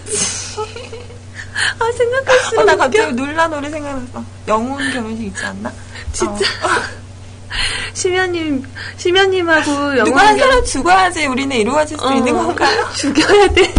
아, 1.79 1.97
생각할수록. 1.97 2.61
어, 2.61 2.63
나. 2.65 2.75
갑자기 2.75 3.13
놀라 3.13 3.47
노래 3.47 3.69
생각났어. 3.69 4.23
영혼 4.47 4.91
결혼식 4.91 5.25
있지 5.27 5.45
않나? 5.45 5.71
진짜. 6.11 6.33
어. 6.33 6.69
심연님, 7.93 8.65
심연님하고 8.97 9.71
영웅. 9.97 10.03
누가 10.05 10.27
한 10.27 10.37
사람 10.37 10.63
죽어야지 10.65 11.25
우리는 11.27 11.55
이루어질 11.55 11.97
수 11.97 12.13
있는 12.13 12.33
건가요? 12.33 12.89
죽여야 12.95 13.47
돼. 13.49 13.73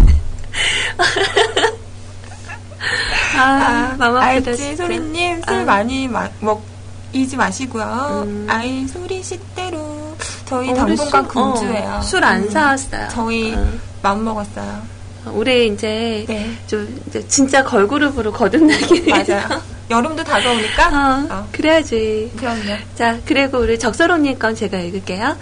아, 3.36 3.96
아프다. 3.98 4.20
알지. 4.22 4.76
소리님, 4.76 5.42
술 5.42 5.54
아. 5.54 5.64
많이 5.64 6.08
마, 6.08 6.28
먹이지 6.40 7.36
마시고요. 7.36 8.24
음. 8.26 8.46
아이, 8.48 8.86
소리 8.86 9.22
식대로. 9.22 10.16
저희 10.46 10.70
어, 10.70 10.74
당분간 10.74 11.24
술- 11.24 11.28
금주예요. 11.32 11.94
어, 11.98 12.00
술안 12.02 12.42
음. 12.44 12.50
사왔어요. 12.50 13.08
저희 13.12 13.54
어. 13.54 13.66
마음 14.02 14.24
먹었어요. 14.24 14.82
우리 15.26 15.66
이제 15.66 16.24
네. 16.28 16.56
좀 16.68 17.02
이제 17.08 17.26
진짜 17.26 17.64
걸그룹으로 17.64 18.32
거듭나기 18.32 19.04
위해서. 19.06 19.34
맞아요. 19.34 19.62
여름도 19.90 20.22
다가오니까. 20.24 20.88
어, 20.88 21.26
어. 21.34 21.48
그래야지. 21.52 22.32
그럼요. 22.36 22.76
자, 22.94 23.18
그리고 23.24 23.58
우리 23.58 23.78
적서롱님 23.78 24.38
건 24.38 24.54
제가 24.54 24.78
읽을게요. 24.78 25.36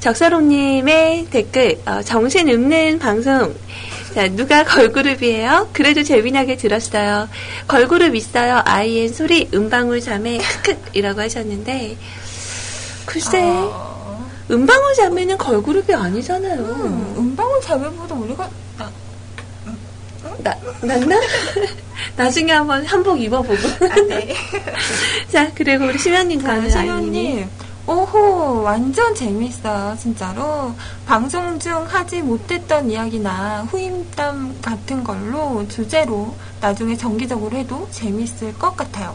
적서롱님의 0.00 1.26
댓글, 1.30 1.80
어, 1.86 2.02
정신 2.02 2.48
없는 2.50 2.98
방송. 2.98 3.54
자, 4.14 4.28
누가 4.28 4.62
걸그룹이에요? 4.62 5.70
그래도 5.72 6.04
재미나게 6.04 6.56
들었어요. 6.56 7.28
걸그룹 7.66 8.14
있어요. 8.14 8.62
아이엔 8.64 9.12
소리, 9.12 9.48
음방울 9.52 10.00
자매, 10.00 10.38
크크이라고 10.38 11.20
하셨는데, 11.20 11.96
글쎄, 13.06 13.42
어, 13.42 14.24
음방울 14.52 14.94
자매는 14.94 15.36
걸그룹이 15.36 15.92
아니잖아요. 15.92 16.60
음, 16.60 17.14
음방울 17.18 17.60
자매보다 17.60 18.14
우리가 18.14 18.48
나, 18.78 18.92
나, 20.44 20.54
낫나? 20.82 21.20
나중에 22.16 22.52
한번 22.52 22.84
한복 22.86 23.20
입어보고. 23.20 23.68
네. 24.08 24.32
자, 25.28 25.50
그리고 25.56 25.86
우리 25.86 25.98
심연님 25.98 26.40
자, 26.40 26.54
거는 26.54 26.72
아이님이. 26.72 26.76
신현님. 26.76 27.50
오호, 27.86 28.62
완전 28.62 29.14
재밌어요, 29.14 29.96
진짜로. 30.00 30.74
방송 31.06 31.58
중 31.58 31.84
하지 31.86 32.22
못했던 32.22 32.90
이야기나 32.90 33.66
후임담 33.70 34.56
같은 34.62 35.04
걸로 35.04 35.66
주제로 35.68 36.34
나중에 36.60 36.96
정기적으로 36.96 37.56
해도 37.56 37.86
재밌을 37.90 38.54
것 38.58 38.74
같아요. 38.74 39.14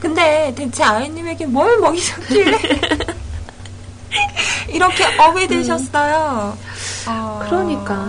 근데 0.00 0.52
대체 0.56 0.82
아이님에게 0.82 1.46
뭘 1.46 1.78
먹이셨길래 1.78 2.58
이렇게 4.70 5.04
업이 5.18 5.46
되셨어요? 5.46 6.56
어, 7.06 7.40
그러니까. 7.44 8.08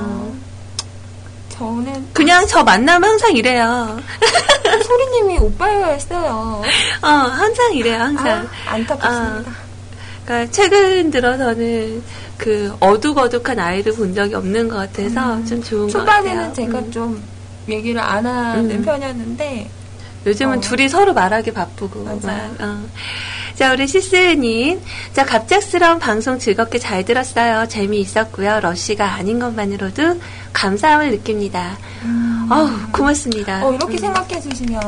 저는 1.50 2.08
그냥 2.14 2.48
저 2.48 2.64
만나면 2.64 3.12
항상 3.12 3.34
이래요. 3.34 4.00
소리님이 4.84 5.38
오빠예요 5.38 5.86
했어요. 5.88 6.64
어, 7.04 7.08
항상 7.08 7.72
이래요, 7.74 8.02
항상. 8.02 8.48
아, 8.68 8.72
안타깝습니다. 8.72 9.52
그러니까 10.32 10.52
최근 10.52 11.12
들어서는 11.12 12.02
그 12.38 12.74
어둑어둑한 12.80 13.60
아이를 13.60 13.94
본 13.94 14.16
적이 14.16 14.36
없는 14.36 14.70
것 14.70 14.78
같아서 14.78 15.44
좀 15.44 15.62
좋은 15.62 15.92
것 15.92 16.00
같아요. 16.06 16.22
음. 16.22 16.26
초반에는 16.26 16.54
제가 16.54 16.80
음. 16.80 16.92
좀 16.92 17.24
얘기를 17.68 18.00
안 18.00 18.26
하는 18.26 18.72
음. 18.72 18.82
편이었는데 18.82 19.70
요즘은 20.26 20.60
어. 20.60 20.62
둘이 20.62 20.88
서로 20.88 21.14
말하기 21.14 21.52
바쁘고. 21.52 22.04
맞아요. 22.06 22.20
막, 22.22 22.56
어. 22.62 22.80
자, 23.56 23.74
우리 23.74 23.86
시스님. 23.88 24.80
자, 25.12 25.26
갑작스러운 25.26 26.00
방송 26.00 26.40
즐겁게 26.40 26.80
잘 26.80 27.04
들었어요. 27.04 27.68
재미있었고요. 27.68 28.62
러쉬가 28.62 29.14
아닌 29.14 29.40
것만으로도 29.40 30.22
감사함을 30.54 31.12
느낍니다. 31.12 31.78
어우, 32.50 32.70
고맙습니다. 32.94 33.66
어, 33.66 33.74
이렇게 33.74 33.96
음. 33.96 33.98
생각해 33.98 34.40
주시면 34.40 34.82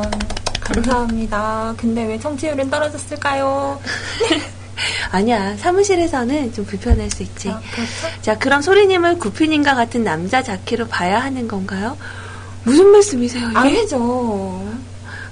감사합니다. 0.62 1.74
근데 1.78 2.06
왜 2.06 2.18
청취율은 2.18 2.70
떨어졌을까요? 2.70 3.82
아니야. 5.12 5.56
사무실에서는 5.58 6.54
좀 6.54 6.66
불편할 6.66 7.10
수 7.12 7.24
있지. 7.24 7.50
아, 7.50 7.62
그렇죠? 7.74 8.22
자, 8.22 8.38
그럼 8.38 8.62
소리님을 8.62 9.20
구피님과 9.20 9.76
같은 9.76 10.04
남자 10.04 10.42
자키로 10.42 10.88
봐야 10.88 11.20
하는 11.20 11.48
건가요? 11.48 11.98
무슨 12.64 12.92
말씀이세요, 12.92 13.50
이게? 13.50 13.58
아니죠. 13.58 14.64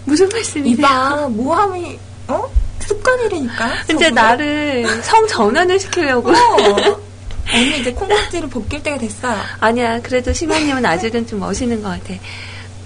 무슨 0.05 0.29
말씀이세요? 0.29 0.73
이봐, 0.85 1.27
모함이, 1.29 1.97
어? 2.27 2.51
습관이라니까? 2.79 3.83
저보다? 3.87 4.09
나를 4.09 5.01
성 5.03 5.27
전환을 5.27 5.79
시키려고. 5.79 6.31
어. 6.31 7.01
언니 7.53 7.79
이제 7.79 7.91
콩깍지를 7.91 8.49
벗길 8.49 8.81
때가 8.83 8.97
됐어요. 8.97 9.37
아니야, 9.59 10.01
그래도 10.01 10.31
심아님은 10.31 10.85
아직은 10.85 11.27
좀 11.27 11.39
멋있는 11.39 11.81
것 11.81 11.89
같아. 11.89 12.13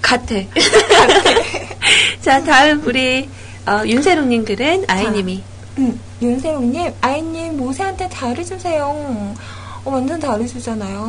같아. 0.01 0.35
자, 2.21 2.43
다음 2.43 2.81
우리 2.85 3.29
어, 3.67 3.81
윤세롱님 3.85 4.45
글은 4.45 4.85
아이님이. 4.87 5.43
음, 5.77 5.99
윤세롱님, 6.21 6.93
아이님 7.01 7.57
모세한테 7.57 8.07
잘해주세요. 8.09 8.85
어, 8.85 9.35
완전 9.91 10.19
잘해주잖아요. 10.19 10.99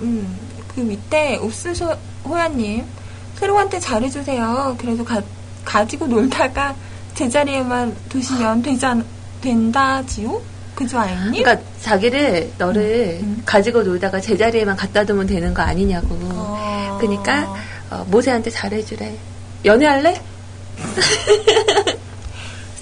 음, 0.00 0.38
그 0.74 0.80
밑에 0.80 1.36
옥수수 1.38 1.96
호야님, 2.24 2.84
세롱한테 3.36 3.80
잘해주세요. 3.80 4.76
그래도 4.78 5.04
가, 5.04 5.22
가지고 5.64 6.06
놀다가 6.06 6.74
제자리에만 7.14 7.96
두시면 8.08 8.62
되잖, 8.62 9.04
된다지요? 9.40 10.40
그죠, 10.74 10.98
아이님? 10.98 11.42
그러니까 11.42 11.58
자기를 11.82 12.52
너를 12.58 13.18
음. 13.22 13.42
가지고 13.44 13.82
놀다가 13.82 14.20
제자리에만 14.20 14.76
갖다 14.76 15.04
두면 15.04 15.26
되는 15.26 15.52
거 15.52 15.62
아니냐고. 15.62 16.08
어. 16.10 16.98
그러니까 17.00 17.54
어, 17.90 18.04
모세한테 18.08 18.50
잘해주래. 18.50 19.14
연애할래? 19.64 20.20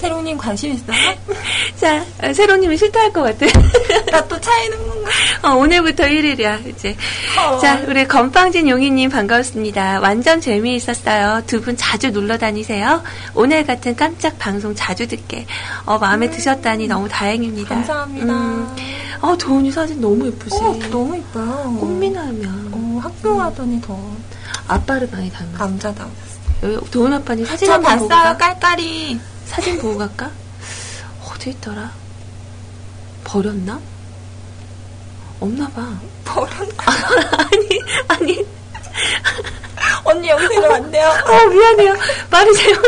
세롱님 0.09 0.39
관심 0.39 0.73
있어요? 0.73 0.97
자, 1.77 2.03
어, 2.23 2.33
세롱님이 2.33 2.79
싫다할 2.79 3.13
것 3.13 3.23
같아. 3.25 3.47
나 4.11 4.25
또 4.27 4.41
차이는 4.41 4.79
건가? 4.89 5.11
어, 5.43 5.51
오늘부터 5.57 6.05
1일이야, 6.05 6.67
이제. 6.67 6.97
어. 7.39 7.59
자, 7.59 7.83
우리 7.87 8.09
건빵진 8.09 8.69
용희님 8.69 9.11
반갑습니다. 9.11 10.01
완전 10.01 10.41
재미있었어요. 10.41 11.43
두 11.47 11.61
분 11.61 11.77
자주 11.77 12.11
놀러 12.11 12.39
다니세요. 12.39 13.03
오늘 13.35 13.67
같은 13.67 13.95
깜짝 13.97 14.39
방송 14.39 14.75
자주 14.75 15.07
듣게. 15.07 15.45
어, 15.85 15.99
마음에 15.99 16.31
드셨다니 16.31 16.87
너무 16.89 17.07
다행입니다. 17.09 17.75
음. 17.75 17.77
감사합니다. 17.77 18.33
음. 18.33 18.77
어, 19.21 19.37
도훈이 19.37 19.71
사진 19.71 20.01
너무 20.01 20.27
예쁘지? 20.27 20.57
어, 20.57 20.79
너무 20.91 21.17
이뻐요. 21.19 21.77
꽃미나면. 21.81 22.71
어, 22.73 23.01
학교 23.03 23.37
가더니 23.37 23.79
더 23.83 23.99
아빠를 24.69 25.07
많이 25.13 25.31
닮았어. 25.31 25.59
남자다웠어. 25.59 26.38
여기 26.63 26.91
도훈 26.91 27.13
아빠니 27.13 27.45
사진 27.45 27.67
저 27.69 27.75
한번 27.75 27.99
보고 27.99 28.09
봤어요, 28.09 28.33
가. 28.33 28.37
깔깔이. 28.37 29.21
사진 29.47 29.79
보고 29.79 29.97
갈까? 29.99 30.31
어디 31.31 31.51
있더라? 31.51 31.93
버렸나? 33.25 33.81
없나 35.41 35.69
봐. 35.69 35.87
버렸나? 36.25 36.85
아니, 37.39 37.81
아니. 38.09 38.47
언니 40.05 40.29
여기 40.29 40.49
들어안 40.49 40.91
돼요. 40.91 41.09
어, 41.27 41.47
미안해요. 41.47 41.95
말이 42.31 42.55
잘못. 42.57 42.83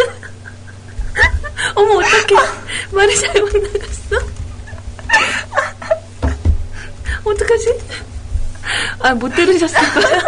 어머, 1.77 1.95
어떡해. 1.99 2.49
말이 2.91 3.17
잘못 3.21 3.53
나갔어. 3.57 4.27
어떡하지? 7.25 7.79
아, 9.01 9.15
못 9.15 9.29
들으셨을 9.35 9.79
거야. 9.93 10.21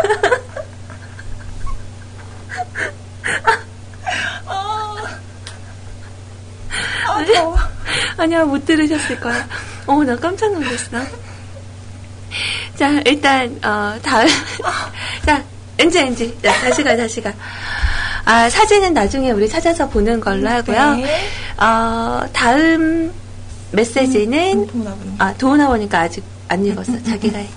아, 7.07 7.25
더워. 7.35 7.57
아니야, 8.16 8.45
못 8.45 8.64
들으셨을 8.64 9.20
거야. 9.20 9.47
어, 9.87 10.03
나 10.05 10.16
깜짝 10.16 10.53
놀랐어. 10.53 10.99
자, 12.77 13.01
일단, 13.05 13.59
어, 13.64 13.99
다음. 14.03 14.27
자, 15.27 15.43
엔지, 15.79 15.99
엔지. 15.99 16.39
자, 16.43 16.53
다시 16.61 16.83
가, 16.83 16.97
다시 16.97 17.20
가. 17.20 17.33
아, 18.25 18.49
사진은 18.49 18.95
나중에 18.95 19.31
우리 19.33 19.49
찾아서 19.49 19.89
보는 19.89 20.20
걸로 20.20 20.49
하고요. 20.49 20.95
네. 20.97 21.29
어, 21.59 22.23
다음 22.33 23.12
메시지는, 23.73 24.61
음, 24.61 24.66
도나보니. 24.66 25.14
아, 25.18 25.35
도훈아버니까 25.35 26.01
아직 26.01 26.25
안 26.49 26.64
읽었어. 26.64 27.03
자기가 27.03 27.39
해. 27.39 27.49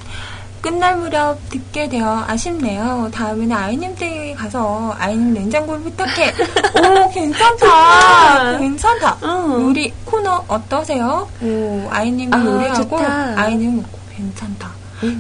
끝날 0.66 0.98
무렵 0.98 1.38
듣게 1.52 1.88
되어 1.88 2.24
아쉽네요. 2.28 3.12
다음에는 3.14 3.56
아이님 3.56 3.94
댁에 3.96 4.34
가서 4.34 4.96
아이님 4.98 5.36
냉장고를 5.36 5.84
부탁해. 5.84 6.34
오, 6.82 7.12
괜찮다. 7.12 8.58
괜찮다. 8.58 9.18
어. 9.22 9.58
요리 9.62 9.94
코너 10.06 10.44
어떠세요? 10.48 11.30
오, 11.40 11.88
아이님이 11.92 12.32
아, 12.34 12.44
요리하고 12.44 12.98
좋다. 12.98 13.34
아이님 13.38 13.76
먹고 13.78 14.00
괜찮다. 14.18 14.72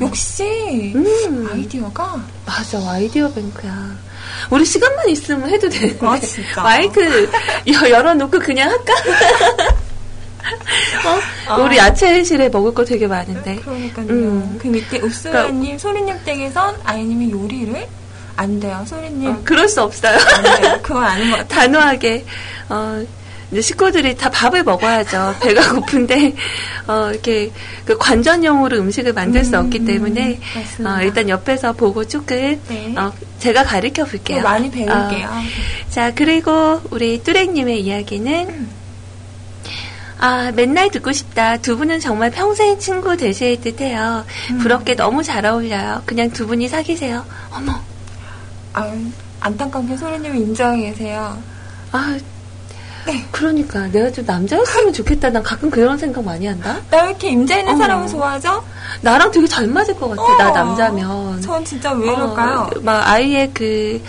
역시 0.02 0.94
음. 0.96 1.48
아이디어가 1.54 2.16
맞아, 2.48 2.80
아이디어 2.90 3.32
뱅크야. 3.32 3.96
우리 4.50 4.66
시간만 4.66 5.10
있으면 5.10 5.48
해도 5.48 5.70
되는데. 5.70 6.08
아? 6.56 6.64
마이크 6.64 7.30
여- 7.72 7.90
열어놓고 7.92 8.40
그냥 8.40 8.72
할까? 8.72 8.94
어? 11.06 11.20
우리 11.64 11.78
야채실에 11.78 12.50
먹을 12.50 12.74
거 12.74 12.84
되게 12.84 13.08
많은데. 13.08 13.56
그러니까요. 13.58 14.08
음. 14.10 14.60
그 14.62 14.68
밑에 14.68 15.00
읍수라님, 15.02 15.78
소리님 15.78 16.16
댁에선 16.26 16.76
아이님이 16.84 17.32
요리를 17.32 17.88
안 18.38 18.60
돼요. 18.60 18.84
소리님 18.88 19.30
어, 19.32 19.42
그럴 19.44 19.68
수 19.68 19.82
없어요. 19.82 20.18
안 20.18 20.62
돼요. 20.62 20.80
그건 20.82 21.04
아닌 21.04 21.32
것 21.32 21.38
같아요. 21.38 21.72
단호하게. 21.72 22.26
어, 22.70 23.06
이제 23.52 23.62
식구들이 23.62 24.18
다 24.18 24.30
밥을 24.32 24.64
먹어야죠. 24.64 25.36
배가 25.40 25.74
고픈데, 25.76 26.34
어, 26.88 27.10
이렇게, 27.12 27.52
그 27.86 27.96
관전용으로 27.98 28.78
음식을 28.78 29.14
만들 29.14 29.46
수 29.46 29.56
음, 29.56 29.66
없기 29.66 29.86
때문에. 29.86 30.40
어, 30.84 31.02
일단 31.04 31.30
옆에서 31.30 31.74
보고 31.74 32.06
조금, 32.08 32.60
네. 32.68 32.96
어, 32.98 33.14
제가 33.40 33.64
가르쳐 33.64 34.04
또 34.04 34.10
볼게요. 34.10 34.42
많이 34.42 34.70
배울게요. 34.72 35.28
어, 35.28 35.42
자, 35.92 36.12
그리고 36.16 36.82
우리 36.90 37.22
뚜렉님의 37.22 37.82
이야기는, 37.82 38.68
아, 40.26 40.52
맨날 40.56 40.90
듣고 40.90 41.12
싶다. 41.12 41.58
두 41.58 41.78
분은 41.78 42.00
정말 42.00 42.32
평생 42.32 42.80
친구 42.80 43.16
되실 43.16 43.62
듯 43.62 43.80
해요. 43.80 44.26
음. 44.50 44.58
부럽게 44.58 44.96
너무 44.96 45.22
잘 45.22 45.46
어울려요. 45.46 46.02
그냥 46.08 46.32
두 46.32 46.48
분이 46.48 46.68
사귀세요. 46.68 47.24
어머, 47.52 47.74
아유, 48.74 48.92
안타깝게 49.40 49.96
소리님 49.96 50.36
인정하게 50.36 50.90
계세요. 50.90 51.38
아, 51.92 52.18
그러니까 53.30 53.86
내가 53.90 54.12
좀 54.12 54.26
남자였으면 54.26 54.92
좋겠다. 54.94 55.30
난 55.30 55.44
가끔 55.44 55.70
그런 55.70 55.96
생각 55.96 56.26
많이 56.26 56.48
한다. 56.48 56.76
나 56.90 57.04
왜 57.04 57.10
이렇게 57.12 57.30
임자 57.30 57.60
있는 57.60 57.76
어. 57.76 57.78
사람을 57.78 58.08
좋아하죠? 58.08 58.64
나랑 59.02 59.30
되게 59.30 59.46
잘 59.46 59.68
맞을 59.68 59.94
것 59.96 60.10
같아. 60.10 60.24
어. 60.24 60.38
나 60.40 60.50
남자면. 60.52 61.40
전 61.40 61.64
진짜 61.64 61.92
왜 61.92 62.08
이럴까요? 62.12 62.62
어, 62.62 62.80
막 62.82 63.08
아이의 63.08 63.52
그, 63.54 64.02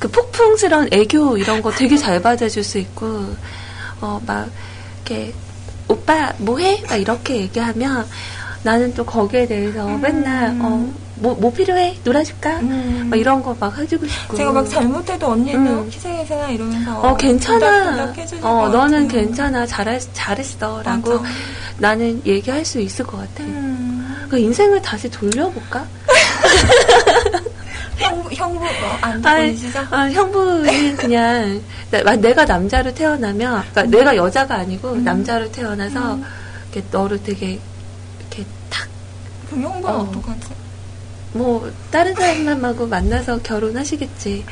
그 0.00 0.08
폭풍스러운 0.08 0.88
애교 0.90 1.36
이런 1.38 1.62
거 1.62 1.70
되게 1.70 1.96
잘 1.96 2.20
받아줄 2.20 2.64
수 2.64 2.78
있고, 2.78 3.32
어, 4.00 4.20
막, 4.26 4.48
이렇게, 5.06 5.32
오빠, 5.88 6.32
뭐 6.38 6.58
해? 6.58 6.82
막 6.88 6.96
이렇게 6.96 7.36
얘기하면, 7.36 8.06
나는 8.64 8.92
또 8.94 9.04
거기에 9.06 9.46
대해서 9.46 9.86
맨날, 9.98 10.48
어, 10.60 10.92
뭐, 11.14 11.34
뭐 11.36 11.52
필요해? 11.52 11.98
놀아줄까? 12.02 12.58
음. 12.60 13.06
막 13.08 13.16
이런 13.16 13.40
거 13.40 13.56
막 13.60 13.78
해주고 13.78 14.04
싶고. 14.06 14.36
제가 14.36 14.50
막 14.50 14.68
잘못해도 14.68 15.28
언니는 15.28 15.66
음. 15.66 15.86
희생해서나 15.90 16.48
이러면서 16.48 16.98
어, 17.00 17.16
괜찮아. 17.16 18.12
어, 18.42 18.62
것 18.62 18.68
너는. 18.70 19.06
괜찮아. 19.08 19.64
잘했, 19.64 20.02
잘했어. 20.12 20.82
라고 20.82 21.20
맞아. 21.20 21.28
나는 21.78 22.20
얘기할 22.26 22.64
수 22.64 22.80
있을 22.80 23.06
것 23.06 23.18
같아. 23.18 23.44
음. 23.44 24.26
그 24.28 24.36
인생을 24.38 24.82
다시 24.82 25.08
돌려볼까? 25.08 25.86
형부, 27.96 28.30
형부, 28.32 28.64
어, 28.64 28.98
안 29.00 29.22
계시죠? 29.22 29.78
아, 29.90 30.08
형부는 30.10 30.96
그냥 30.96 31.62
나- 31.90 32.16
내가 32.16 32.44
남자로 32.44 32.92
태어나면 32.94 33.64
그러니까 33.72 33.82
내가 33.98 34.16
여자가 34.16 34.56
아니고 34.56 34.96
남자로 34.96 35.50
태어나서 35.50 36.18
이렇게 36.72 36.86
너를 36.90 37.22
되게 37.22 37.58
이렇게 38.20 38.44
탁 38.68 38.86
그럼 39.48 39.62
형부는 39.64 39.88
어. 39.94 39.98
어. 40.00 40.10
떡하지 40.12 40.40
뭐 41.32 41.70
다른 41.90 42.14
사람하고 42.14 42.86
만나서 42.86 43.38
결혼하시겠지. 43.42 44.44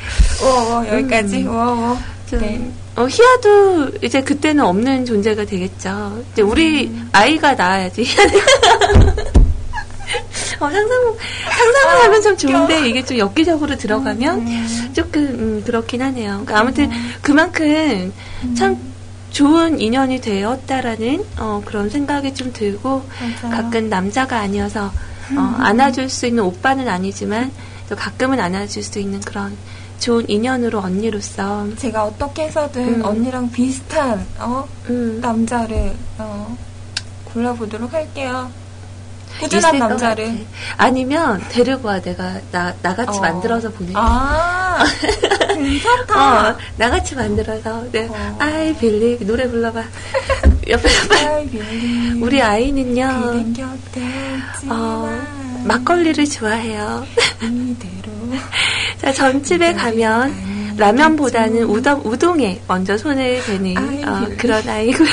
와, 0.43 0.63
와, 0.75 0.87
여기까지? 0.87 1.41
음. 1.43 1.47
와, 1.55 1.71
와. 1.73 1.97
좀, 2.29 2.39
네. 2.39 2.71
어, 2.95 3.07
희아도 3.07 3.91
이제 4.03 4.21
그때는 4.21 4.63
없는 4.63 5.05
존재가 5.05 5.45
되겠죠. 5.45 6.23
이제 6.33 6.41
우리 6.43 6.85
음. 6.87 7.09
아이가 7.11 7.53
나아야지. 7.55 8.05
어, 10.65 10.71
상상, 10.71 11.15
상상을 11.49 12.03
하면 12.05 12.21
참 12.21 12.37
좋은데 12.37 12.87
이게 12.87 13.03
좀 13.03 13.17
엽기적으로 13.17 13.77
들어가면 13.77 14.39
음. 14.39 14.91
조금 14.93 15.21
음, 15.23 15.63
그렇긴 15.65 16.01
하네요. 16.01 16.31
그러니까 16.45 16.59
아무튼 16.59 16.89
그만큼 17.21 18.13
참 18.57 18.77
좋은 19.31 19.79
인연이 19.79 20.21
되었다라는 20.21 21.25
어, 21.39 21.61
그런 21.65 21.89
생각이 21.89 22.33
좀 22.33 22.53
들고 22.53 23.03
맞아요. 23.41 23.55
가끔 23.55 23.89
남자가 23.89 24.39
아니어서 24.39 24.85
어, 24.85 25.55
안아줄 25.59 26.09
수 26.09 26.25
있는 26.25 26.43
오빠는 26.43 26.87
아니지만 26.87 27.51
또 27.89 27.95
가끔은 27.95 28.39
안아줄 28.39 28.83
수 28.83 28.99
있는 28.99 29.19
그런 29.21 29.55
좋은 29.99 30.29
인연으로 30.29 30.79
언니로서 30.79 31.67
제가 31.77 32.05
어떻게 32.05 32.43
해서든 32.43 33.01
음. 33.01 33.05
언니랑 33.05 33.49
비슷한, 33.51 34.25
어, 34.39 34.67
음, 34.89 35.19
남자를, 35.21 35.93
어, 36.17 36.57
골라보도록 37.25 37.93
할게요. 37.93 38.49
꾸준한 39.39 39.79
것 39.79 39.87
남자를. 39.87 40.45
아니면 40.77 41.43
데리고 41.49 41.87
와 41.87 41.99
내가 41.99 42.39
나 42.51 42.73
나같이 42.81 43.17
어. 43.17 43.21
만들어서 43.21 43.69
보내. 43.71 43.91
아, 43.95 44.83
괜찮다. 45.53 46.49
어, 46.49 46.57
나같이 46.77 47.15
만들어서 47.15 47.83
네, 47.91 48.07
어. 48.09 48.37
I 48.39 48.73
believe 48.75 49.25
노래 49.25 49.47
불러봐. 49.47 49.83
옆에 50.67 50.89
옆에 50.95 51.27
I 51.27 51.47
believe 51.47 52.21
우리 52.21 52.41
아이는요. 52.41 53.43
어, 54.69 55.23
막걸리를 55.65 56.25
좋아해요. 56.29 57.05
자, 59.01 59.11
전집에 59.13 59.73
가면 59.73 60.75
라면보다는 60.77 61.63
우동, 61.63 62.01
우동에 62.03 62.59
먼저 62.67 62.97
손을 62.97 63.43
대는 63.45 63.77
아이, 63.77 64.03
어, 64.03 64.27
예. 64.29 64.35
그런 64.35 64.67
아이고요. 64.67 65.09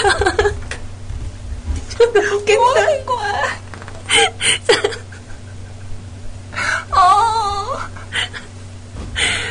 뭐 2.57 2.75
하는 2.75 3.07
거야? 3.07 3.62
어. 6.93 7.79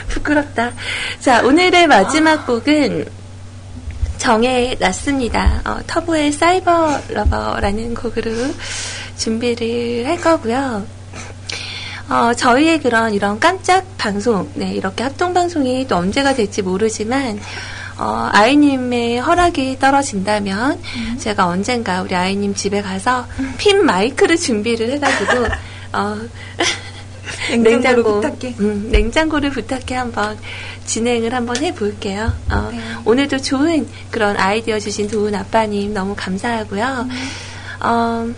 부끄럽다. 0.10 0.72
자, 1.20 1.42
오늘의 1.44 1.88
마지막 1.88 2.46
곡은 2.46 3.06
정해 4.18 4.76
놨습니다. 4.80 5.62
어, 5.66 5.80
터보의 5.88 6.32
사이버 6.32 7.00
러버라는 7.10 7.96
곡으로 7.96 8.32
준비를 9.18 10.08
할 10.08 10.22
거고요. 10.22 10.86
어, 12.10 12.34
저희의 12.34 12.82
그런 12.82 13.14
이런 13.14 13.40
깜짝 13.40 13.86
방송, 13.98 14.52
네, 14.54 14.74
이렇게 14.74 15.04
합동 15.04 15.34
방송이 15.34 15.88
또 15.88 15.96
언제가 15.96 16.34
될지 16.34 16.62
모르지만, 16.62 17.40
어, 18.02 18.30
아이님의 18.32 19.20
허락이 19.20 19.78
떨어진다면, 19.78 20.82
제가 21.20 21.46
언젠가 21.46 22.02
우리 22.02 22.16
아이님 22.16 22.56
집에 22.56 22.82
가서 22.82 23.28
핀 23.60 23.86
마이크를 23.86 24.38
준비를 24.38 24.90
해가지고, 24.94 25.46
어, 25.94 26.18
냉장고를 27.52 28.04
부탁해. 28.04 28.56
음, 28.60 28.90
냉장고를 28.92 29.52
부탁해 29.52 29.94
한번 29.96 30.36
진행을 30.86 31.32
한번 31.36 31.58
해볼게요. 31.58 32.34
어, 32.50 32.70
네. 32.72 32.80
오늘도 33.06 33.38
좋은 33.38 33.88
그런 34.10 34.36
아이디어 34.36 34.80
주신 34.80 35.08
도훈 35.08 35.36
아빠님 35.36 35.94
너무 35.94 36.16
감사하고요. 36.18 37.08
어, 37.82 38.32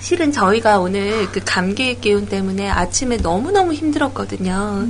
실은 0.00 0.30
저희가 0.30 0.78
오늘 0.78 1.26
그 1.32 1.40
감기 1.42 1.98
기운 1.98 2.26
때문에 2.26 2.68
아침에 2.68 3.16
너무너무 3.16 3.72
힘들었거든요. 3.72 4.88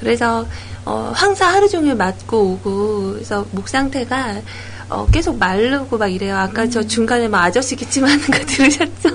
그래서 0.00 0.46
어, 0.84 1.12
항상 1.14 1.52
하루 1.54 1.68
종일 1.68 1.94
맞고 1.94 2.38
오고 2.38 3.12
그래서 3.14 3.46
목 3.52 3.68
상태가 3.68 4.40
어, 4.88 5.06
계속 5.10 5.38
마르고 5.38 5.96
막 5.96 6.08
이래요. 6.08 6.36
아까 6.36 6.68
저 6.68 6.82
중간에 6.82 7.28
막 7.28 7.44
아저씨 7.44 7.74
기침하는 7.74 8.20
거 8.20 8.38
들으셨죠? 8.46 9.10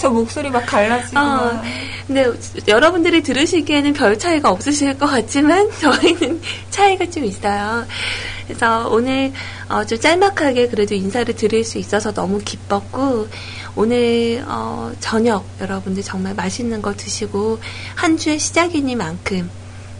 저 0.00 0.10
목소리 0.10 0.50
막 0.50 0.64
갈라지고 0.66 1.18
어, 1.18 1.22
막. 1.22 1.62
근데 2.06 2.30
여러분들이 2.68 3.22
들으시기에는 3.22 3.92
별 3.94 4.18
차이가 4.18 4.50
없으실 4.50 4.98
것 4.98 5.06
같지만 5.06 5.70
저희는 5.80 6.40
차이가 6.70 7.08
좀 7.10 7.24
있어요. 7.24 7.84
그래서 8.46 8.88
오늘 8.90 9.32
어, 9.68 9.84
좀 9.84 9.98
짤막하게 9.98 10.68
그래도 10.68 10.94
인사를 10.94 11.34
드릴 11.34 11.64
수 11.64 11.78
있어서 11.78 12.12
너무 12.12 12.38
기뻤고 12.38 13.28
오늘 13.74 14.44
어, 14.46 14.92
저녁 15.00 15.44
여러분들 15.60 16.02
정말 16.02 16.34
맛있는 16.34 16.80
거 16.80 16.94
드시고 16.94 17.58
한 17.96 18.16
주의 18.16 18.38
시작이니만큼 18.38 19.50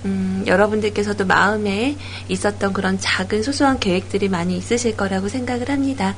음, 0.06 0.44
여러분들께서도 0.46 1.26
마음에 1.26 1.96
있었던 2.28 2.72
그런 2.72 2.98
작은 2.98 3.42
소소한 3.42 3.78
계획들이 3.78 4.28
많이 4.28 4.56
있으실 4.56 4.96
거라고 4.96 5.28
생각을 5.28 5.68
합니다. 5.68 6.14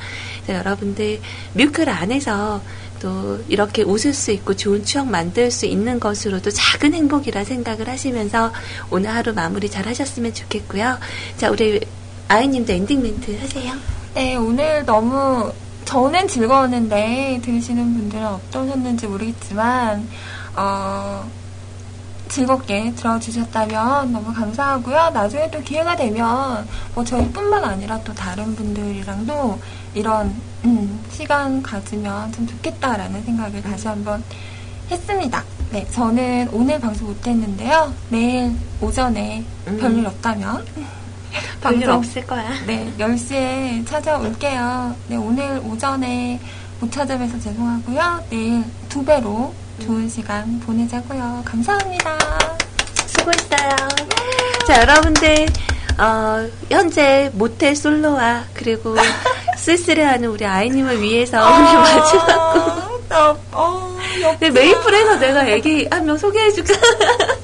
여러분들 0.49 1.21
뮤클 1.55 1.89
안에서 1.89 2.63
또 3.01 3.43
이렇게 3.49 3.83
웃을 3.83 4.13
수 4.13 4.31
있고 4.33 4.55
좋은 4.55 4.85
추억 4.85 5.09
만들 5.09 5.51
수 5.51 5.67
있는 5.67 5.99
것으로도 6.01 6.51
작은 6.51 6.95
행복이라 6.95 7.45
생각을 7.45 7.89
하시면서 7.89 8.53
오늘 8.91 9.11
하루 9.11 9.33
마무리 9.33 9.71
잘 9.71 9.87
하셨으면 9.87 10.35
좋겠고요. 10.35 10.99
자, 11.37 11.51
우리 11.51 11.81
아이님도 12.29 12.73
엔딩 12.73 13.03
멘트 13.03 13.39
하세요. 13.41 13.73
네, 14.15 14.37
오늘 14.37 14.85
너무 14.85 15.51
저는 15.85 16.29
즐거웠는데 16.29 17.41
들으시는 17.43 17.95
분들은 17.95 18.27
어떠셨는지 18.27 19.07
모르겠지만 19.07 20.07
어, 20.55 21.31
즐겁게 22.29 22.93
들어주셨다면 22.95 24.13
너무 24.13 24.33
감사하고요. 24.33 25.11
나중에 25.13 25.51
또 25.51 25.61
기회가 25.63 25.97
되면 25.97 26.67
뭐 26.95 27.05
저희뿐만 27.05 27.65
아니라 27.65 28.01
또 28.05 28.15
다른 28.15 28.55
분들이랑도 28.55 29.59
이런 29.95 30.35
음, 30.65 31.01
시간 31.11 31.63
가지면 31.63 32.33
참 32.33 32.47
좋겠다라는 32.47 33.23
생각을 33.25 33.63
다시 33.63 33.89
한번 33.89 34.23
했습니다. 34.91 35.45
네, 35.71 35.87
저는 35.91 36.49
오늘 36.53 36.81
방송 36.81 37.09
못했는데요. 37.09 37.93
내일 38.09 38.53
오전에 38.81 39.45
음. 39.67 39.79
별일 39.79 40.07
없다면 40.07 40.65
별일 41.61 41.91
없을 41.91 42.27
거야. 42.27 42.49
네, 42.67 42.93
10시에 42.99 43.87
찾아올게요. 43.87 44.95
네, 45.09 45.17
오늘 45.17 45.61
오전에 45.65 46.41
못 46.81 46.91
찾아뵈서 46.91 47.39
죄송하고요. 47.41 48.25
내일 48.31 48.65
두 48.89 49.05
배로 49.05 49.53
좋은 49.85 50.09
시간 50.09 50.61
보내자고요. 50.61 51.43
감사합니다. 51.45 52.19
수고했어요. 53.07 53.77
자, 54.67 54.81
여러분들, 54.83 55.47
어, 55.99 56.47
현재 56.71 57.31
모텔 57.35 57.75
솔로와 57.75 58.45
그리고 58.55 58.97
쓸쓸해하는 59.57 60.29
우리 60.29 60.45
아이님을 60.47 61.01
위해서 61.01 61.39
오늘 61.45 61.75
마지막 61.81 62.53
곡. 62.53 63.09
나, 63.09 63.37
어, 63.53 63.97
옆 64.21 64.39
네, 64.41 64.51
메이플에서 64.51 65.17
내가 65.19 65.47
애기 65.49 65.87
한 65.91 66.05
명 66.05 66.17
소개해줄까? 66.19 66.75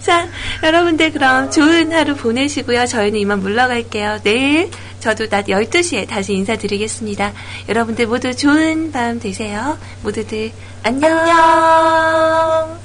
자, 0.00 0.26
여러분들 0.62 1.12
그럼 1.12 1.50
좋은 1.50 1.92
하루 1.92 2.14
보내시고요. 2.16 2.86
저희는 2.86 3.20
이만 3.20 3.40
물러갈게요. 3.40 4.20
내일 4.22 4.70
저도 5.04 5.28
낮 5.28 5.48
12시에 5.48 6.08
다시 6.08 6.32
인사드리겠습니다. 6.32 7.34
여러분들 7.68 8.06
모두 8.06 8.34
좋은 8.34 8.90
밤 8.90 9.20
되세요. 9.20 9.76
모두들 10.02 10.50
안녕. 10.82 11.18
안녕. 11.18 12.83